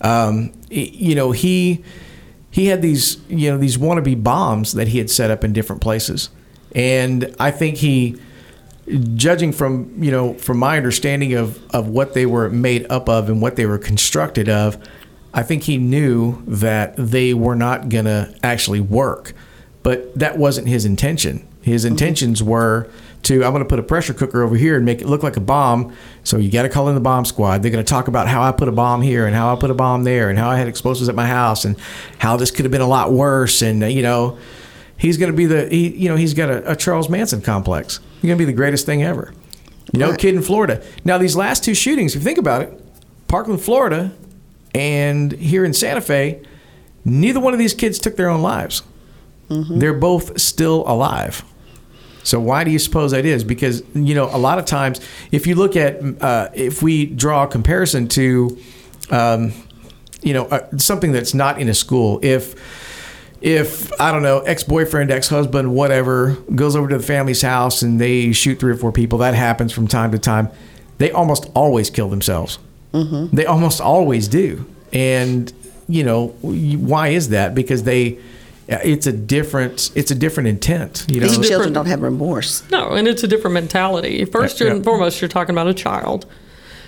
Um, 0.00 0.52
you 0.70 1.14
know, 1.16 1.32
he 1.32 1.82
he 2.50 2.66
had 2.66 2.80
these 2.82 3.16
you 3.28 3.50
know 3.50 3.58
these 3.58 3.76
wannabe 3.78 4.22
bombs 4.22 4.74
that 4.74 4.88
he 4.88 4.98
had 4.98 5.10
set 5.10 5.30
up 5.32 5.42
in 5.42 5.52
different 5.52 5.82
places, 5.82 6.28
and 6.74 7.34
I 7.40 7.50
think 7.50 7.78
he, 7.78 8.16
judging 9.14 9.52
from 9.52 10.02
you 10.02 10.10
know 10.10 10.34
from 10.34 10.58
my 10.58 10.76
understanding 10.76 11.34
of 11.34 11.62
of 11.74 11.88
what 11.88 12.14
they 12.14 12.26
were 12.26 12.50
made 12.50 12.86
up 12.90 13.08
of 13.08 13.28
and 13.28 13.40
what 13.40 13.56
they 13.56 13.66
were 13.66 13.78
constructed 13.78 14.48
of, 14.48 14.78
I 15.32 15.42
think 15.42 15.64
he 15.64 15.78
knew 15.78 16.42
that 16.46 16.94
they 16.96 17.34
were 17.34 17.56
not 17.56 17.88
going 17.88 18.04
to 18.04 18.34
actually 18.42 18.80
work, 18.80 19.32
but 19.82 20.16
that 20.18 20.38
wasn't 20.38 20.68
his 20.68 20.84
intention. 20.84 21.46
His 21.62 21.84
mm-hmm. 21.84 21.92
intentions 21.92 22.42
were 22.42 22.88
to 23.24 23.44
I'm 23.44 23.52
going 23.52 23.64
to 23.64 23.68
put 23.68 23.78
a 23.78 23.82
pressure 23.82 24.14
cooker 24.14 24.42
over 24.42 24.54
here 24.54 24.76
and 24.76 24.84
make 24.84 25.00
it 25.00 25.06
look 25.06 25.22
like 25.22 25.36
a 25.36 25.40
bomb. 25.40 25.96
So 26.22 26.36
you 26.36 26.50
got 26.50 26.62
to 26.62 26.68
call 26.68 26.88
in 26.88 26.94
the 26.94 27.00
bomb 27.00 27.24
squad. 27.24 27.62
They're 27.62 27.70
going 27.70 27.84
to 27.84 27.88
talk 27.88 28.08
about 28.08 28.28
how 28.28 28.42
I 28.42 28.52
put 28.52 28.68
a 28.68 28.72
bomb 28.72 29.02
here 29.02 29.26
and 29.26 29.34
how 29.34 29.54
I 29.54 29.58
put 29.58 29.70
a 29.70 29.74
bomb 29.74 30.04
there 30.04 30.28
and 30.28 30.38
how 30.38 30.50
I 30.50 30.56
had 30.56 30.68
explosives 30.68 31.08
at 31.08 31.14
my 31.14 31.26
house 31.26 31.64
and 31.64 31.76
how 32.18 32.36
this 32.36 32.50
could 32.50 32.64
have 32.64 32.72
been 32.72 32.80
a 32.80 32.86
lot 32.86 33.12
worse. 33.12 33.62
And 33.62 33.80
you 33.90 34.02
know, 34.02 34.38
he's 34.96 35.16
going 35.16 35.32
to 35.32 35.36
be 35.36 35.46
the 35.46 35.68
he, 35.68 35.88
you 35.96 36.08
know 36.08 36.16
he's 36.16 36.34
got 36.34 36.50
a, 36.50 36.72
a 36.72 36.76
Charles 36.76 37.08
Manson 37.08 37.40
complex. 37.40 38.00
He's 38.24 38.28
going 38.30 38.38
to 38.38 38.46
be 38.46 38.50
the 38.50 38.56
greatest 38.56 38.86
thing 38.86 39.02
ever. 39.02 39.34
No 39.92 40.08
Right. 40.08 40.18
kid 40.18 40.34
in 40.34 40.40
Florida. 40.40 40.80
Now 41.04 41.18
these 41.18 41.36
last 41.36 41.62
two 41.62 41.74
shootings, 41.74 42.14
if 42.16 42.22
you 42.22 42.24
think 42.24 42.38
about 42.38 42.62
it, 42.62 42.72
Parkland, 43.28 43.60
Florida, 43.60 44.12
and 44.74 45.30
here 45.32 45.62
in 45.62 45.74
Santa 45.74 46.00
Fe, 46.00 46.40
neither 47.04 47.38
one 47.38 47.52
of 47.52 47.58
these 47.58 47.74
kids 47.74 47.98
took 47.98 48.16
their 48.16 48.30
own 48.30 48.40
lives. 48.40 48.82
They're 49.50 49.92
both 49.92 50.40
still 50.40 50.84
alive. 50.86 51.44
So 52.22 52.40
why 52.40 52.64
do 52.64 52.70
you 52.70 52.78
suppose 52.78 53.10
that 53.10 53.26
is? 53.26 53.44
Because 53.44 53.82
you 53.94 54.14
know 54.14 54.34
a 54.34 54.38
lot 54.38 54.58
of 54.58 54.64
times, 54.64 55.02
if 55.30 55.46
you 55.46 55.54
look 55.54 55.76
at 55.76 56.00
uh, 56.22 56.48
if 56.54 56.82
we 56.82 57.04
draw 57.04 57.42
a 57.44 57.46
comparison 57.46 58.08
to, 58.08 58.58
um, 59.10 59.52
you 60.22 60.32
know, 60.32 60.46
uh, 60.46 60.78
something 60.78 61.12
that's 61.12 61.34
not 61.34 61.60
in 61.60 61.68
a 61.68 61.74
school, 61.74 62.20
if 62.22 62.54
if 63.44 63.92
I 64.00 64.10
don't 64.10 64.22
know, 64.22 64.40
ex 64.40 64.64
boyfriend, 64.64 65.10
ex 65.10 65.28
husband, 65.28 65.74
whatever, 65.74 66.32
goes 66.54 66.74
over 66.74 66.88
to 66.88 66.96
the 66.96 67.02
family's 67.02 67.42
house 67.42 67.82
and 67.82 68.00
they 68.00 68.32
shoot 68.32 68.58
three 68.58 68.72
or 68.72 68.76
four 68.76 68.90
people, 68.90 69.18
that 69.18 69.34
happens 69.34 69.70
from 69.70 69.86
time 69.86 70.10
to 70.12 70.18
time. 70.18 70.48
They 70.96 71.10
almost 71.10 71.50
always 71.54 71.90
kill 71.90 72.08
themselves. 72.08 72.58
Mm-hmm. 72.94 73.36
They 73.36 73.44
almost 73.44 73.82
always 73.82 74.28
do. 74.28 74.64
And 74.94 75.52
you 75.88 76.04
know 76.04 76.28
why 76.40 77.08
is 77.08 77.28
that? 77.28 77.54
Because 77.54 77.82
they, 77.82 78.18
it's 78.66 79.06
a 79.06 79.12
different, 79.12 79.90
it's 79.94 80.10
a 80.10 80.14
different 80.14 80.48
intent. 80.48 81.04
You 81.10 81.20
know, 81.20 81.26
These 81.26 81.34
children 81.36 81.50
different- 81.50 81.74
don't 81.74 81.86
have 81.86 82.00
remorse. 82.00 82.62
No, 82.70 82.92
and 82.92 83.06
it's 83.06 83.22
a 83.22 83.28
different 83.28 83.52
mentality. 83.52 84.24
First 84.24 84.58
Yeah, 84.58 84.68
and 84.68 84.78
yeah. 84.78 84.84
foremost, 84.84 85.20
you're 85.20 85.28
talking 85.28 85.54
about 85.54 85.66
a 85.66 85.74
child. 85.74 86.24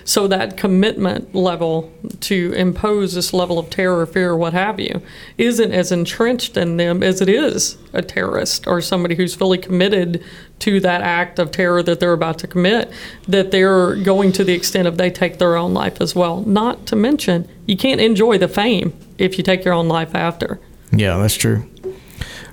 So 0.07 0.25
that 0.27 0.55
commitment 0.55 1.35
level 1.35 1.91
to 2.21 2.53
impose 2.53 3.13
this 3.13 3.33
level 3.33 3.59
of 3.59 3.69
terror, 3.69 4.05
fear, 4.05 4.37
what 4.37 4.53
have 4.53 4.79
you, 4.79 5.01
isn't 5.37 5.73
as 5.73 5.91
entrenched 5.91 6.55
in 6.55 6.77
them 6.77 7.03
as 7.03 7.19
it 7.19 7.27
is 7.27 7.77
a 7.91 8.01
terrorist 8.01 8.67
or 8.67 8.79
somebody 8.79 9.15
who's 9.15 9.35
fully 9.35 9.57
committed 9.57 10.23
to 10.59 10.79
that 10.79 11.01
act 11.01 11.39
of 11.39 11.51
terror 11.51 11.83
that 11.83 11.99
they're 11.99 12.13
about 12.13 12.39
to 12.39 12.47
commit, 12.47 12.89
that 13.27 13.51
they're 13.51 13.97
going 13.97 14.31
to 14.31 14.45
the 14.45 14.53
extent 14.53 14.87
of 14.87 14.97
they 14.97 15.11
take 15.11 15.39
their 15.39 15.57
own 15.57 15.73
life 15.73 15.99
as 15.99 16.15
well. 16.15 16.39
Not 16.43 16.85
to 16.85 16.95
mention, 16.95 17.45
you 17.65 17.75
can't 17.75 17.99
enjoy 17.99 18.37
the 18.37 18.47
fame 18.47 18.93
if 19.17 19.37
you 19.37 19.43
take 19.43 19.65
your 19.65 19.73
own 19.73 19.89
life 19.89 20.15
after. 20.15 20.61
Yeah, 20.93 21.17
that's 21.17 21.35
true. 21.35 21.69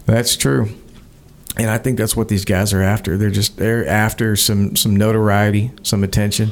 That's 0.07 0.37
true. 0.37 0.71
And 1.57 1.71
I 1.71 1.79
think 1.79 1.99
that's 1.99 2.17
what 2.17 2.27
these 2.27 2.45
guys 2.45 2.73
are 2.73 2.83
after. 2.83 3.17
They're 3.17 3.31
just 3.31 3.59
they're 3.59 3.87
after 3.87 4.35
some 4.35 4.75
some 4.75 4.97
notoriety, 4.97 5.71
some 5.85 6.03
attention. 6.03 6.51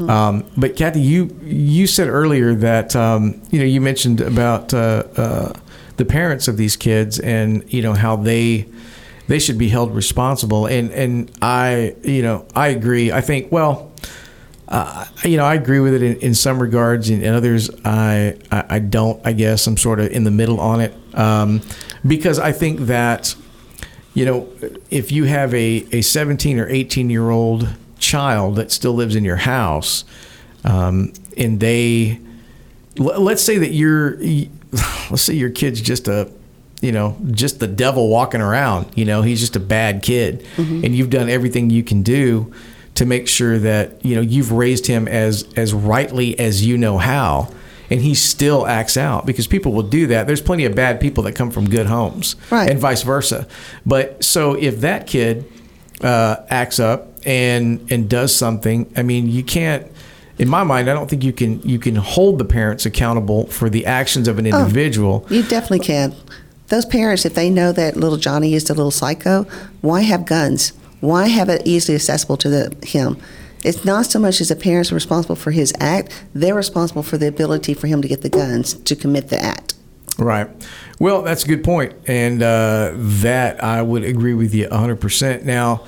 Um, 0.00 0.44
but 0.56 0.76
Kathy, 0.76 1.00
you 1.00 1.36
you 1.42 1.86
said 1.86 2.08
earlier 2.08 2.54
that 2.54 2.94
um, 2.94 3.40
you 3.50 3.58
know 3.58 3.64
you 3.64 3.80
mentioned 3.80 4.20
about 4.20 4.74
uh, 4.74 5.04
uh, 5.16 5.52
the 5.96 6.04
parents 6.04 6.48
of 6.48 6.56
these 6.56 6.76
kids 6.76 7.18
and 7.20 7.64
you 7.72 7.82
know 7.82 7.92
how 7.92 8.16
they 8.16 8.68
they 9.28 9.38
should 9.38 9.58
be 9.58 9.68
held 9.68 9.94
responsible. 9.94 10.66
And 10.66 10.90
and 10.92 11.30
I 11.42 11.96
you 12.02 12.22
know 12.22 12.46
I 12.54 12.68
agree. 12.68 13.12
I 13.12 13.20
think 13.20 13.50
well. 13.50 13.90
Uh, 14.66 15.04
you 15.24 15.36
know, 15.36 15.44
I 15.44 15.54
agree 15.54 15.78
with 15.78 15.92
it 15.92 16.02
in, 16.02 16.16
in 16.16 16.34
some 16.34 16.60
regards, 16.60 17.10
and 17.10 17.22
others, 17.22 17.70
I, 17.84 18.38
I 18.50 18.64
I 18.70 18.78
don't. 18.78 19.20
I 19.24 19.34
guess 19.34 19.66
I'm 19.66 19.76
sort 19.76 20.00
of 20.00 20.10
in 20.10 20.24
the 20.24 20.30
middle 20.30 20.58
on 20.58 20.80
it 20.80 20.94
um, 21.12 21.60
because 22.04 22.38
I 22.38 22.50
think 22.50 22.80
that 22.80 23.36
you 24.14 24.24
know, 24.24 24.48
if 24.90 25.10
you 25.10 25.24
have 25.24 25.52
a, 25.52 25.86
a 25.92 26.00
17 26.00 26.58
or 26.60 26.68
18 26.68 27.10
year 27.10 27.30
old 27.30 27.68
child 27.98 28.56
that 28.56 28.70
still 28.70 28.92
lives 28.94 29.14
in 29.16 29.24
your 29.24 29.36
house, 29.36 30.04
um, 30.64 31.12
and 31.36 31.60
they, 31.60 32.20
l- 32.98 33.20
let's 33.20 33.42
say 33.42 33.58
that 33.58 33.72
you're, 33.72 34.16
let's 35.10 35.22
say 35.22 35.34
your 35.34 35.50
kid's 35.50 35.80
just 35.80 36.08
a, 36.08 36.30
you 36.80 36.92
know, 36.92 37.16
just 37.30 37.60
the 37.60 37.66
devil 37.66 38.08
walking 38.08 38.40
around, 38.40 38.86
you 38.94 39.04
know, 39.04 39.22
he's 39.22 39.40
just 39.40 39.56
a 39.56 39.60
bad 39.60 40.02
kid, 40.02 40.46
and 40.58 40.94
you've 40.94 41.10
done 41.10 41.28
everything 41.30 41.70
you 41.70 41.82
can 41.82 42.02
do 42.02 42.52
to 42.96 43.04
make 43.06 43.26
sure 43.26 43.58
that, 43.58 44.04
you 44.04 44.14
know, 44.14 44.20
you've 44.20 44.52
raised 44.52 44.86
him 44.86 45.08
as, 45.08 45.44
as 45.56 45.72
rightly 45.74 46.38
as 46.38 46.64
you 46.64 46.78
know 46.78 46.98
how. 46.98 47.50
And 47.90 48.00
he 48.00 48.14
still 48.14 48.66
acts 48.66 48.96
out 48.96 49.26
because 49.26 49.46
people 49.46 49.72
will 49.72 49.82
do 49.82 50.06
that. 50.06 50.26
There's 50.26 50.40
plenty 50.40 50.64
of 50.64 50.74
bad 50.74 51.00
people 51.00 51.22
that 51.24 51.32
come 51.32 51.50
from 51.50 51.68
good 51.68 51.86
homes, 51.86 52.34
Right. 52.50 52.70
and 52.70 52.78
vice 52.78 53.02
versa. 53.02 53.46
But 53.84 54.24
so 54.24 54.54
if 54.54 54.80
that 54.80 55.06
kid 55.06 55.44
uh, 56.00 56.36
acts 56.48 56.78
up 56.80 57.13
and 57.24 57.86
and 57.90 58.08
does 58.08 58.34
something, 58.34 58.92
I 58.96 59.02
mean, 59.02 59.28
you 59.28 59.42
can't. 59.42 59.90
In 60.36 60.48
my 60.48 60.64
mind, 60.64 60.90
I 60.90 60.94
don't 60.94 61.08
think 61.08 61.22
you 61.22 61.32
can 61.32 61.62
you 61.62 61.78
can 61.78 61.94
hold 61.96 62.38
the 62.38 62.44
parents 62.44 62.86
accountable 62.86 63.46
for 63.46 63.70
the 63.70 63.86
actions 63.86 64.26
of 64.26 64.38
an 64.38 64.46
individual. 64.46 65.26
You 65.30 65.42
definitely 65.42 65.86
can. 65.86 66.14
Those 66.68 66.86
parents, 66.86 67.24
if 67.24 67.34
they 67.34 67.50
know 67.50 67.72
that 67.72 67.96
little 67.96 68.18
Johnny 68.18 68.54
is 68.54 68.68
a 68.70 68.74
little 68.74 68.90
psycho, 68.90 69.44
why 69.80 70.00
have 70.00 70.24
guns? 70.24 70.72
Why 71.00 71.28
have 71.28 71.48
it 71.48 71.62
easily 71.66 71.94
accessible 71.94 72.38
to 72.38 72.48
the, 72.48 72.76
him? 72.86 73.18
It's 73.62 73.84
not 73.84 74.06
so 74.06 74.18
much 74.18 74.40
as 74.40 74.48
the 74.48 74.56
parents 74.56 74.90
are 74.90 74.94
responsible 74.94 75.36
for 75.36 75.50
his 75.50 75.72
act; 75.78 76.24
they're 76.34 76.54
responsible 76.54 77.02
for 77.02 77.16
the 77.16 77.28
ability 77.28 77.74
for 77.74 77.86
him 77.86 78.02
to 78.02 78.08
get 78.08 78.22
the 78.22 78.30
guns 78.30 78.74
to 78.74 78.96
commit 78.96 79.28
the 79.28 79.38
act. 79.38 79.74
Right. 80.18 80.48
Well, 81.00 81.22
that's 81.22 81.44
a 81.44 81.48
good 81.48 81.64
point, 81.64 81.94
and 82.06 82.42
uh, 82.42 82.92
that 82.94 83.62
I 83.62 83.82
would 83.82 84.04
agree 84.04 84.34
with 84.34 84.54
you 84.54 84.68
100. 84.68 85.00
percent 85.00 85.44
Now, 85.44 85.84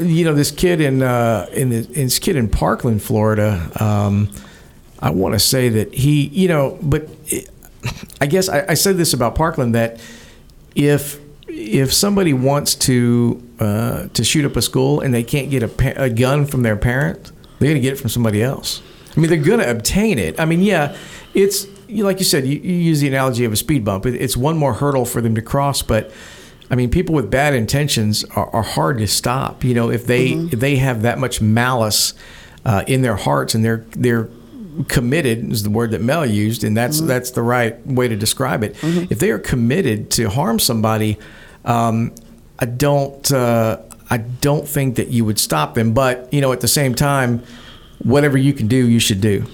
you 0.00 0.24
know, 0.24 0.34
this 0.34 0.50
kid 0.50 0.80
in 0.80 1.02
uh, 1.02 1.48
in, 1.52 1.70
the, 1.70 1.78
in 1.78 2.04
this 2.04 2.18
kid 2.18 2.36
in 2.36 2.48
Parkland, 2.48 3.02
Florida. 3.02 3.70
Um, 3.80 4.30
I 4.98 5.10
want 5.10 5.34
to 5.34 5.40
say 5.40 5.68
that 5.68 5.92
he, 5.92 6.28
you 6.28 6.48
know, 6.48 6.78
but 6.80 7.08
it, 7.26 7.50
I 8.20 8.26
guess 8.26 8.48
I, 8.48 8.64
I 8.68 8.74
said 8.74 8.96
this 8.96 9.12
about 9.12 9.34
Parkland 9.34 9.74
that 9.74 10.00
if 10.74 11.20
if 11.48 11.92
somebody 11.92 12.32
wants 12.32 12.74
to 12.76 13.42
uh, 13.58 14.08
to 14.08 14.24
shoot 14.24 14.44
up 14.44 14.56
a 14.56 14.62
school 14.62 15.00
and 15.00 15.12
they 15.12 15.24
can't 15.24 15.50
get 15.50 15.62
a, 15.62 16.04
a 16.04 16.10
gun 16.10 16.46
from 16.46 16.62
their 16.62 16.76
parent, 16.76 17.32
they're 17.58 17.68
going 17.68 17.74
to 17.74 17.80
get 17.80 17.94
it 17.94 17.96
from 17.96 18.10
somebody 18.10 18.42
else. 18.42 18.82
I 19.16 19.20
mean, 19.20 19.28
they're 19.28 19.38
going 19.38 19.60
to 19.60 19.70
obtain 19.70 20.18
it. 20.18 20.40
I 20.40 20.44
mean, 20.44 20.62
yeah, 20.62 20.96
it's 21.34 21.66
like 21.88 22.18
you 22.18 22.24
said. 22.24 22.46
You, 22.46 22.58
you 22.58 22.74
use 22.74 23.00
the 23.00 23.08
analogy 23.08 23.44
of 23.44 23.52
a 23.52 23.56
speed 23.56 23.84
bump. 23.84 24.06
It, 24.06 24.14
it's 24.14 24.36
one 24.36 24.56
more 24.56 24.74
hurdle 24.74 25.04
for 25.04 25.20
them 25.20 25.34
to 25.34 25.42
cross, 25.42 25.82
but. 25.82 26.10
I 26.72 26.74
mean, 26.74 26.90
people 26.90 27.14
with 27.14 27.30
bad 27.30 27.52
intentions 27.54 28.24
are, 28.34 28.48
are 28.48 28.62
hard 28.62 28.96
to 28.98 29.06
stop. 29.06 29.62
You 29.62 29.74
know, 29.74 29.90
if 29.90 30.06
they 30.06 30.28
if 30.28 30.58
they 30.58 30.76
have 30.76 31.02
that 31.02 31.18
much 31.18 31.40
malice 31.42 32.14
uh, 32.64 32.82
in 32.86 33.02
their 33.02 33.16
hearts 33.16 33.54
and 33.54 33.62
they're 33.64 33.84
they're 33.90 34.28
committed 34.88 35.52
is 35.52 35.64
the 35.64 35.70
word 35.70 35.90
that 35.90 36.00
Mel 36.00 36.24
used, 36.24 36.64
and 36.64 36.74
that's 36.74 37.00
that's 37.02 37.30
the 37.32 37.42
right 37.42 37.86
way 37.86 38.08
to 38.08 38.16
describe 38.16 38.64
it. 38.64 38.74
If 38.82 39.18
they 39.18 39.30
are 39.30 39.38
committed 39.38 40.10
to 40.12 40.30
harm 40.30 40.58
somebody, 40.58 41.18
um, 41.66 42.14
I 42.58 42.64
don't 42.64 43.30
uh, 43.30 43.82
I 44.08 44.16
don't 44.16 44.66
think 44.66 44.96
that 44.96 45.08
you 45.08 45.26
would 45.26 45.38
stop 45.38 45.74
them. 45.74 45.92
But 45.92 46.32
you 46.32 46.40
know, 46.40 46.52
at 46.52 46.60
the 46.60 46.68
same 46.68 46.94
time, 46.94 47.42
whatever 47.98 48.38
you 48.38 48.54
can 48.54 48.66
do, 48.66 48.88
you 48.88 48.98
should 48.98 49.20
do. 49.20 49.44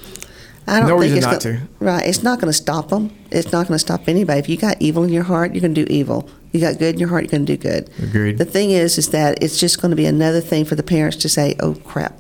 I 0.69 0.81
don't 0.81 0.89
No 0.89 1.01
think 1.01 1.15
reason 1.15 1.19
it's 1.19 1.27
not 1.27 1.33
go- 1.43 1.53
to. 1.53 1.61
Right. 1.81 2.07
It's 2.07 2.23
not 2.23 2.41
going 2.41 2.49
to 2.53 2.57
stop 2.57 2.91
them. 2.91 3.11
It's 3.31 3.51
not 3.51 3.67
going 3.67 3.75
to 3.75 3.79
stop 3.79 4.07
anybody. 4.07 4.39
If 4.39 4.49
you 4.51 4.59
got 4.59 4.77
evil 4.81 5.03
in 5.03 5.09
your 5.09 5.23
heart, 5.25 5.55
you're 5.55 5.63
going 5.63 5.75
to 5.75 5.85
do 5.85 5.91
evil. 5.93 6.29
You 6.53 6.61
got 6.61 6.79
good 6.79 6.95
in 6.95 7.01
your 7.01 7.09
heart, 7.09 7.25
you're 7.25 7.31
going 7.31 7.47
to 7.47 7.57
do 7.57 7.63
good. 7.63 7.91
Agreed. 8.03 8.39
The 8.39 8.45
thing 8.45 8.71
is, 8.71 8.99
is 8.99 9.11
that 9.11 9.43
it's 9.43 9.61
just 9.61 9.81
going 9.81 9.91
to 9.91 9.97
be 9.97 10.07
another 10.07 10.41
thing 10.41 10.65
for 10.65 10.75
the 10.75 10.83
parents 10.83 11.17
to 11.19 11.29
say, 11.29 11.57
"Oh 11.61 11.75
crap, 11.75 12.19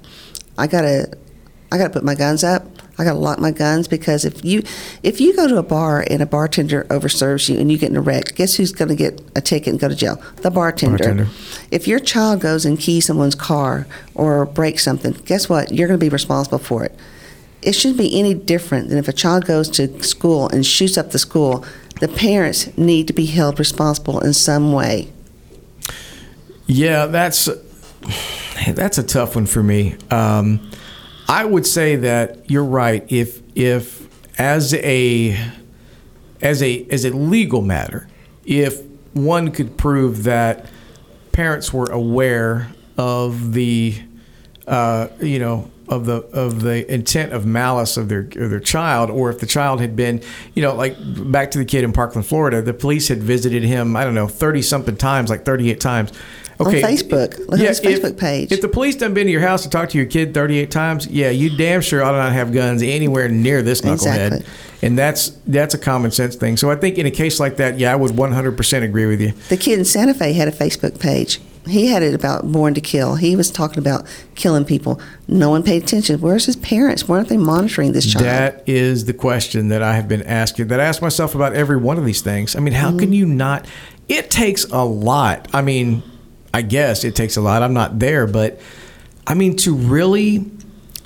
I 0.59 0.67
gotta, 0.67 1.17
I 1.73 1.79
gotta 1.79 1.91
put 1.91 2.05
my 2.05 2.15
guns 2.15 2.45
up. 2.45 2.65
I 2.99 3.05
gotta 3.05 3.19
lock 3.19 3.39
my 3.39 3.53
guns 3.53 3.89
because 3.89 4.25
if 4.25 4.45
you, 4.45 4.63
if 5.03 5.21
you 5.21 5.35
go 5.35 5.47
to 5.47 5.57
a 5.57 5.63
bar 5.63 6.05
and 6.11 6.21
a 6.21 6.27
bartender 6.27 6.85
overserves 6.91 7.49
you 7.49 7.59
and 7.59 7.71
you 7.71 7.79
get 7.79 7.91
in 7.91 7.97
a 7.97 8.01
wreck, 8.01 8.35
guess 8.35 8.57
who's 8.57 8.73
going 8.73 8.89
to 8.89 8.97
get 8.97 9.23
a 9.37 9.41
ticket 9.41 9.69
and 9.69 9.81
go 9.81 9.89
to 9.89 9.95
jail? 9.95 10.21
The 10.43 10.51
bartender. 10.51 10.99
Bartender. 10.99 11.29
If 11.71 11.87
your 11.87 12.01
child 12.01 12.41
goes 12.41 12.67
and 12.67 12.79
keys 12.79 13.07
someone's 13.07 13.37
car 13.37 13.87
or 14.15 14.45
breaks 14.45 14.83
something, 14.83 15.13
guess 15.25 15.49
what? 15.49 15.73
You're 15.73 15.87
going 15.87 15.99
to 15.99 16.05
be 16.05 16.11
responsible 16.11 16.59
for 16.59 16.85
it 16.85 16.99
it 17.63 17.73
shouldn't 17.73 17.99
be 17.99 18.19
any 18.19 18.35
different 18.35 18.89
than 18.89 18.99
if 18.99 19.09
a 19.09 19.13
child 19.13 19.45
goes 19.45 19.69
to 19.69 20.03
school 20.03 20.49
and 20.49 20.65
shoots 20.65 20.97
up 20.97 21.11
the 21.11 21.19
school. 21.19 21.65
The 22.01 22.09
parents 22.09 22.77
need 22.77 23.07
to 23.09 23.13
be 23.13 23.27
held 23.27 23.59
responsible 23.59 24.21
in 24.21 24.33
some 24.33 24.73
way 24.73 25.11
Yeah, 26.67 27.07
that's 27.07 27.49
that's 28.75 28.99
a 28.99 29.03
tough 29.03 29.35
one 29.35 29.47
for 29.47 29.63
me. 29.63 29.97
Um, 30.11 30.71
I 31.29 31.45
would 31.45 31.67
say 31.67 31.97
that 31.97 32.51
you're 32.51 32.65
right. 32.65 33.05
If 33.11 33.43
if 33.57 34.07
as 34.39 34.75
a 34.75 35.37
as 36.41 36.63
a 36.63 36.87
as 36.91 37.05
a 37.05 37.11
legal 37.11 37.63
matter, 37.63 38.07
if 38.45 38.83
one 39.15 39.51
could 39.51 39.77
prove 39.77 40.25
that 40.25 40.67
parents 41.33 41.73
were 41.73 41.91
aware 41.91 42.71
of 42.97 43.53
the 43.53 44.01
uh, 44.67 45.09
you 45.21 45.39
know 45.39 45.71
of 45.89 46.07
the 46.07 46.17
of 46.33 46.63
the 46.63 46.91
intent 46.93 47.33
of 47.33 47.47
malice 47.47 47.97
of 47.97 48.09
their 48.09 48.21
of 48.21 48.51
their 48.51 48.61
child, 48.61 49.11
or 49.11 49.31
if 49.31 49.39
the 49.41 49.47
child 49.47 49.81
had 49.81 49.97
been, 49.97 50.23
you 50.55 50.63
know, 50.63 50.75
like 50.75 50.97
back 51.31 51.51
to 51.53 51.59
the 51.59 51.65
kid 51.65 51.85
in 51.85 51.93
Parkland, 51.93 52.27
Florida, 52.27 52.63
the 52.63 52.75
police 52.75 53.09
had 53.09 53.23
visited 53.23 53.63
him, 53.63 53.97
I 53.97 54.05
don't 54.05 54.15
know, 54.15 54.29
thirty 54.29 54.63
something 54.63 54.97
times, 54.97 55.31
like 55.31 55.45
thirty 55.45 55.71
eight 55.71 55.81
times. 55.81 56.13
Okay. 56.61 56.83
On 56.83 56.91
Facebook, 56.91 57.39
look 57.47 57.61
yeah, 57.61 57.69
his 57.69 57.81
Facebook 57.81 58.15
if, 58.15 58.19
page. 58.19 58.51
If 58.51 58.61
the 58.61 58.69
police 58.69 58.97
done 58.97 59.15
been 59.15 59.27
to 59.27 59.33
your 59.33 59.41
house 59.41 59.63
to 59.63 59.71
talk 59.71 59.91
to 59.91 59.97
your 59.97 60.09
kid 60.09 60.35
thirty 60.35 60.59
eight 60.59 60.73
times, 60.73 61.07
yeah, 61.07 61.31
you 61.31 61.57
damn 61.57 61.81
sure 61.81 62.03
ought 62.03 62.11
to 62.11 62.19
not 62.19 62.33
have 62.33 62.53
guns 62.53 62.83
anywhere 62.83 63.29
near 63.29 63.63
this 63.63 63.83
knucklehead. 63.83 64.33
Exactly. 64.33 64.47
And 64.83 64.99
that's 64.99 65.31
that's 65.47 65.75
a 65.75 65.79
common 65.79 66.11
sense 66.11 66.35
thing. 66.35 66.57
So 66.57 66.69
I 66.71 66.75
think 66.75 66.99
in 66.99 67.07
a 67.07 67.13
case 67.13 67.39
like 67.39 67.59
that, 67.59 67.79
yeah, 67.79 67.93
I 67.93 67.97
would 67.97 68.17
one 68.17 68.33
hundred 68.33 68.57
percent 68.57 68.85
agree 68.85 69.07
with 69.07 69.21
you. 69.21 69.33
The 69.49 69.57
kid 69.57 69.79
in 69.79 69.85
Santa 69.85 70.15
Fe 70.15 70.33
had 70.33 70.49
a 70.49 70.53
Facebook 70.53 70.99
page 70.99 71.41
he 71.69 71.87
had 71.87 72.03
it 72.03 72.15
about 72.15 72.51
born 72.51 72.75
to 72.75 72.81
kill. 72.81 73.17
He 73.17 73.37
was 73.37 73.51
talking 73.51 73.79
about 73.79 74.07
killing 74.35 74.65
people. 74.65 75.01
No 75.27 75.51
one 75.51 75.63
paid 75.63 75.83
attention. 75.83 76.21
Where's 76.21 76.47
his 76.47 76.57
parents? 76.57 77.09
Why 77.09 77.17
aren't 77.17 77.29
they 77.29 77.37
monitoring 77.37 77.93
this 77.93 78.11
child? 78.11 78.25
That 78.25 78.69
is 78.69 79.05
the 79.05 79.15
question 79.15 79.69
that 79.69 79.83
I 79.83 79.95
have 79.95 80.09
been 80.09 80.23
asking, 80.23 80.69
that 80.69 80.81
I 80.81 80.85
ask 80.85 81.03
myself 81.03 81.35
about 81.35 81.55
every 81.55 81.77
one 81.77 81.99
of 81.99 82.05
these 82.05 82.21
things. 82.21 82.57
I 82.57 82.61
mean, 82.61 82.75
how 82.75 82.89
mm-hmm. 82.89 82.99
can 82.99 83.13
you 83.13 83.27
not? 83.27 83.67
It 84.09 84.31
takes 84.31 84.65
a 84.65 84.85
lot. 84.85 85.49
I 85.53 85.63
mean, 85.63 86.03
I 86.53 86.63
guess 86.63 87.05
it 87.05 87.15
takes 87.15 87.37
a 87.37 87.41
lot. 87.41 87.63
I'm 87.63 87.75
not 87.75 87.99
there, 87.99 88.27
but 88.27 88.61
I 89.27 89.35
mean, 89.35 89.57
to 89.59 89.75
really 89.75 90.51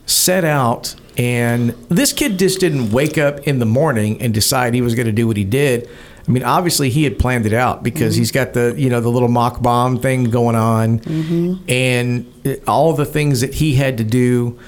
set 0.06 0.44
out 0.44 0.94
and 1.18 1.70
this 1.88 2.12
kid 2.12 2.38
just 2.38 2.60
didn't 2.60 2.90
wake 2.90 3.18
up 3.18 3.40
in 3.40 3.58
the 3.58 3.66
morning 3.66 4.20
and 4.22 4.32
decide 4.32 4.74
he 4.74 4.80
was 4.80 4.94
going 4.94 5.06
to 5.06 5.12
do 5.12 5.26
what 5.26 5.36
he 5.36 5.44
did. 5.44 5.88
I 6.26 6.30
mean, 6.30 6.44
obviously 6.44 6.88
he 6.88 7.04
had 7.04 7.18
planned 7.18 7.46
it 7.46 7.52
out 7.52 7.82
because 7.82 8.14
mm-hmm. 8.14 8.20
he's 8.20 8.32
got 8.32 8.52
the 8.52 8.74
you 8.76 8.88
know 8.88 9.00
the 9.00 9.08
little 9.08 9.28
mock 9.28 9.60
bomb 9.60 9.98
thing 9.98 10.24
going 10.24 10.56
on, 10.56 11.00
mm-hmm. 11.00 11.64
and 11.68 12.60
all 12.68 12.92
the 12.92 13.04
things 13.04 13.40
that 13.40 13.54
he 13.54 13.74
had 13.74 13.98
to 13.98 14.04
do 14.04 14.58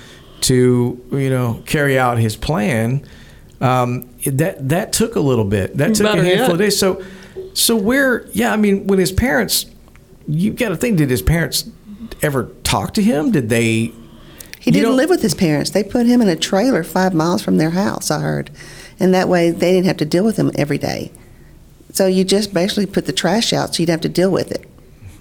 to 0.42 1.04
you 1.12 1.30
know 1.30 1.62
carry 1.66 1.98
out 1.98 2.18
his 2.18 2.36
plan. 2.36 3.06
Um, 3.60 4.10
that 4.26 4.68
that 4.68 4.92
took 4.92 5.16
a 5.16 5.20
little 5.20 5.44
bit. 5.44 5.76
That 5.76 5.94
took 5.94 6.06
a 6.06 6.16
handful 6.16 6.28
yet. 6.28 6.50
of 6.50 6.58
days. 6.58 6.78
So 6.78 7.02
so 7.54 7.76
where? 7.76 8.26
Yeah, 8.32 8.52
I 8.52 8.56
mean, 8.56 8.86
when 8.86 8.98
his 8.98 9.12
parents, 9.12 9.66
you 10.26 10.52
got 10.52 10.70
to 10.70 10.76
think, 10.76 10.98
did 10.98 11.08
his 11.08 11.22
parents 11.22 11.70
ever 12.20 12.50
talk 12.64 12.94
to 12.94 13.02
him? 13.02 13.30
Did 13.30 13.48
they? 13.48 13.92
He 14.58 14.70
didn't 14.70 14.96
live 14.96 15.10
with 15.10 15.22
his 15.22 15.34
parents. 15.34 15.70
They 15.70 15.84
put 15.84 16.06
him 16.06 16.20
in 16.20 16.28
a 16.28 16.36
trailer 16.36 16.82
five 16.82 17.14
miles 17.14 17.42
from 17.42 17.58
their 17.58 17.70
house. 17.70 18.10
I 18.10 18.20
heard, 18.20 18.50
and 18.98 19.14
that 19.14 19.28
way 19.28 19.50
they 19.50 19.72
didn't 19.72 19.86
have 19.86 19.98
to 19.98 20.04
deal 20.04 20.24
with 20.24 20.36
him 20.36 20.50
every 20.56 20.78
day. 20.78 21.12
So 21.94 22.06
you 22.06 22.24
just 22.24 22.52
basically 22.52 22.86
put 22.86 23.06
the 23.06 23.12
trash 23.12 23.52
out 23.52 23.76
so 23.76 23.80
you'd 23.80 23.88
have 23.88 24.00
to 24.00 24.08
deal 24.08 24.30
with 24.32 24.50
it. 24.50 24.68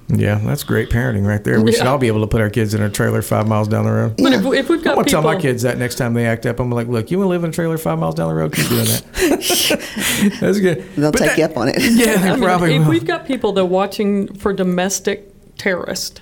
Yeah, 0.08 0.40
that's 0.40 0.64
great 0.64 0.90
parenting 0.90 1.26
right 1.26 1.44
there. 1.44 1.62
We 1.62 1.72
yeah. 1.72 1.78
should 1.78 1.88
all 1.88 2.00
be 2.00 2.08
able 2.08 2.22
to 2.22 2.28
put 2.28 2.42
our 2.42 2.50
kids 2.50 2.74
in 2.74 2.82
a 2.82 2.90
trailer 2.90 3.22
five 3.22 3.48
miles 3.48 3.68
down 3.68 3.86
the 3.86 3.92
road. 3.92 4.18
But 4.18 4.32
yeah. 4.32 4.40
if, 4.40 4.46
if, 4.46 4.70
we've 4.70 4.84
got 4.84 4.92
I'm 4.92 4.96
gonna 4.96 5.06
people, 5.06 5.22
tell 5.22 5.34
my 5.34 5.40
kids 5.40 5.62
that 5.62 5.78
next 5.78 5.96
time 5.96 6.16
they 6.16 6.26
act 6.26 6.48
up. 6.48 6.60
I'm 6.60 6.72
like, 6.72 6.88
look, 6.88 7.12
you 7.12 7.20
want 7.20 7.28
to 7.28 7.30
live 7.30 7.44
in 7.44 7.52
a 7.52 7.54
trailer 7.54 7.78
five 7.78 8.00
miles 8.00 8.16
down 8.16 8.28
the 8.30 8.34
road? 8.34 8.54
Keep 8.54 8.70
doing 8.70 8.86
that. 8.86 10.38
that's 10.42 10.60
good. 10.60 10.84
They'll 10.96 11.12
but 11.12 11.20
take 11.20 11.30
that, 11.30 11.38
you 11.38 11.46
up 11.46 11.58
on 11.58 11.70
it. 11.70 11.76
Yeah, 11.94 12.18
they 12.18 12.32
I 12.32 12.38
probably 12.38 12.70
mean, 12.70 12.82
will. 12.82 12.90
We've 12.90 13.06
got 13.06 13.28
people 13.28 13.54
that 13.54 13.62
are 13.62 13.66
watching 13.66 14.34
for 14.34 14.52
domestic 14.52 15.32
terrorists, 15.58 16.22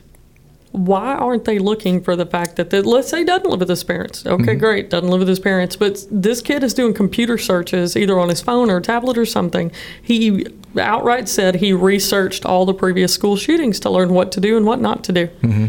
why 0.72 1.16
aren't 1.16 1.46
they 1.46 1.60
looking 1.60 2.02
for 2.02 2.16
the 2.16 2.26
fact 2.26 2.56
that, 2.56 2.70
the, 2.70 2.82
let's 2.82 3.10
say, 3.10 3.20
he 3.20 3.24
doesn't 3.26 3.50
live 3.50 3.60
with 3.60 3.70
his 3.70 3.84
parents? 3.84 4.26
Okay, 4.26 4.44
mm-hmm. 4.44 4.60
great, 4.60 4.90
doesn't 4.90 5.10
live 5.10 5.20
with 5.20 5.28
his 5.28 5.40
parents, 5.40 5.76
but 5.76 6.06
this 6.10 6.42
kid 6.42 6.64
is 6.64 6.74
doing 6.74 6.94
computer 6.94 7.38
searches 7.38 7.98
either 7.98 8.18
on 8.20 8.30
his 8.30 8.42
phone 8.42 8.70
or 8.70 8.80
tablet 8.80 9.18
or 9.18 9.26
something. 9.26 9.72
He 10.02 10.48
outright 10.78 11.28
said 11.28 11.56
he 11.56 11.74
researched 11.74 12.46
all 12.46 12.66
the 12.66 12.74
previous 12.74 13.14
school 13.14 13.36
shootings 13.36 13.80
to 13.82 13.90
learn 13.90 14.14
what 14.14 14.32
to 14.34 14.40
do 14.40 14.56
and 14.56 14.66
what 14.66 14.80
not 14.80 15.04
to 15.06 15.12
do. 15.12 15.28
Mm-hmm 15.28 15.68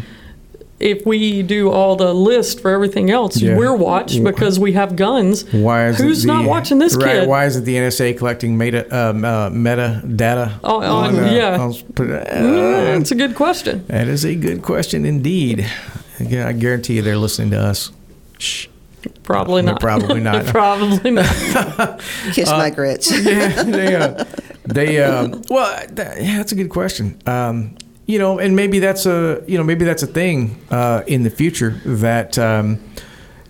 if 0.82 1.06
we 1.06 1.42
do 1.42 1.70
all 1.70 1.96
the 1.96 2.12
list 2.12 2.60
for 2.60 2.70
everything 2.70 3.10
else, 3.10 3.40
yeah. 3.40 3.56
we're 3.56 3.74
watched 3.74 4.22
because 4.22 4.58
we 4.58 4.72
have 4.72 4.96
guns. 4.96 5.44
Why 5.52 5.88
is 5.88 5.98
Who's 5.98 6.22
the, 6.22 6.28
not 6.28 6.44
watching 6.44 6.78
this 6.78 6.96
right, 6.96 7.20
kid? 7.20 7.28
Why 7.28 7.46
is 7.46 7.56
it 7.56 7.60
the 7.62 7.76
NSA 7.76 8.18
collecting 8.18 8.58
meta 8.58 8.84
um, 8.94 9.24
uh, 9.24 9.50
metadata? 9.50 10.58
Oh, 10.64 10.82
on, 10.82 11.18
uh, 11.18 11.30
yeah, 11.30 11.58
on, 11.58 11.72
uh, 11.72 12.24
that's 12.98 13.12
a 13.12 13.14
good 13.14 13.36
question. 13.36 13.86
That 13.86 14.08
is 14.08 14.24
a 14.24 14.34
good 14.34 14.62
question 14.62 15.04
indeed. 15.04 15.70
Yeah, 16.18 16.48
I 16.48 16.52
guarantee 16.52 16.96
you 16.96 17.02
they're 17.02 17.16
listening 17.16 17.50
to 17.52 17.60
us. 17.60 17.92
Shh. 18.38 18.66
Probably 19.22 19.62
not. 19.68 19.80
Probably 19.80 20.20
not. 20.20 20.46
probably 20.46 21.10
not. 21.12 22.00
Kiss 22.32 22.50
my 22.50 22.70
grits. 22.70 23.10
yeah, 23.24 23.62
they, 23.62 23.94
uh, 23.94 24.24
they 24.64 25.02
um, 25.02 25.42
well, 25.48 25.86
that, 25.90 26.22
yeah, 26.22 26.38
that's 26.38 26.52
a 26.52 26.56
good 26.56 26.70
question. 26.70 27.20
Um, 27.26 27.76
you 28.06 28.18
know, 28.18 28.38
and 28.38 28.56
maybe 28.56 28.78
that's 28.78 29.06
a 29.06 29.42
you 29.46 29.56
know 29.56 29.64
maybe 29.64 29.84
that's 29.84 30.02
a 30.02 30.06
thing 30.06 30.60
uh, 30.70 31.02
in 31.06 31.22
the 31.22 31.30
future 31.30 31.80
that 31.84 32.38
um, 32.38 32.82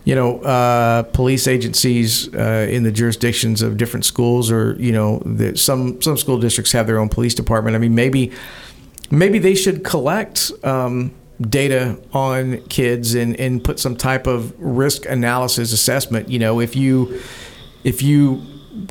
you 0.04 0.14
know 0.14 0.40
uh, 0.40 1.04
police 1.04 1.46
agencies 1.46 2.32
uh, 2.34 2.66
in 2.70 2.82
the 2.82 2.92
jurisdictions 2.92 3.62
of 3.62 3.76
different 3.76 4.04
schools 4.04 4.50
or 4.50 4.76
you 4.78 4.92
know 4.92 5.22
the, 5.24 5.56
some 5.56 6.00
some 6.02 6.16
school 6.16 6.38
districts 6.38 6.72
have 6.72 6.86
their 6.86 6.98
own 6.98 7.08
police 7.08 7.34
department. 7.34 7.76
I 7.76 7.78
mean, 7.78 7.94
maybe 7.94 8.32
maybe 9.10 9.38
they 9.38 9.54
should 9.54 9.84
collect. 9.84 10.50
Um, 10.62 11.14
data 11.40 11.98
on 12.12 12.58
kids 12.68 13.16
and, 13.16 13.34
and 13.40 13.64
put 13.64 13.80
some 13.80 13.96
type 13.96 14.28
of 14.28 14.54
risk 14.60 15.06
analysis 15.06 15.72
assessment 15.72 16.28
you 16.28 16.38
know 16.38 16.60
if 16.60 16.76
you 16.76 17.20
if 17.82 18.00
you 18.00 18.40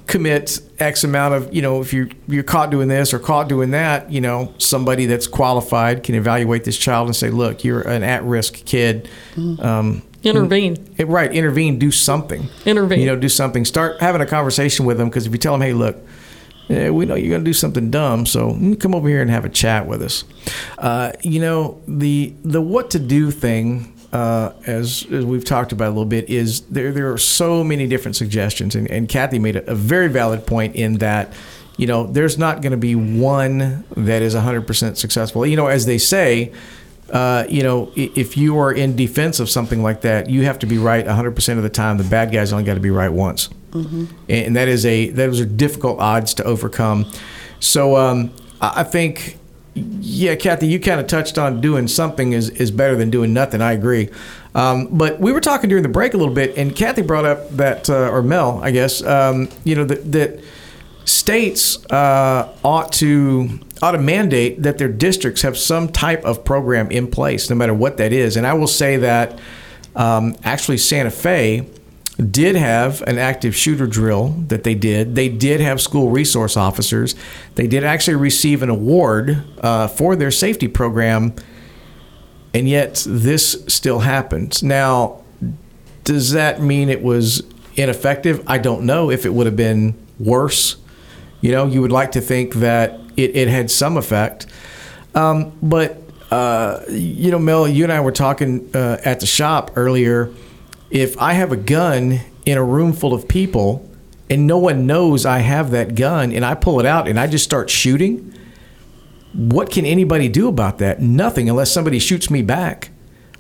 commit 0.08 0.60
X 0.80 1.04
amount 1.04 1.34
of, 1.34 1.54
you 1.54 1.62
know, 1.62 1.82
if 1.82 1.94
you're 1.94 2.10
you're 2.28 2.44
caught 2.44 2.70
doing 2.70 2.88
this 2.88 3.14
or 3.14 3.20
caught 3.20 3.50
doing 3.50 3.72
that, 3.72 4.12
you 4.12 4.22
know, 4.22 4.54
somebody 4.58 5.06
that's 5.06 5.28
qualified 5.28 6.04
can 6.04 6.16
evaluate 6.16 6.64
this 6.64 6.78
child 6.78 7.08
and 7.08 7.16
say, 7.16 7.30
look, 7.30 7.64
you're 7.64 7.82
an 7.82 8.04
at-risk 8.04 8.66
kid. 8.66 9.10
Mm-hmm. 9.36 9.62
Um, 9.66 10.04
intervene. 10.24 10.94
It, 10.98 11.08
right, 11.08 11.32
intervene. 11.32 11.80
Do 11.80 11.92
something. 11.92 12.48
Intervene. 12.66 13.00
You 13.00 13.08
know, 13.08 13.16
do 13.16 13.30
something. 13.30 13.66
Start 13.66 14.00
having 14.00 14.22
a 14.22 14.26
conversation 14.26 14.86
with 14.86 14.98
them 14.98 15.10
because 15.10 15.26
if 15.26 15.32
you 15.32 15.38
tell 15.38 15.54
them, 15.54 15.62
hey, 15.62 15.74
look. 15.74 15.98
Yeah, 16.68 16.92
we 16.92 17.06
know 17.06 17.16
you're 17.16 17.32
going 17.32 17.44
to 17.44 17.50
do 17.50 17.54
something 17.54 17.92
dumb, 17.92 18.26
so 18.26 18.58
come 18.80 18.96
over 18.96 19.10
here 19.10 19.22
and 19.22 19.30
have 19.30 19.44
a 19.44 19.50
chat 19.50 19.88
with 19.88 20.02
us. 20.02 20.24
Uh, 20.78 21.12
you 21.22 21.42
know 21.42 21.82
the 21.86 22.34
the 22.46 22.62
what 22.62 22.92
to 22.92 23.00
do 23.00 23.30
thing 23.30 23.94
uh, 24.14 24.52
as, 24.66 25.06
as 25.12 25.26
we've 25.26 25.46
talked 25.46 25.72
about 25.72 25.88
a 25.88 25.90
little 25.90 26.06
bit, 26.06 26.30
is 26.30 26.62
there 26.62 26.92
there 26.92 27.12
are 27.12 27.18
so 27.18 27.64
many 27.64 27.88
different 27.88 28.16
suggestions, 28.16 28.76
and, 28.76 28.90
and 28.92 29.08
Kathy 29.08 29.40
made 29.40 29.56
a, 29.56 29.72
a 29.72 29.76
very 29.76 30.10
valid 30.10 30.46
point 30.46 30.76
in 30.76 30.98
that 30.98 31.32
you 31.78 31.88
know 31.88 32.06
there's 32.06 32.38
not 32.38 32.62
going 32.62 32.72
to 32.72 32.78
be 32.78 32.96
one 32.96 33.86
that 33.96 34.22
is 34.22 34.36
100% 34.36 34.98
successful. 34.98 35.46
You 35.46 35.56
know, 35.56 35.68
as 35.68 35.86
they 35.86 35.98
say. 35.98 36.52
Uh, 37.10 37.46
you 37.50 37.62
know, 37.62 37.92
if 37.98 38.38
you 38.38 38.58
are 38.58 38.72
in 38.72 38.96
defense 38.96 39.42
of 39.42 39.50
something 39.50 39.84
like 39.84 40.00
that, 40.00 40.30
you 40.30 40.46
have 40.46 40.58
to 40.58 40.66
be 40.66 40.78
right 40.78 41.06
100% 41.06 41.58
of 41.58 41.62
the 41.64 41.70
time. 41.70 41.98
The 41.98 42.06
bad 42.06 42.32
guys 42.32 42.54
only 42.54 42.64
got 42.64 42.76
to 42.76 42.80
be 42.80 42.90
right 42.90 43.12
once, 43.12 43.50
mm-hmm. 43.72 44.06
and 44.30 44.56
that 44.56 44.70
is 44.70 44.86
a 44.86 45.10
those 45.10 45.42
are 45.42 45.46
difficult 45.46 46.00
odds 46.00 46.34
to 46.36 46.46
overcome. 46.46 47.12
So 47.60 47.98
um, 47.98 48.32
I 48.62 48.84
think 48.84 49.41
yeah, 49.74 50.36
Kathy, 50.36 50.68
you 50.68 50.80
kind 50.80 51.00
of 51.00 51.08
touched 51.08 51.38
on 51.38 51.62
doing 51.62 51.88
something 51.88 52.34
is, 52.34 52.50
is 52.50 52.72
better 52.72 52.96
than 52.96 53.10
doing 53.10 53.34
nothing. 53.34 53.62
I 53.62 53.72
agree. 53.72 54.10
Um, 54.54 54.88
but 54.92 55.20
we 55.20 55.32
were 55.32 55.40
talking 55.40 55.70
during 55.70 55.84
the 55.84 55.90
break 55.90 56.14
a 56.14 56.18
little 56.18 56.34
bit, 56.34 56.58
and 56.58 56.76
Kathy 56.76 57.02
brought 57.02 57.26
up 57.26 57.50
that, 57.52 57.90
uh, 57.90 58.10
or 58.10 58.22
Mel, 58.22 58.60
I 58.62 58.72
guess, 58.72 59.02
um, 59.04 59.48
you 59.64 59.76
know, 59.76 59.86
that, 59.86 60.12
that 60.12 60.40
states 61.06 61.84
uh, 61.92 62.54
ought 62.64 62.92
to 62.94 63.60
ought 63.82 63.92
to 63.92 63.98
mandate 63.98 64.62
that 64.62 64.78
their 64.78 64.88
districts 64.88 65.42
have 65.42 65.58
some 65.58 65.90
type 65.90 66.24
of 66.24 66.46
program 66.46 66.92
in 66.92 67.10
place, 67.10 67.50
no 67.50 67.56
matter 67.56 67.74
what 67.74 67.98
that 67.98 68.14
is. 68.14 68.38
And 68.38 68.46
I 68.46 68.54
will 68.54 68.68
say 68.68 68.98
that 68.98 69.40
um, 69.96 70.36
actually 70.44 70.78
Santa 70.78 71.10
Fe 71.10 71.68
did 72.30 72.56
have 72.56 73.02
an 73.04 73.18
active 73.18 73.56
shooter 73.56 73.88
drill 73.88 74.30
that 74.48 74.64
they 74.64 74.76
did. 74.76 75.16
They 75.16 75.30
did 75.30 75.62
have 75.62 75.82
school 75.82 76.10
resource 76.10 76.56
officers. 76.56 77.16
They 77.56 77.68
did 77.68 77.84
actually 77.84 78.16
receive 78.16 78.62
an 78.62 78.70
award 78.70 79.44
uh, 79.62 79.88
for 79.88 80.16
their 80.16 80.32
safety 80.32 80.68
program, 80.68 81.34
and 82.54 82.68
yet 82.70 83.04
this 83.08 83.64
still 83.68 84.00
happens. 84.00 84.62
Now, 84.62 85.24
does 86.04 86.32
that 86.32 86.62
mean 86.62 86.90
it 86.90 87.02
was 87.02 87.44
ineffective? 87.76 88.44
I 88.48 88.58
don't 88.58 88.86
know 88.86 89.10
if 89.10 89.26
it 89.26 89.34
would 89.34 89.46
have 89.46 89.56
been 89.56 89.96
worse. 90.20 90.78
You 91.42 91.52
know, 91.52 91.66
you 91.66 91.82
would 91.82 91.92
like 91.92 92.12
to 92.12 92.22
think 92.22 92.56
that 92.56 93.00
it, 93.18 93.36
it 93.36 93.48
had 93.48 93.72
some 93.72 93.98
effect. 93.98 94.46
Um, 95.16 95.54
but, 95.62 95.98
uh, 96.30 96.82
you 96.90 97.32
know, 97.32 97.40
Mel, 97.40 97.68
you 97.68 97.84
and 97.84 97.92
I 97.92 98.00
were 98.02 98.12
talking 98.12 98.70
uh, 98.76 98.98
at 99.04 99.20
the 99.20 99.26
shop 99.26 99.72
earlier 99.76 100.32
if 100.92 101.18
I 101.20 101.34
have 101.34 101.52
a 101.52 101.58
gun 101.58 102.20
in 102.46 102.58
a 102.58 102.64
room 102.64 102.94
full 102.94 103.14
of 103.14 103.28
people 103.28 103.90
and 104.30 104.46
no 104.46 104.58
one 104.58 104.86
knows 104.86 105.26
I 105.26 105.40
have 105.40 105.72
that 105.72 105.96
gun 105.96 106.32
and 106.32 106.46
I 106.46 106.56
pull 106.56 106.80
it 106.80 106.86
out 106.86 107.08
and 107.08 107.20
I 107.20 107.28
just 107.28 107.44
start 107.44 107.70
shooting, 107.70 108.34
what 109.34 109.72
can 109.72 109.86
anybody 109.86 110.28
do 110.28 110.48
about 110.48 110.80
that? 110.80 111.02
Nothing 111.02 111.50
unless 111.50 111.72
somebody 111.72 112.00
shoots 112.00 112.30
me 112.30 112.42
back 112.42 112.92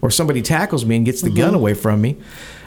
or 0.01 0.09
somebody 0.09 0.41
tackles 0.41 0.85
me 0.85 0.95
and 0.95 1.05
gets 1.05 1.21
the 1.21 1.29
mm-hmm. 1.29 1.37
gun 1.37 1.53
away 1.53 1.73
from 1.73 2.01
me. 2.01 2.17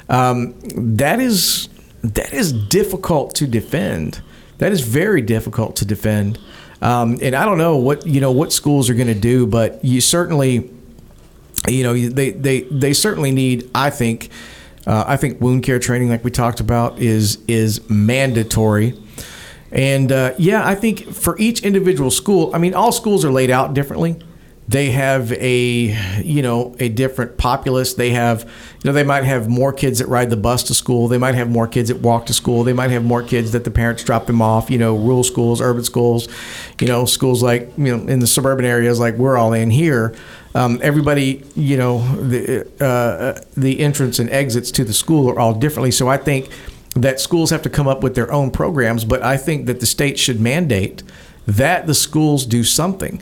Um, 0.08 0.54
that 0.76 1.20
is 1.20 1.68
that 2.02 2.32
is 2.34 2.52
difficult 2.52 3.34
to 3.36 3.46
defend. 3.46 4.20
That 4.58 4.72
is 4.72 4.82
very 4.82 5.22
difficult 5.22 5.76
to 5.76 5.86
defend. 5.86 6.38
Um, 6.82 7.18
and 7.22 7.34
I 7.34 7.46
don't 7.46 7.56
know 7.56 7.76
what 7.76 8.06
you 8.06 8.20
know 8.20 8.30
what 8.30 8.52
schools 8.52 8.90
are 8.90 8.94
going 8.94 9.08
to 9.08 9.14
do, 9.14 9.46
but 9.46 9.82
you 9.84 10.00
certainly, 10.02 10.70
you 11.66 11.82
know, 11.82 11.94
they 11.94 12.30
they 12.30 12.60
they 12.62 12.92
certainly 12.92 13.32
need. 13.32 13.70
I 13.74 13.88
think, 13.88 14.28
uh, 14.86 15.04
I 15.06 15.16
think 15.16 15.40
wound 15.40 15.62
care 15.62 15.78
training, 15.78 16.08
like 16.08 16.24
we 16.24 16.30
talked 16.30 16.60
about, 16.60 16.98
is 16.98 17.38
is 17.48 17.88
mandatory. 17.88 19.00
And 19.70 20.12
uh, 20.12 20.34
yeah, 20.38 20.66
I 20.66 20.74
think 20.74 21.12
for 21.12 21.36
each 21.38 21.62
individual 21.62 22.10
school, 22.10 22.54
I 22.54 22.58
mean, 22.58 22.74
all 22.74 22.92
schools 22.92 23.24
are 23.24 23.32
laid 23.32 23.50
out 23.50 23.74
differently 23.74 24.16
they 24.66 24.90
have 24.92 25.30
a 25.32 26.22
you 26.22 26.42
know 26.42 26.74
a 26.78 26.88
different 26.88 27.36
populace. 27.36 27.94
They 27.94 28.10
have 28.10 28.42
you 28.42 28.88
know 28.88 28.92
they 28.92 29.04
might 29.04 29.24
have 29.24 29.48
more 29.48 29.72
kids 29.72 29.98
that 29.98 30.08
ride 30.08 30.30
the 30.30 30.36
bus 30.36 30.62
to 30.64 30.74
school. 30.74 31.08
They 31.08 31.18
might 31.18 31.34
have 31.34 31.50
more 31.50 31.66
kids 31.66 31.88
that 31.88 32.00
walk 32.00 32.26
to 32.26 32.34
school. 32.34 32.64
They 32.64 32.72
might 32.72 32.90
have 32.90 33.04
more 33.04 33.22
kids 33.22 33.52
that 33.52 33.64
the 33.64 33.70
parents 33.70 34.02
drop 34.04 34.26
them 34.26 34.40
off 34.40 34.70
you 34.70 34.78
know 34.78 34.96
rural 34.96 35.24
schools 35.24 35.60
urban 35.60 35.84
schools 35.84 36.28
you 36.80 36.86
know 36.86 37.04
schools 37.04 37.42
like 37.42 37.72
you 37.76 37.96
know 37.96 38.06
in 38.06 38.20
the 38.20 38.26
suburban 38.26 38.64
areas 38.64 38.98
like 38.98 39.16
we're 39.16 39.36
all 39.36 39.52
in 39.52 39.70
here. 39.70 40.14
Um, 40.54 40.78
everybody 40.82 41.44
you 41.54 41.76
know 41.76 41.98
the 42.16 42.66
uh, 42.82 43.40
the 43.56 43.80
entrance 43.80 44.18
and 44.18 44.30
exits 44.30 44.70
to 44.72 44.84
the 44.84 44.94
school 44.94 45.28
are 45.30 45.38
all 45.38 45.54
differently. 45.54 45.90
So 45.90 46.08
i 46.08 46.16
think 46.16 46.48
that 46.94 47.20
schools 47.20 47.50
have 47.50 47.62
to 47.62 47.70
come 47.70 47.88
up 47.88 48.02
with 48.02 48.14
their 48.14 48.30
own 48.32 48.52
programs 48.52 49.04
but 49.04 49.20
i 49.20 49.36
think 49.36 49.66
that 49.66 49.80
the 49.80 49.86
state 49.86 50.16
should 50.16 50.40
mandate 50.40 51.02
that 51.46 51.86
the 51.86 51.94
schools 51.94 52.46
do 52.46 52.62
something 52.62 53.20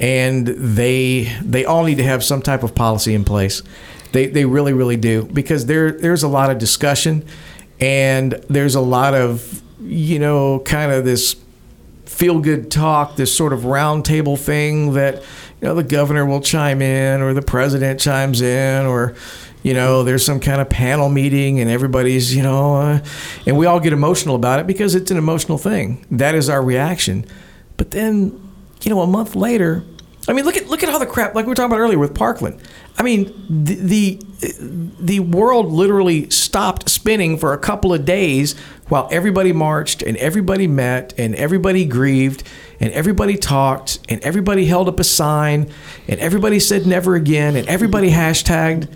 and 0.00 0.46
they 0.46 1.30
they 1.42 1.64
all 1.66 1.84
need 1.84 1.98
to 1.98 2.04
have 2.04 2.24
some 2.24 2.40
type 2.40 2.62
of 2.62 2.74
policy 2.74 3.14
in 3.14 3.24
place. 3.24 3.62
They 4.12 4.26
they 4.26 4.46
really 4.46 4.72
really 4.72 4.96
do 4.96 5.24
because 5.24 5.66
there 5.66 5.92
there's 5.92 6.22
a 6.22 6.28
lot 6.28 6.50
of 6.50 6.58
discussion 6.58 7.24
and 7.78 8.32
there's 8.48 8.74
a 8.74 8.80
lot 8.80 9.14
of 9.14 9.62
you 9.80 10.18
know 10.18 10.60
kind 10.60 10.90
of 10.90 11.04
this 11.04 11.36
feel 12.06 12.40
good 12.40 12.70
talk, 12.70 13.16
this 13.16 13.34
sort 13.34 13.52
of 13.52 13.60
roundtable 13.60 14.38
thing 14.38 14.94
that 14.94 15.16
you 15.60 15.68
know 15.68 15.74
the 15.74 15.84
governor 15.84 16.24
will 16.24 16.40
chime 16.40 16.80
in 16.82 17.20
or 17.20 17.34
the 17.34 17.42
president 17.42 18.00
chimes 18.00 18.40
in 18.40 18.86
or 18.86 19.14
you 19.62 19.74
know 19.74 20.02
there's 20.02 20.24
some 20.24 20.40
kind 20.40 20.62
of 20.62 20.70
panel 20.70 21.10
meeting 21.10 21.60
and 21.60 21.70
everybody's 21.70 22.34
you 22.34 22.42
know 22.42 22.76
uh, 22.76 23.04
and 23.46 23.58
we 23.58 23.66
all 23.66 23.78
get 23.78 23.92
emotional 23.92 24.34
about 24.34 24.60
it 24.60 24.66
because 24.66 24.94
it's 24.94 25.10
an 25.10 25.18
emotional 25.18 25.58
thing. 25.58 26.06
That 26.10 26.34
is 26.34 26.48
our 26.48 26.62
reaction. 26.62 27.26
But 27.76 27.90
then 27.90 28.50
you 28.82 28.90
know, 28.90 29.00
a 29.00 29.06
month 29.06 29.36
later, 29.36 29.84
I 30.30 30.32
mean, 30.32 30.44
look 30.44 30.56
at 30.56 30.68
look 30.68 30.84
at 30.84 30.88
how 30.88 30.98
the 30.98 31.06
crap 31.06 31.34
like 31.34 31.44
we 31.44 31.50
were 31.50 31.56
talking 31.56 31.72
about 31.72 31.80
earlier 31.80 31.98
with 31.98 32.14
Parkland. 32.14 32.62
I 32.96 33.02
mean, 33.02 33.34
the, 33.48 33.74
the 33.74 34.18
the 35.00 35.20
world 35.20 35.72
literally 35.72 36.30
stopped 36.30 36.88
spinning 36.88 37.36
for 37.36 37.52
a 37.52 37.58
couple 37.58 37.92
of 37.92 38.04
days 38.04 38.56
while 38.88 39.08
everybody 39.10 39.52
marched 39.52 40.02
and 40.02 40.16
everybody 40.18 40.68
met 40.68 41.12
and 41.18 41.34
everybody 41.34 41.84
grieved 41.84 42.44
and 42.78 42.92
everybody 42.92 43.36
talked 43.36 43.98
and 44.08 44.22
everybody 44.22 44.66
held 44.66 44.86
up 44.86 45.00
a 45.00 45.04
sign 45.04 45.68
and 46.06 46.20
everybody 46.20 46.60
said 46.60 46.86
never 46.86 47.16
again 47.16 47.56
and 47.56 47.66
everybody 47.66 48.10
hashtagged 48.12 48.88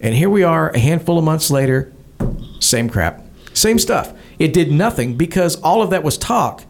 and 0.00 0.16
here 0.16 0.28
we 0.28 0.42
are 0.42 0.70
a 0.70 0.78
handful 0.80 1.16
of 1.16 1.22
months 1.22 1.48
later, 1.48 1.92
same 2.58 2.90
crap, 2.90 3.24
same 3.54 3.78
stuff. 3.78 4.12
It 4.40 4.52
did 4.52 4.72
nothing 4.72 5.16
because 5.16 5.60
all 5.60 5.80
of 5.80 5.90
that 5.90 6.02
was 6.02 6.18
talk 6.18 6.64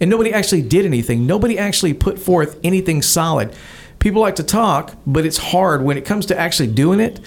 and 0.00 0.10
nobody 0.10 0.32
actually 0.32 0.62
did 0.62 0.84
anything. 0.84 1.26
Nobody 1.26 1.58
actually 1.58 1.94
put 1.94 2.18
forth 2.18 2.58
anything 2.62 3.02
solid. 3.02 3.54
People 3.98 4.20
like 4.20 4.36
to 4.36 4.44
talk, 4.44 4.96
but 5.06 5.26
it's 5.26 5.38
hard 5.38 5.82
when 5.82 5.96
it 5.96 6.04
comes 6.04 6.26
to 6.26 6.38
actually 6.38 6.68
doing 6.68 7.00
it. 7.00 7.20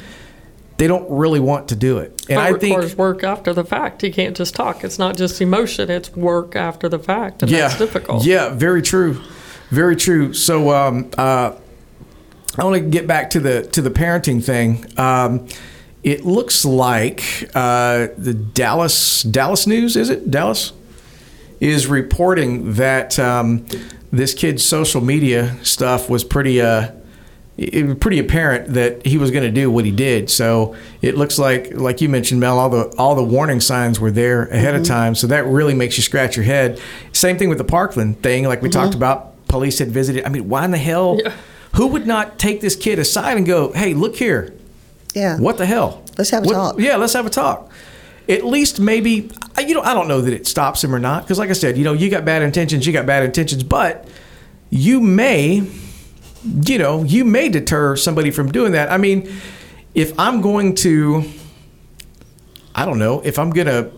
They 0.78 0.88
don't 0.88 1.10
really 1.12 1.40
want 1.40 1.68
to 1.70 1.76
do 1.76 2.00
it, 2.00 2.26
and 2.28 2.40
I 2.40 2.54
think 2.54 2.98
work 2.98 3.24
after 3.24 3.54
the 3.54 3.64
fact. 3.64 4.02
You 4.02 4.12
can't 4.12 4.36
just 4.36 4.56
talk. 4.56 4.84
It's 4.84 4.98
not 4.98 5.16
just 5.16 5.40
emotion; 5.40 5.92
it's 5.92 6.12
work 6.16 6.56
after 6.56 6.90
the 6.90 6.98
fact, 6.98 7.44
and 7.44 7.52
yeah, 7.52 7.68
that's 7.68 7.78
difficult. 7.78 8.26
Yeah, 8.26 8.50
very 8.50 8.82
true, 8.82 9.22
very 9.70 9.96
true. 9.96 10.34
So 10.34 10.72
um, 10.72 11.12
uh, 11.20 11.54
I 12.58 12.64
want 12.64 12.82
to 12.82 12.90
get 12.90 13.06
back 13.06 13.30
to 13.32 13.40
the 13.40 13.64
to 13.74 13.82
the 13.84 13.92
parenting 13.92 14.44
thing. 14.44 14.92
Um, 14.98 15.48
it 16.02 16.26
looks 16.26 16.66
like 16.66 17.22
uh, 17.54 18.08
the 18.18 18.34
Dallas 18.34 19.22
Dallas 19.22 19.68
News 19.68 19.96
is 19.96 20.10
it 20.10 20.32
Dallas 20.32 20.74
is 21.62 21.88
reporting 21.88 22.74
that 22.74 23.18
um, 23.18 23.66
this 24.12 24.34
kid's 24.34 24.66
social 24.66 25.00
media 25.00 25.56
stuff 25.64 26.10
was 26.10 26.26
pretty 26.26 26.60
uh, 26.60 26.92
it 27.58 27.86
was 27.86 27.98
pretty 27.98 28.18
apparent 28.18 28.74
that 28.74 29.06
he 29.06 29.18
was 29.18 29.30
going 29.30 29.44
to 29.44 29.52
do 29.52 29.70
what 29.70 29.86
he 29.86 29.92
did. 29.92 30.32
So 30.32 30.76
it 31.02 31.16
looks 31.16 31.38
like, 31.38 31.74
like 31.76 32.02
you 32.02 32.10
mentioned, 32.10 32.40
Mel, 32.40 32.58
all 32.58 32.70
the 32.70 32.94
all 32.98 33.14
the 33.14 33.24
warning 33.24 33.60
signs 33.60 34.00
were 34.00 34.10
there 34.10 34.46
ahead 34.48 34.74
mm-hmm. 34.74 34.82
of 34.82 34.88
time. 34.88 35.16
So 35.16 35.28
that 35.28 35.46
really 35.46 35.76
makes 35.76 35.96
you 35.98 36.04
scratch 36.04 36.36
your 36.36 36.46
head. 36.46 36.82
Same 37.14 37.38
thing 37.38 37.50
with 37.50 37.60
the 37.60 37.64
Parkland 37.64 38.24
thing, 38.24 38.46
like 38.46 38.62
we 38.62 38.70
mm-hmm. 38.70 38.82
talked 38.82 38.96
about. 38.96 39.28
Police 39.48 39.80
had 39.80 39.90
visited. 39.90 40.26
I 40.26 40.30
mean, 40.30 40.50
why 40.50 40.66
in 40.66 40.72
the 40.72 40.78
hell? 40.78 41.20
Yeah. 41.24 41.34
Who 41.76 41.88
would 41.88 42.08
not 42.08 42.40
take 42.40 42.62
this 42.62 42.76
kid 42.76 43.00
aside 43.00 43.38
and 43.38 43.46
go, 43.46 43.72
"Hey, 43.74 43.94
look 43.94 44.16
here. 44.16 44.54
Yeah. 45.14 45.38
What 45.38 45.58
the 45.58 45.66
hell? 45.66 46.04
Let's 46.18 46.30
have 46.32 46.44
a 46.44 46.48
what, 46.48 46.54
talk. 46.54 46.80
Yeah, 46.80 46.96
let's 46.96 47.14
have 47.14 47.26
a 47.26 47.30
talk." 47.30 47.70
at 48.30 48.46
least 48.46 48.80
maybe 48.80 49.30
you 49.68 49.76
know 49.76 49.82
I 49.82 49.94
don't 49.94 50.08
know 50.08 50.22
that 50.22 50.34
it 50.34 50.48
stops 50.48 50.84
him 50.84 50.94
or 50.94 51.00
not 51.00 51.24
because 51.24 51.40
like 51.40 51.50
I 51.50 51.54
said, 51.54 51.78
you 51.78 51.84
know, 51.84 51.94
you 51.94 52.10
got 52.10 52.26
bad 52.26 52.42
intentions, 52.42 52.86
you 52.86 52.94
got 52.94 53.06
bad 53.06 53.24
intentions, 53.24 53.64
but 53.64 54.08
you 54.70 55.00
may 55.00 55.68
you 56.44 56.78
know, 56.78 57.04
you 57.04 57.24
may 57.24 57.50
deter 57.50 57.96
somebody 57.96 58.32
from 58.32 58.52
doing 58.52 58.72
that. 58.72 58.92
I 58.92 58.98
mean, 58.98 59.32
if 59.94 60.20
I'm 60.20 60.42
going 60.42 60.76
to 60.76 61.24
I 62.74 62.86
don't 62.86 63.00
know, 63.00 63.22
if 63.22 63.38
I'm 63.38 63.50
going 63.52 63.68
to 63.68 63.92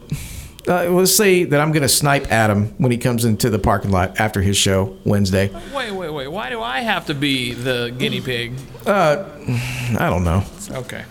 uh, 0.68 0.89
let's 0.89 1.16
say 1.16 1.43
that 1.43 1.59
I'm 1.59 1.72
going 1.72 1.82
to 1.82 1.89
snipe 1.89 2.32
Adam 2.32 2.68
when 2.78 2.91
he 2.91 2.97
comes 2.97 3.26
into 3.26 3.49
the 3.49 3.59
parking 3.59 3.91
lot 3.91 4.20
after 4.20 4.41
his 4.41 4.55
show 4.55 4.97
Wednesday. 5.03 5.49
Wait, 5.74 5.91
wait, 5.91 6.09
wait. 6.09 6.28
Why 6.28 6.49
do 6.49 6.61
I 6.61 6.80
have 6.80 7.05
to 7.07 7.14
be 7.14 7.53
the 7.53 7.93
guinea 7.97 8.22
pig? 8.22 8.53
Uh, 8.86 9.26
I 9.99 10.09
don't 10.09 10.24
know. 10.24 10.43
Okay. 10.74 11.05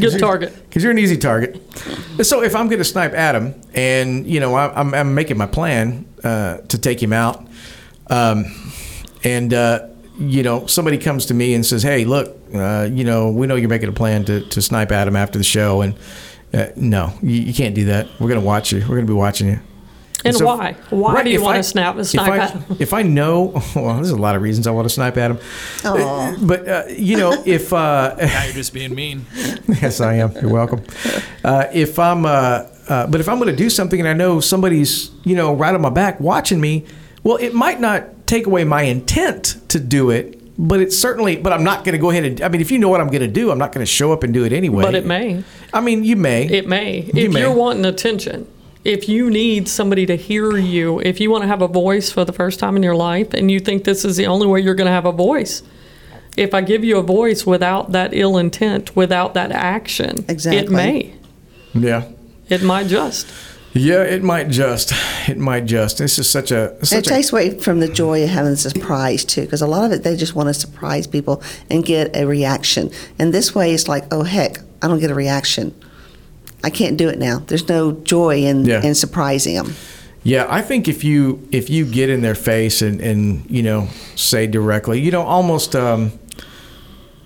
Good 0.00 0.18
target. 0.18 0.54
Because 0.68 0.82
you're 0.82 0.92
an 0.92 0.98
easy 0.98 1.16
target. 1.16 1.60
So 2.22 2.42
if 2.42 2.54
I'm 2.54 2.68
going 2.68 2.78
to 2.78 2.84
snipe 2.84 3.12
Adam, 3.12 3.54
and 3.74 4.26
you 4.26 4.40
know 4.40 4.54
I'm, 4.54 4.94
I'm 4.94 5.14
making 5.14 5.38
my 5.38 5.46
plan 5.46 6.06
uh, 6.22 6.58
to 6.58 6.78
take 6.78 7.02
him 7.02 7.12
out, 7.12 7.46
um, 8.08 8.44
and 9.24 9.52
uh, 9.54 9.88
you 10.18 10.42
know 10.42 10.66
somebody 10.66 10.98
comes 10.98 11.26
to 11.26 11.34
me 11.34 11.54
and 11.54 11.64
says, 11.64 11.82
"Hey, 11.82 12.04
look, 12.04 12.36
uh, 12.54 12.88
you 12.90 13.04
know 13.04 13.30
we 13.30 13.46
know 13.46 13.56
you're 13.56 13.68
making 13.68 13.88
a 13.88 13.92
plan 13.92 14.24
to, 14.26 14.46
to 14.48 14.62
snipe 14.62 14.92
Adam 14.92 15.16
after 15.16 15.38
the 15.38 15.44
show, 15.44 15.82
and." 15.82 15.94
Uh, 16.54 16.68
no, 16.76 17.12
you, 17.22 17.42
you, 17.42 17.52
can't 17.52 17.74
do 17.74 17.86
that. 17.86 18.06
We're 18.20 18.28
going 18.28 18.40
to 18.40 18.46
watch 18.46 18.72
you. 18.72 18.78
We're 18.82 18.94
going 18.94 19.06
to 19.06 19.12
be 19.12 19.18
watching 19.18 19.48
you. 19.48 19.58
And, 20.26 20.34
and 20.34 20.38
so, 20.38 20.46
why? 20.46 20.72
Why 20.90 21.14
right, 21.14 21.24
do 21.24 21.30
you 21.30 21.40
want 21.40 21.54
I, 21.54 21.58
to 21.58 21.62
snap 21.62 22.04
snipe 22.04 22.32
if 22.32 22.40
at 22.40 22.50
him? 22.68 22.76
If 22.80 22.92
I 22.92 23.02
know, 23.02 23.62
well, 23.76 23.94
there's 23.94 24.10
a 24.10 24.16
lot 24.16 24.34
of 24.34 24.42
reasons 24.42 24.66
I 24.66 24.72
want 24.72 24.86
to 24.86 24.94
snipe 24.94 25.16
at 25.16 25.30
him. 25.30 25.38
Uh, 25.84 26.36
but 26.42 26.68
uh, 26.68 26.84
you 26.88 27.16
know, 27.16 27.32
if 27.46 27.72
uh, 27.72 28.16
now 28.18 28.44
you're 28.44 28.54
just 28.54 28.74
being 28.74 28.94
mean. 28.94 29.24
yes, 29.68 30.00
I 30.00 30.14
am. 30.14 30.32
You're 30.32 30.52
welcome. 30.52 30.82
Uh, 31.44 31.66
if 31.72 31.98
I'm, 31.98 32.26
uh, 32.26 32.66
uh, 32.88 33.06
but 33.06 33.20
if 33.20 33.28
I'm 33.28 33.38
going 33.38 33.50
to 33.50 33.56
do 33.56 33.70
something 33.70 34.00
and 34.00 34.08
I 34.08 34.14
know 34.14 34.40
somebody's, 34.40 35.10
you 35.24 35.36
know, 35.36 35.54
right 35.54 35.74
on 35.74 35.80
my 35.80 35.90
back 35.90 36.18
watching 36.18 36.60
me, 36.60 36.84
well, 37.22 37.36
it 37.36 37.54
might 37.54 37.80
not 37.80 38.26
take 38.26 38.46
away 38.46 38.64
my 38.64 38.82
intent 38.82 39.56
to 39.68 39.78
do 39.78 40.10
it, 40.10 40.36
but 40.58 40.80
it's 40.80 40.98
certainly 40.98 41.36
but 41.36 41.52
i'm 41.52 41.64
not 41.64 41.84
going 41.84 41.92
to 41.92 41.98
go 41.98 42.08
ahead 42.08 42.24
and 42.24 42.40
i 42.40 42.48
mean 42.48 42.62
if 42.62 42.70
you 42.70 42.78
know 42.78 42.88
what 42.88 42.98
i'm 42.98 43.08
going 43.08 43.20
to 43.20 43.28
do 43.28 43.50
i'm 43.50 43.58
not 43.58 43.72
going 43.72 43.84
to 43.84 43.90
show 43.90 44.10
up 44.10 44.22
and 44.22 44.32
do 44.32 44.42
it 44.42 44.54
anyway 44.54 44.82
but 44.82 44.94
it 44.94 45.04
may 45.04 45.44
i 45.74 45.82
mean 45.82 46.02
you 46.02 46.16
may 46.16 46.46
it 46.46 46.66
may 46.66 47.00
you 47.12 47.26
if 47.26 47.32
may. 47.32 47.40
you're 47.40 47.52
wanting 47.52 47.84
attention 47.84 48.46
if 48.86 49.08
you 49.08 49.28
need 49.28 49.68
somebody 49.68 50.06
to 50.06 50.16
hear 50.16 50.56
you 50.56 51.00
if 51.00 51.20
you 51.20 51.28
want 51.28 51.42
to 51.42 51.48
have 51.48 51.60
a 51.60 51.66
voice 51.66 52.10
for 52.10 52.24
the 52.24 52.32
first 52.32 52.60
time 52.60 52.76
in 52.76 52.82
your 52.82 52.94
life 52.94 53.34
and 53.34 53.50
you 53.50 53.58
think 53.58 53.82
this 53.82 54.04
is 54.04 54.16
the 54.16 54.26
only 54.26 54.46
way 54.46 54.60
you're 54.60 54.76
going 54.76 54.86
to 54.86 54.92
have 54.92 55.06
a 55.06 55.12
voice 55.12 55.62
if 56.36 56.54
i 56.54 56.60
give 56.60 56.84
you 56.84 56.96
a 56.96 57.02
voice 57.02 57.44
without 57.44 57.90
that 57.90 58.14
ill 58.14 58.38
intent 58.38 58.94
without 58.94 59.34
that 59.34 59.50
action 59.50 60.24
exactly. 60.28 60.64
it 60.64 60.70
may 60.70 61.14
yeah 61.74 62.04
it 62.48 62.62
might 62.62 62.86
just 62.86 63.26
yeah, 63.78 64.04
it 64.04 64.22
might 64.22 64.48
just. 64.48 64.94
It 65.28 65.36
might 65.36 65.66
just. 65.66 65.98
This 65.98 66.18
is 66.18 66.30
such 66.30 66.50
a. 66.50 66.82
Such 66.82 67.00
it 67.00 67.04
takes 67.04 67.30
away 67.30 67.58
from 67.58 67.80
the 67.80 67.88
joy 67.88 68.22
of 68.22 68.30
having 68.30 68.52
a 68.52 68.56
surprise 68.56 69.22
too, 69.22 69.42
because 69.42 69.60
a 69.60 69.66
lot 69.66 69.84
of 69.84 69.92
it 69.92 70.02
they 70.02 70.16
just 70.16 70.34
want 70.34 70.48
to 70.48 70.54
surprise 70.54 71.06
people 71.06 71.42
and 71.68 71.84
get 71.84 72.16
a 72.16 72.24
reaction. 72.26 72.90
And 73.18 73.34
this 73.34 73.54
way, 73.54 73.74
it's 73.74 73.86
like, 73.86 74.04
oh 74.10 74.22
heck, 74.22 74.60
I 74.80 74.88
don't 74.88 74.98
get 74.98 75.10
a 75.10 75.14
reaction. 75.14 75.74
I 76.64 76.70
can't 76.70 76.96
do 76.96 77.08
it 77.08 77.18
now. 77.18 77.40
There's 77.46 77.68
no 77.68 77.92
joy 77.92 78.44
in 78.44 78.64
yeah. 78.64 78.82
in 78.82 78.94
surprising 78.94 79.54
them. 79.56 79.74
Yeah, 80.22 80.46
I 80.48 80.62
think 80.62 80.88
if 80.88 81.04
you 81.04 81.46
if 81.52 81.70
you 81.70 81.84
get 81.84 82.10
in 82.10 82.22
their 82.22 82.34
face 82.34 82.82
and 82.82 83.00
and 83.00 83.48
you 83.48 83.62
know 83.62 83.88
say 84.16 84.46
directly, 84.46 85.00
you 85.00 85.10
know, 85.10 85.22
almost. 85.22 85.74
Um, 85.74 86.12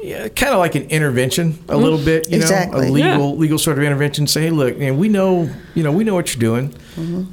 yeah, 0.02 0.28
kind 0.28 0.52
of 0.52 0.58
like 0.58 0.74
an 0.74 0.84
intervention 0.84 1.58
a 1.68 1.76
little 1.76 1.98
bit, 1.98 2.30
you 2.30 2.36
Exactly. 2.36 2.86
know, 2.86 2.88
a 2.88 2.90
legal 2.92 3.28
Yeah. 3.30 3.40
legal 3.40 3.58
sort 3.58 3.78
of 3.78 3.84
intervention. 3.84 4.26
Say, 4.26 4.42
hey, 4.42 4.50
look, 4.50 4.78
man, 4.78 4.96
we 4.98 5.08
know, 5.08 5.48
you 5.74 5.82
know, 5.82 5.92
we 5.92 6.04
know 6.04 6.14
what 6.14 6.34
you're 6.34 6.40
doing. 6.40 6.74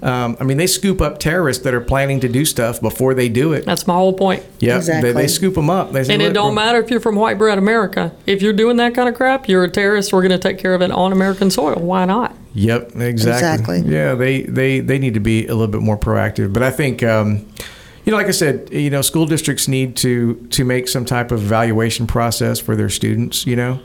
Um, 0.02 0.38
I 0.40 0.44
mean, 0.46 0.56
they 0.58 0.68
scoop 0.68 1.02
up 1.02 1.20
terrorists 1.20 1.64
that 1.64 1.74
are 1.74 1.82
planning 1.82 2.22
to 2.22 2.30
do 2.30 2.46
stuff 2.46 2.80
before 2.80 3.14
they 3.14 3.28
do 3.28 3.52
it. 3.52 3.66
That's 3.66 3.86
my 3.86 3.96
whole 3.96 4.14
point. 4.14 4.44
Yeah, 4.60 4.78
Exactly. 4.78 5.12
they, 5.12 5.22
they 5.24 5.28
scoop 5.28 5.56
them 5.56 5.70
up. 5.70 5.92
They 5.92 6.06
say, 6.06 6.14
And 6.14 6.22
it 6.22 6.32
don't 6.34 6.54
matter 6.56 6.80
if 6.80 6.90
you're 6.90 7.02
from 7.02 7.16
white 7.16 7.38
bread 7.38 7.58
America. 7.58 8.14
If 8.26 8.42
you're 8.42 8.54
doing 8.54 8.78
that 8.78 8.96
kind 8.96 9.10
of 9.10 9.16
crap, 9.16 9.50
you're 9.50 9.66
a 9.66 9.70
terrorist. 9.70 10.14
We're 10.14 10.22
going 10.22 10.32
to 10.32 10.38
take 10.38 10.58
care 10.58 10.74
of 10.74 10.82
it 10.82 10.90
on 10.92 11.12
American 11.12 11.52
soil. 11.52 11.76
Why 11.76 12.06
not? 12.06 12.34
Yep, 12.54 12.96
exactly. 12.96 13.76
Exactly. 13.76 13.94
Yeah, 13.94 14.16
they, 14.16 14.44
they 14.44 14.80
they 14.80 14.98
need 15.00 15.14
to 15.16 15.20
be 15.20 15.46
a 15.48 15.54
little 15.54 15.68
bit 15.68 15.82
more 15.82 15.98
proactive. 15.98 16.54
But 16.54 16.64
I 16.64 16.72
think, 16.72 17.04
um, 17.04 17.46
you 18.08 18.12
know, 18.12 18.18
like 18.18 18.28
I 18.28 18.32
said, 18.32 18.70
you 18.72 18.90
know, 18.90 19.02
school 19.02 19.26
districts 19.26 19.68
need 19.68 19.98
to 19.98 20.36
to 20.52 20.64
make 20.64 20.88
some 20.88 21.04
type 21.04 21.30
of 21.30 21.44
evaluation 21.44 22.08
process 22.08 22.58
for 22.58 22.74
their 22.74 22.88
students. 22.88 23.46
You 23.46 23.58
know, 23.58 23.80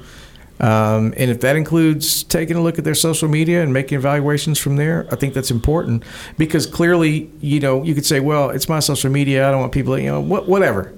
um, 0.60 1.12
and 1.16 1.28
if 1.28 1.40
that 1.40 1.56
includes 1.56 2.22
taking 2.22 2.56
a 2.56 2.62
look 2.62 2.78
at 2.78 2.84
their 2.84 2.94
social 2.94 3.28
media 3.28 3.64
and 3.64 3.72
making 3.72 3.98
evaluations 3.98 4.60
from 4.60 4.76
there, 4.76 5.08
I 5.10 5.16
think 5.16 5.34
that's 5.34 5.50
important 5.50 6.04
because 6.38 6.68
clearly, 6.68 7.32
you 7.40 7.58
know, 7.58 7.82
you 7.82 7.96
could 7.96 8.06
say, 8.06 8.20
well, 8.20 8.50
it's 8.50 8.68
my 8.68 8.78
social 8.78 9.10
media. 9.10 9.48
I 9.48 9.50
don't 9.50 9.58
want 9.58 9.72
people, 9.72 9.98
you 9.98 10.06
know, 10.06 10.20
what, 10.20 10.48
whatever. 10.48 10.94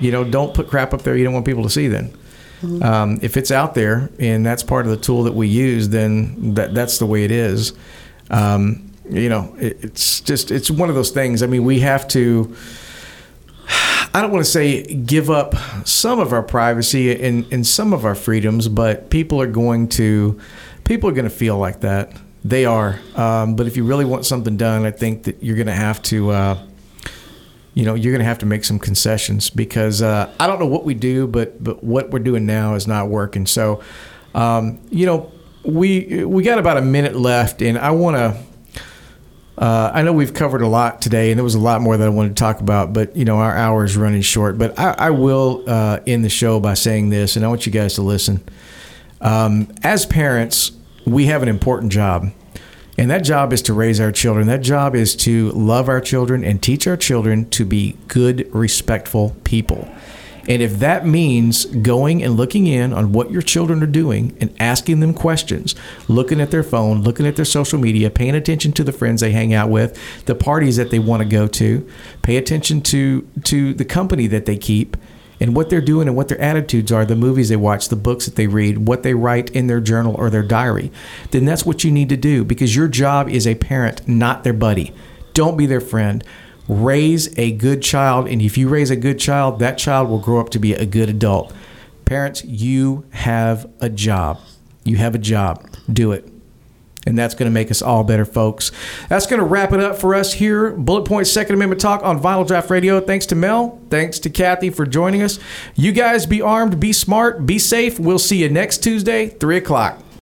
You 0.00 0.10
know, 0.10 0.24
don't 0.24 0.52
put 0.52 0.66
crap 0.66 0.92
up 0.92 1.02
there 1.02 1.16
you 1.16 1.22
don't 1.22 1.32
want 1.32 1.46
people 1.46 1.62
to 1.62 1.70
see. 1.70 1.86
Then. 1.86 2.12
Um, 2.82 3.20
if 3.22 3.36
it's 3.36 3.50
out 3.50 3.74
there 3.74 4.10
and 4.18 4.44
that's 4.44 4.64
part 4.64 4.86
of 4.86 4.90
the 4.90 4.96
tool 4.96 5.24
that 5.24 5.34
we 5.34 5.46
use, 5.46 5.90
then 5.90 6.54
that 6.54 6.74
that's 6.74 6.98
the 6.98 7.06
way 7.06 7.22
it 7.22 7.30
is. 7.30 7.72
Um, 8.30 8.83
you 9.08 9.28
know, 9.28 9.54
it, 9.58 9.84
it's 9.84 10.20
just 10.20 10.50
it's 10.50 10.70
one 10.70 10.88
of 10.88 10.94
those 10.94 11.10
things. 11.10 11.42
I 11.42 11.46
mean, 11.46 11.64
we 11.64 11.80
have 11.80 12.08
to. 12.08 12.54
I 14.16 14.20
don't 14.22 14.30
want 14.30 14.44
to 14.44 14.50
say 14.50 14.82
give 14.94 15.28
up 15.28 15.54
some 15.86 16.20
of 16.20 16.32
our 16.32 16.42
privacy 16.42 17.20
and, 17.20 17.52
and 17.52 17.66
some 17.66 17.92
of 17.92 18.04
our 18.04 18.14
freedoms, 18.14 18.68
but 18.68 19.10
people 19.10 19.40
are 19.40 19.48
going 19.48 19.88
to 19.88 20.40
people 20.84 21.10
are 21.10 21.12
going 21.12 21.24
to 21.24 21.34
feel 21.34 21.58
like 21.58 21.80
that. 21.80 22.12
They 22.44 22.64
are. 22.64 23.00
Um, 23.16 23.56
but 23.56 23.66
if 23.66 23.76
you 23.76 23.84
really 23.84 24.04
want 24.04 24.24
something 24.26 24.56
done, 24.56 24.84
I 24.84 24.90
think 24.90 25.24
that 25.24 25.42
you're 25.42 25.56
going 25.56 25.66
to 25.66 25.72
have 25.72 26.00
to. 26.04 26.30
Uh, 26.30 26.66
you 27.74 27.84
know, 27.84 27.94
you're 27.94 28.12
going 28.12 28.20
to 28.20 28.26
have 28.26 28.38
to 28.38 28.46
make 28.46 28.64
some 28.64 28.78
concessions 28.78 29.50
because 29.50 30.00
uh, 30.00 30.32
I 30.38 30.46
don't 30.46 30.60
know 30.60 30.66
what 30.66 30.84
we 30.84 30.94
do, 30.94 31.26
but 31.26 31.62
but 31.62 31.82
what 31.82 32.10
we're 32.10 32.20
doing 32.20 32.46
now 32.46 32.76
is 32.76 32.86
not 32.86 33.08
working. 33.08 33.46
So, 33.46 33.82
um, 34.32 34.80
you 34.90 35.06
know, 35.06 35.32
we 35.64 36.24
we 36.24 36.44
got 36.44 36.60
about 36.60 36.76
a 36.76 36.82
minute 36.82 37.16
left, 37.16 37.62
and 37.62 37.76
I 37.76 37.90
want 37.90 38.16
to. 38.16 38.53
Uh, 39.56 39.90
I 39.94 40.02
know 40.02 40.12
we've 40.12 40.34
covered 40.34 40.62
a 40.62 40.68
lot 40.68 41.00
today, 41.00 41.30
and 41.30 41.38
there 41.38 41.44
was 41.44 41.54
a 41.54 41.60
lot 41.60 41.80
more 41.80 41.96
that 41.96 42.04
I 42.04 42.10
wanted 42.10 42.30
to 42.30 42.34
talk 42.34 42.60
about, 42.60 42.92
but 42.92 43.16
you 43.16 43.24
know 43.24 43.38
our 43.38 43.56
hour 43.56 43.84
is 43.84 43.96
running 43.96 44.22
short. 44.22 44.58
But 44.58 44.78
I, 44.78 44.94
I 44.98 45.10
will 45.10 45.62
uh, 45.66 46.00
end 46.06 46.24
the 46.24 46.28
show 46.28 46.58
by 46.58 46.74
saying 46.74 47.10
this, 47.10 47.36
and 47.36 47.44
I 47.44 47.48
want 47.48 47.64
you 47.66 47.72
guys 47.72 47.94
to 47.94 48.02
listen. 48.02 48.42
Um, 49.20 49.72
as 49.82 50.06
parents, 50.06 50.72
we 51.06 51.26
have 51.26 51.42
an 51.42 51.48
important 51.48 51.92
job. 51.92 52.32
And 52.96 53.10
that 53.10 53.24
job 53.24 53.52
is 53.52 53.60
to 53.62 53.74
raise 53.74 53.98
our 53.98 54.12
children. 54.12 54.46
That 54.46 54.60
job 54.60 54.94
is 54.94 55.16
to 55.16 55.50
love 55.50 55.88
our 55.88 56.00
children 56.00 56.44
and 56.44 56.62
teach 56.62 56.86
our 56.86 56.96
children 56.96 57.50
to 57.50 57.64
be 57.64 57.96
good, 58.06 58.48
respectful 58.54 59.34
people. 59.42 59.88
And 60.48 60.62
if 60.62 60.78
that 60.78 61.06
means 61.06 61.64
going 61.66 62.22
and 62.22 62.36
looking 62.36 62.66
in 62.66 62.92
on 62.92 63.12
what 63.12 63.30
your 63.30 63.42
children 63.42 63.82
are 63.82 63.86
doing 63.86 64.36
and 64.40 64.54
asking 64.60 65.00
them 65.00 65.14
questions, 65.14 65.74
looking 66.08 66.40
at 66.40 66.50
their 66.50 66.62
phone, 66.62 67.02
looking 67.02 67.26
at 67.26 67.36
their 67.36 67.44
social 67.44 67.78
media, 67.78 68.10
paying 68.10 68.34
attention 68.34 68.72
to 68.72 68.84
the 68.84 68.92
friends 68.92 69.20
they 69.20 69.32
hang 69.32 69.54
out 69.54 69.70
with, 69.70 69.98
the 70.26 70.34
parties 70.34 70.76
that 70.76 70.90
they 70.90 70.98
want 70.98 71.22
to 71.22 71.28
go 71.28 71.46
to, 71.46 71.88
pay 72.22 72.36
attention 72.36 72.80
to 72.82 73.26
to 73.44 73.74
the 73.74 73.84
company 73.84 74.26
that 74.26 74.46
they 74.46 74.56
keep, 74.56 74.96
and 75.40 75.54
what 75.54 75.70
they're 75.70 75.80
doing 75.80 76.08
and 76.08 76.16
what 76.16 76.28
their 76.28 76.40
attitudes 76.40 76.92
are, 76.92 77.04
the 77.04 77.16
movies 77.16 77.48
they 77.48 77.56
watch, 77.56 77.88
the 77.88 77.96
books 77.96 78.26
that 78.26 78.36
they 78.36 78.46
read, 78.46 78.86
what 78.86 79.02
they 79.02 79.14
write 79.14 79.50
in 79.50 79.66
their 79.66 79.80
journal 79.80 80.14
or 80.16 80.30
their 80.30 80.42
diary, 80.42 80.92
then 81.30 81.44
that's 81.44 81.66
what 81.66 81.84
you 81.84 81.90
need 81.90 82.08
to 82.08 82.16
do 82.16 82.44
because 82.44 82.74
your 82.74 82.88
job 82.88 83.28
is 83.28 83.46
a 83.46 83.54
parent, 83.54 84.06
not 84.08 84.44
their 84.44 84.52
buddy. 84.52 84.92
Don't 85.32 85.56
be 85.56 85.66
their 85.66 85.80
friend. 85.80 86.22
Raise 86.68 87.36
a 87.38 87.52
good 87.52 87.82
child, 87.82 88.26
and 88.26 88.40
if 88.40 88.56
you 88.56 88.68
raise 88.68 88.90
a 88.90 88.96
good 88.96 89.18
child, 89.18 89.58
that 89.58 89.76
child 89.76 90.08
will 90.08 90.18
grow 90.18 90.40
up 90.40 90.50
to 90.50 90.58
be 90.58 90.72
a 90.72 90.86
good 90.86 91.08
adult. 91.08 91.52
Parents, 92.04 92.44
you 92.44 93.04
have 93.10 93.70
a 93.80 93.88
job. 93.88 94.40
You 94.84 94.96
have 94.96 95.14
a 95.14 95.18
job. 95.18 95.68
Do 95.92 96.12
it. 96.12 96.28
And 97.06 97.18
that's 97.18 97.34
going 97.34 97.50
to 97.50 97.52
make 97.52 97.70
us 97.70 97.82
all 97.82 98.02
better, 98.02 98.24
folks. 98.24 98.72
That's 99.08 99.26
going 99.26 99.40
to 99.40 99.44
wrap 99.44 99.72
it 99.72 99.80
up 99.80 99.98
for 99.98 100.14
us 100.14 100.32
here. 100.32 100.70
Bullet 100.70 101.04
Point 101.04 101.26
Second 101.26 101.54
Amendment 101.54 101.80
Talk 101.80 102.02
on 102.02 102.20
Vinyl 102.20 102.46
Draft 102.46 102.70
Radio. 102.70 103.00
Thanks 103.00 103.26
to 103.26 103.34
Mel. 103.34 103.78
Thanks 103.90 104.18
to 104.20 104.30
Kathy 104.30 104.70
for 104.70 104.86
joining 104.86 105.22
us. 105.22 105.38
You 105.74 105.92
guys 105.92 106.24
be 106.24 106.40
armed, 106.40 106.80
be 106.80 106.94
smart, 106.94 107.44
be 107.44 107.58
safe. 107.58 108.00
We'll 108.00 108.18
see 108.18 108.42
you 108.42 108.48
next 108.48 108.78
Tuesday, 108.78 109.28
3 109.28 109.58
o'clock. 109.58 110.04